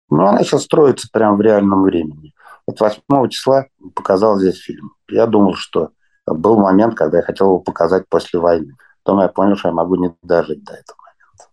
Ну, 0.09 0.25
она 0.25 0.43
сейчас 0.43 0.63
строится 0.63 1.07
прямо 1.11 1.35
в 1.35 1.41
реальном 1.41 1.83
времени. 1.83 2.33
Вот 2.67 2.79
8 2.79 3.01
числа 3.29 3.65
показал 3.95 4.39
здесь 4.39 4.57
фильм. 4.57 4.93
Я 5.09 5.27
думал, 5.27 5.55
что 5.55 5.91
был 6.25 6.57
момент, 6.57 6.95
когда 6.95 7.17
я 7.17 7.23
хотел 7.23 7.47
его 7.47 7.59
показать 7.59 8.07
после 8.09 8.39
войны. 8.39 8.75
Потом 9.03 9.21
я 9.21 9.27
понял, 9.27 9.55
что 9.55 9.69
я 9.69 9.73
могу 9.73 9.95
не 9.95 10.15
дожить 10.23 10.63
до 10.63 10.73
этого 10.73 10.97
момента. 10.97 11.45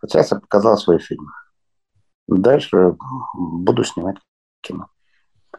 Вот 0.00 0.10
сейчас 0.10 0.30
я 0.30 0.38
показал 0.38 0.76
свой 0.78 0.98
фильм. 0.98 1.26
Дальше 2.28 2.96
буду 3.34 3.84
снимать 3.84 4.16
кино. 4.60 4.88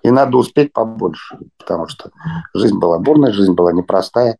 И 0.01 0.11
надо 0.11 0.37
успеть 0.37 0.73
побольше, 0.73 1.37
потому 1.57 1.87
что 1.87 2.11
жизнь 2.53 2.77
была 2.77 2.99
бурная, 2.99 3.31
жизнь 3.31 3.53
была 3.53 3.71
непростая. 3.71 4.37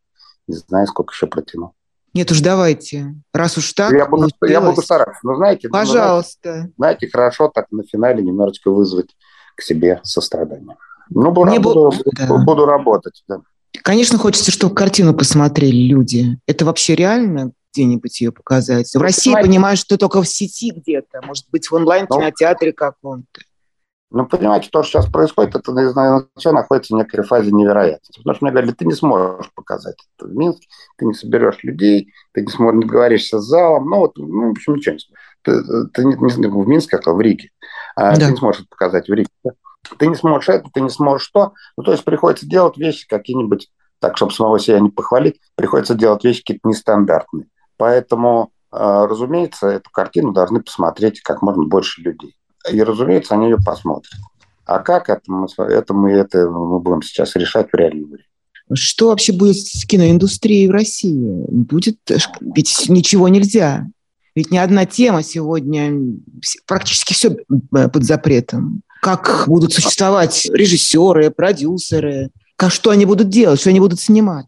Не 0.47 0.55
знаю, 0.55 0.87
сколько 0.87 1.11
еще 1.11 1.27
протяну. 1.27 1.73
Нет 2.15 2.31
уж, 2.31 2.39
давайте. 2.39 3.13
Раз 3.33 3.57
уж 3.57 3.73
так, 3.73 3.91
Я 3.91 4.05
буду, 4.05 4.29
я 4.47 4.61
буду 4.61 4.81
стараться. 4.81 5.19
Но 5.23 5.35
знаете, 5.35 5.67
Пожалуйста. 5.67 6.39
Ну, 6.43 6.51
знаете, 6.53 6.73
знаете, 6.77 7.09
хорошо 7.11 7.51
так 7.53 7.65
на 7.71 7.83
финале 7.83 8.23
немножечко 8.23 8.71
вызвать 8.71 9.09
к 9.55 9.61
себе 9.61 9.99
сострадание. 10.03 10.77
Ну, 11.09 11.31
буду, 11.31 11.51
Не 11.51 11.59
буду, 11.59 11.93
да. 12.17 12.37
буду 12.37 12.65
работать. 12.65 13.21
Да. 13.27 13.41
Конечно, 13.83 14.17
хочется, 14.17 14.51
чтобы 14.51 14.73
картину 14.73 15.13
посмотрели 15.13 15.75
люди. 15.75 16.39
Это 16.47 16.63
вообще 16.63 16.95
реально 16.95 17.51
где-нибудь 17.73 18.21
ее 18.21 18.31
показать? 18.31 18.95
В 18.95 19.01
России, 19.01 19.31
понимаете, 19.31 19.49
понимаю, 19.49 19.77
что 19.77 19.97
только 19.97 20.21
в 20.21 20.27
сети 20.27 20.71
где-то, 20.71 21.21
может 21.21 21.45
быть, 21.51 21.69
в 21.69 21.73
онлайн-кинотеатре 21.73 22.69
ну, 22.69 22.75
каком-то. 22.75 23.41
Ну, 24.15 24.25
понимаете, 24.25 24.69
то, 24.71 24.81
что 24.81 25.01
сейчас 25.01 25.11
происходит, 25.11 25.57
это, 25.57 26.27
все 26.37 26.53
находится 26.53 26.93
в 26.93 26.97
некой 26.97 27.21
фазе 27.25 27.51
невероятности. 27.51 28.19
Потому 28.19 28.35
что 28.35 28.45
мне 28.45 28.53
говорили, 28.53 28.71
ты 28.71 28.85
не 28.85 28.93
сможешь 28.93 29.51
показать 29.53 29.97
это 30.17 30.29
в 30.29 30.33
Минске, 30.33 30.69
ты 30.97 31.05
не 31.05 31.13
соберешь 31.13 31.61
людей, 31.63 32.13
ты 32.31 32.39
не 32.39 32.47
сможешь, 32.47 32.79
не 32.79 32.85
договоришься 32.85 33.41
с 33.41 33.43
залом. 33.43 33.89
Ну, 33.89 33.97
вот, 33.97 34.15
ну, 34.15 34.47
в 34.47 34.51
общем, 34.51 34.75
ничего 34.75 34.93
не 34.93 34.99
сможешь. 34.99 35.21
Ты, 35.41 35.87
ты 35.93 36.05
не, 36.05 36.15
не 36.15 36.47
в 36.47 36.65
Минске, 36.65 36.95
а 36.95 37.11
в 37.11 37.19
Риге. 37.19 37.49
А 37.97 38.15
да. 38.15 38.27
Ты 38.27 38.31
не 38.31 38.37
сможешь 38.37 38.61
это 38.61 38.69
показать 38.69 39.09
в 39.09 39.13
Риге. 39.13 39.29
Ты 39.99 40.07
не 40.07 40.15
сможешь 40.15 40.47
это, 40.47 40.69
ты 40.73 40.79
не 40.79 40.89
сможешь 40.89 41.27
то. 41.27 41.51
Ну, 41.75 41.83
то 41.83 41.91
есть 41.91 42.05
приходится 42.05 42.47
делать 42.47 42.77
вещи 42.77 43.05
какие-нибудь, 43.09 43.69
так, 43.99 44.15
чтобы 44.15 44.31
самого 44.31 44.59
себя 44.59 44.79
не 44.79 44.91
похвалить, 44.91 45.41
приходится 45.55 45.93
делать 45.93 46.23
вещи 46.23 46.39
какие-то 46.39 46.69
нестандартные. 46.69 47.47
Поэтому, 47.75 48.53
а, 48.71 49.07
разумеется, 49.07 49.67
эту 49.67 49.89
картину 49.91 50.31
должны 50.31 50.61
посмотреть 50.61 51.19
как 51.19 51.41
можно 51.41 51.65
больше 51.65 52.01
людей. 52.01 52.37
И, 52.71 52.81
разумеется, 52.81 53.35
они 53.35 53.45
ее 53.45 53.57
посмотрят. 53.57 54.13
А 54.65 54.79
как 54.79 55.09
это 55.09 55.21
мы, 55.27 55.47
это 55.57 55.93
мы, 55.93 56.11
это 56.11 56.49
мы 56.49 56.79
будем 56.79 57.01
сейчас 57.01 57.35
решать 57.35 57.69
в 57.71 57.75
реальном 57.75 58.05
времени. 58.05 58.25
Что 58.73 59.09
вообще 59.09 59.31
будет 59.31 59.57
с 59.57 59.85
киноиндустрией 59.85 60.67
в 60.67 60.71
России? 60.71 61.45
Будет, 61.49 61.99
ведь 62.41 62.89
ничего 62.89 63.27
нельзя. 63.27 63.85
Ведь 64.35 64.51
ни 64.51 64.57
одна 64.57 64.85
тема 64.85 65.23
сегодня, 65.23 65.93
практически 66.65 67.13
все 67.13 67.37
э, 67.75 67.87
под 67.87 68.03
запретом. 68.03 68.81
Как 69.01 69.45
будут 69.47 69.71
существовать 69.71 70.47
режиссеры, 70.51 71.29
продюсеры? 71.29 72.31
Как, 72.55 72.71
что 72.71 72.89
они 72.89 73.05
будут 73.05 73.29
делать, 73.29 73.59
что 73.59 73.69
они 73.69 73.79
будут 73.79 73.99
снимать? 73.99 74.47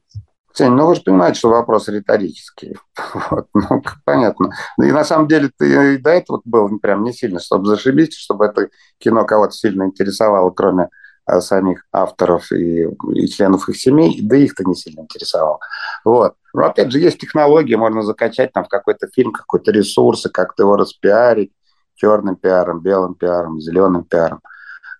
Ну 0.59 0.87
вы 0.87 0.95
же 0.95 1.01
понимаете, 1.01 1.39
что 1.39 1.49
вопрос 1.49 1.87
риторический. 1.87 2.77
Вот, 3.29 3.47
ну, 3.53 3.83
понятно. 4.05 4.51
И 4.81 4.91
на 4.91 5.03
самом 5.03 5.27
деле 5.27 5.51
ты 5.57 5.95
и 5.95 5.97
до 5.97 6.11
этого 6.11 6.41
был 6.45 6.79
прям 6.79 7.03
не 7.03 7.13
сильно, 7.13 7.39
чтобы 7.39 7.65
зашибить, 7.67 8.13
чтобы 8.13 8.45
это 8.45 8.69
кино 8.97 9.25
кого-то 9.25 9.53
сильно 9.53 9.83
интересовало, 9.83 10.49
кроме 10.51 10.89
а, 11.25 11.41
самих 11.41 11.85
авторов 11.91 12.51
и, 12.51 12.87
и 13.13 13.27
членов 13.27 13.67
их 13.69 13.77
семей, 13.77 14.19
да 14.21 14.37
их-то 14.37 14.63
не 14.63 14.75
сильно 14.75 15.01
интересовало. 15.01 15.59
Вот. 16.05 16.35
Но 16.53 16.65
опять 16.65 16.91
же, 16.91 16.99
есть 16.99 17.19
технологии, 17.19 17.75
можно 17.75 18.01
закачать 18.01 18.53
там 18.53 18.63
в 18.63 18.69
какой-то 18.69 19.07
фильм, 19.13 19.33
какой-то 19.33 19.71
ресурс, 19.71 20.25
и 20.25 20.29
как-то 20.29 20.63
его 20.63 20.77
распиарить 20.77 21.51
черным 21.95 22.37
пиаром, 22.37 22.79
белым 22.79 23.15
пиаром, 23.15 23.59
зеленым 23.59 24.05
пиаром. 24.05 24.41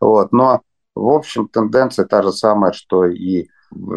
Вот. 0.02 0.34
Но, 0.34 0.62
в 0.96 1.08
общем, 1.08 1.48
тенденция 1.48 2.06
та 2.06 2.22
же 2.22 2.32
самая, 2.32 2.74
что 2.74 3.06
и 3.06 3.48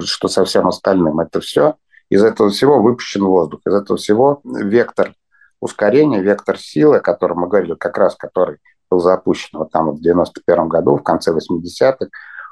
что 0.04 0.28
со 0.28 0.44
всем 0.44 0.68
остальным. 0.68 1.20
Это 1.20 1.40
все 1.40 1.76
из 2.08 2.22
этого 2.22 2.50
всего 2.50 2.82
выпущен 2.82 3.24
воздух, 3.24 3.60
из 3.66 3.74
этого 3.74 3.96
всего 3.96 4.40
вектор 4.44 5.14
ускорения, 5.60 6.20
вектор 6.20 6.58
силы, 6.58 6.96
о 6.96 7.00
котором 7.00 7.40
мы 7.40 7.48
говорили, 7.48 7.74
как 7.74 7.98
раз 7.98 8.16
который 8.16 8.58
был 8.90 8.98
запущен 9.00 9.58
вот 9.58 9.70
там 9.70 9.90
в 9.90 10.00
91 10.00 10.68
году, 10.68 10.96
в 10.96 11.02
конце 11.02 11.32
80-х, 11.32 12.08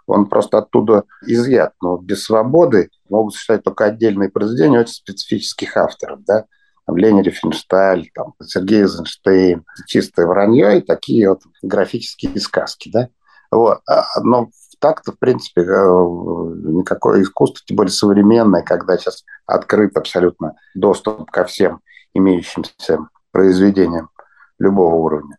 он 0.06 0.26
просто 0.26 0.58
оттуда 0.58 1.04
изъят. 1.26 1.72
Но 1.82 1.98
без 1.98 2.24
свободы 2.24 2.90
могут 3.08 3.34
существовать 3.34 3.64
только 3.64 3.84
отдельные 3.84 4.30
произведения 4.30 4.80
очень 4.80 4.94
специфических 4.94 5.76
авторов, 5.76 6.24
да, 6.24 6.44
там 6.86 6.96
Лени 6.96 7.22
Рифеншталь, 7.22 8.08
там, 8.14 8.34
Сергей 8.42 8.82
Эйзенштейн, 8.82 9.64
чистое 9.86 10.26
вранье 10.26 10.78
и 10.78 10.82
такие 10.82 11.28
вот 11.28 11.42
графические 11.62 12.40
сказки, 12.40 12.90
да. 12.90 13.08
Вот. 13.50 13.80
А, 13.88 14.04
но 14.22 14.50
так-то, 14.78 15.12
в 15.12 15.18
принципе, 15.18 15.62
э, 15.62 15.64
никакое 15.64 17.22
искусство, 17.22 17.64
тем 17.66 17.76
более 17.76 17.92
современное, 17.92 18.62
когда 18.62 18.96
сейчас 18.96 19.24
открыт 19.46 19.96
абсолютно 19.96 20.54
доступ 20.74 21.30
ко 21.30 21.44
всем 21.44 21.80
имеющимся 22.14 23.08
произведениям 23.30 24.10
любого 24.58 24.94
уровня 24.96 25.38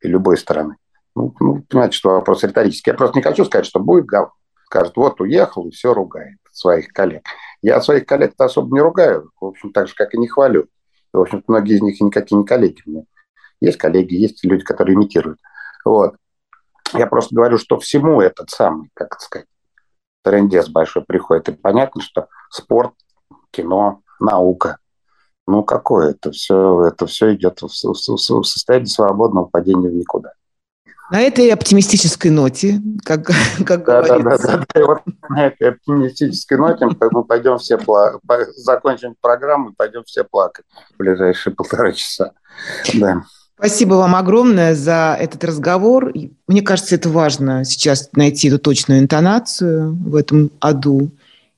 и 0.00 0.08
любой 0.08 0.36
страны. 0.36 0.76
Ну, 1.14 1.34
ну 1.40 1.62
понимаете, 1.68 1.96
что 1.96 2.10
вопрос 2.10 2.42
риторический. 2.42 2.90
Я 2.90 2.96
просто 2.96 3.18
не 3.18 3.22
хочу 3.22 3.44
сказать, 3.44 3.66
что 3.66 3.80
будет 3.80 4.06
говно. 4.06 4.32
Скажет, 4.66 4.96
вот 4.96 5.20
уехал 5.20 5.68
и 5.68 5.70
все 5.70 5.94
ругает 5.94 6.38
своих 6.50 6.88
коллег. 6.88 7.22
Я 7.62 7.80
своих 7.80 8.06
коллег-то 8.06 8.46
особо 8.46 8.74
не 8.74 8.80
ругаю, 8.80 9.30
в 9.40 9.44
общем, 9.44 9.72
так 9.72 9.88
же, 9.88 9.94
как 9.94 10.14
и 10.14 10.18
не 10.18 10.26
хвалю. 10.26 10.66
В 11.12 11.20
общем 11.20 11.44
многие 11.46 11.76
из 11.76 11.82
них 11.82 12.00
никакие 12.00 12.38
не 12.38 12.44
коллеги 12.44 12.82
мне. 12.86 13.04
Есть 13.60 13.78
коллеги, 13.78 14.14
есть 14.14 14.44
люди, 14.44 14.64
которые 14.64 14.96
имитируют. 14.96 15.38
Вот. 15.84 16.16
Я 16.92 17.06
просто 17.06 17.34
говорю, 17.34 17.58
что 17.58 17.78
всему 17.78 18.20
этот 18.20 18.50
самый, 18.50 18.90
как 18.94 19.20
сказать, 19.20 19.46
трендец 20.22 20.68
большой 20.68 21.04
приходит. 21.04 21.48
И 21.48 21.52
понятно, 21.52 22.02
что 22.02 22.28
спорт, 22.50 22.92
кино, 23.50 24.00
наука, 24.20 24.78
ну 25.46 25.62
какое 25.62 26.10
это 26.10 26.30
все, 26.30 26.86
это 26.86 27.06
все 27.06 27.34
идет 27.34 27.60
в, 27.62 27.68
в, 27.68 27.92
в 27.92 28.44
состоянии 28.44 28.86
свободного 28.86 29.46
падения 29.46 29.88
в 29.88 29.94
никуда. 29.94 30.32
На 31.10 31.20
этой 31.20 31.50
оптимистической 31.50 32.30
ноте, 32.30 32.80
как, 33.04 33.26
как 33.66 33.84
да, 33.84 34.02
говорится. 34.02 34.46
Да, 34.46 34.56
да, 34.58 34.64
да, 34.74 34.86
вот 34.86 35.00
на 35.28 35.46
этой 35.46 35.70
оптимистической 35.70 36.56
ноте 36.56 36.86
мы 36.86 37.24
пойдем 37.24 37.58
все 37.58 37.76
пла... 37.76 38.18
закончим 38.56 39.14
программу 39.20 39.70
и 39.70 39.74
пойдем 39.74 40.04
все 40.04 40.24
плакать 40.24 40.64
в 40.94 40.96
ближайшие 40.96 41.54
полтора 41.54 41.92
часа. 41.92 42.32
Да. 42.94 43.22
Спасибо 43.56 43.94
вам 43.94 44.16
огромное 44.16 44.74
за 44.74 45.16
этот 45.18 45.44
разговор. 45.44 46.12
Мне 46.48 46.62
кажется, 46.62 46.96
это 46.96 47.08
важно 47.08 47.64
сейчас 47.64 48.10
найти 48.12 48.48
эту 48.48 48.58
точную 48.58 49.00
интонацию 49.00 49.94
в 49.94 50.16
этом 50.16 50.50
аду 50.60 51.10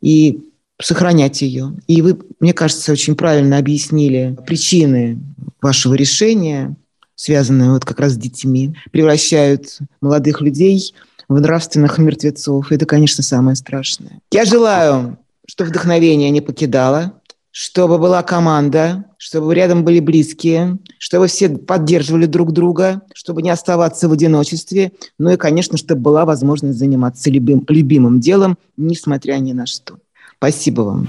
и 0.02 0.46
сохранять 0.80 1.40
ее. 1.42 1.72
И 1.86 2.02
вы, 2.02 2.18
мне 2.38 2.52
кажется, 2.52 2.92
очень 2.92 3.16
правильно 3.16 3.56
объяснили 3.58 4.36
причины 4.46 5.18
вашего 5.62 5.94
решения, 5.94 6.76
связанные 7.14 7.70
вот 7.70 7.84
как 7.84 7.98
раз 7.98 8.12
с 8.12 8.16
детьми, 8.16 8.76
превращают 8.92 9.78
молодых 10.02 10.42
людей 10.42 10.94
в 11.28 11.40
нравственных 11.40 11.98
мертвецов. 11.98 12.70
Это, 12.70 12.84
конечно, 12.84 13.24
самое 13.24 13.56
страшное. 13.56 14.20
Я 14.30 14.44
желаю, 14.44 15.18
чтобы 15.46 15.70
вдохновение 15.70 16.30
не 16.30 16.42
покидало, 16.42 17.14
чтобы 17.58 17.96
была 17.96 18.22
команда, 18.22 19.06
чтобы 19.16 19.54
рядом 19.54 19.82
были 19.82 19.98
близкие, 19.98 20.76
чтобы 20.98 21.26
все 21.26 21.48
поддерживали 21.48 22.26
друг 22.26 22.52
друга, 22.52 23.00
чтобы 23.14 23.40
не 23.40 23.48
оставаться 23.48 24.10
в 24.10 24.12
одиночестве, 24.12 24.92
ну 25.18 25.30
и, 25.30 25.38
конечно, 25.38 25.78
чтобы 25.78 26.02
была 26.02 26.26
возможность 26.26 26.78
заниматься 26.78 27.30
любим, 27.30 27.64
любимым 27.66 28.20
делом, 28.20 28.58
несмотря 28.76 29.36
ни 29.36 29.54
на 29.54 29.64
что. 29.64 29.94
Спасибо 30.36 30.82
вам. 30.82 31.08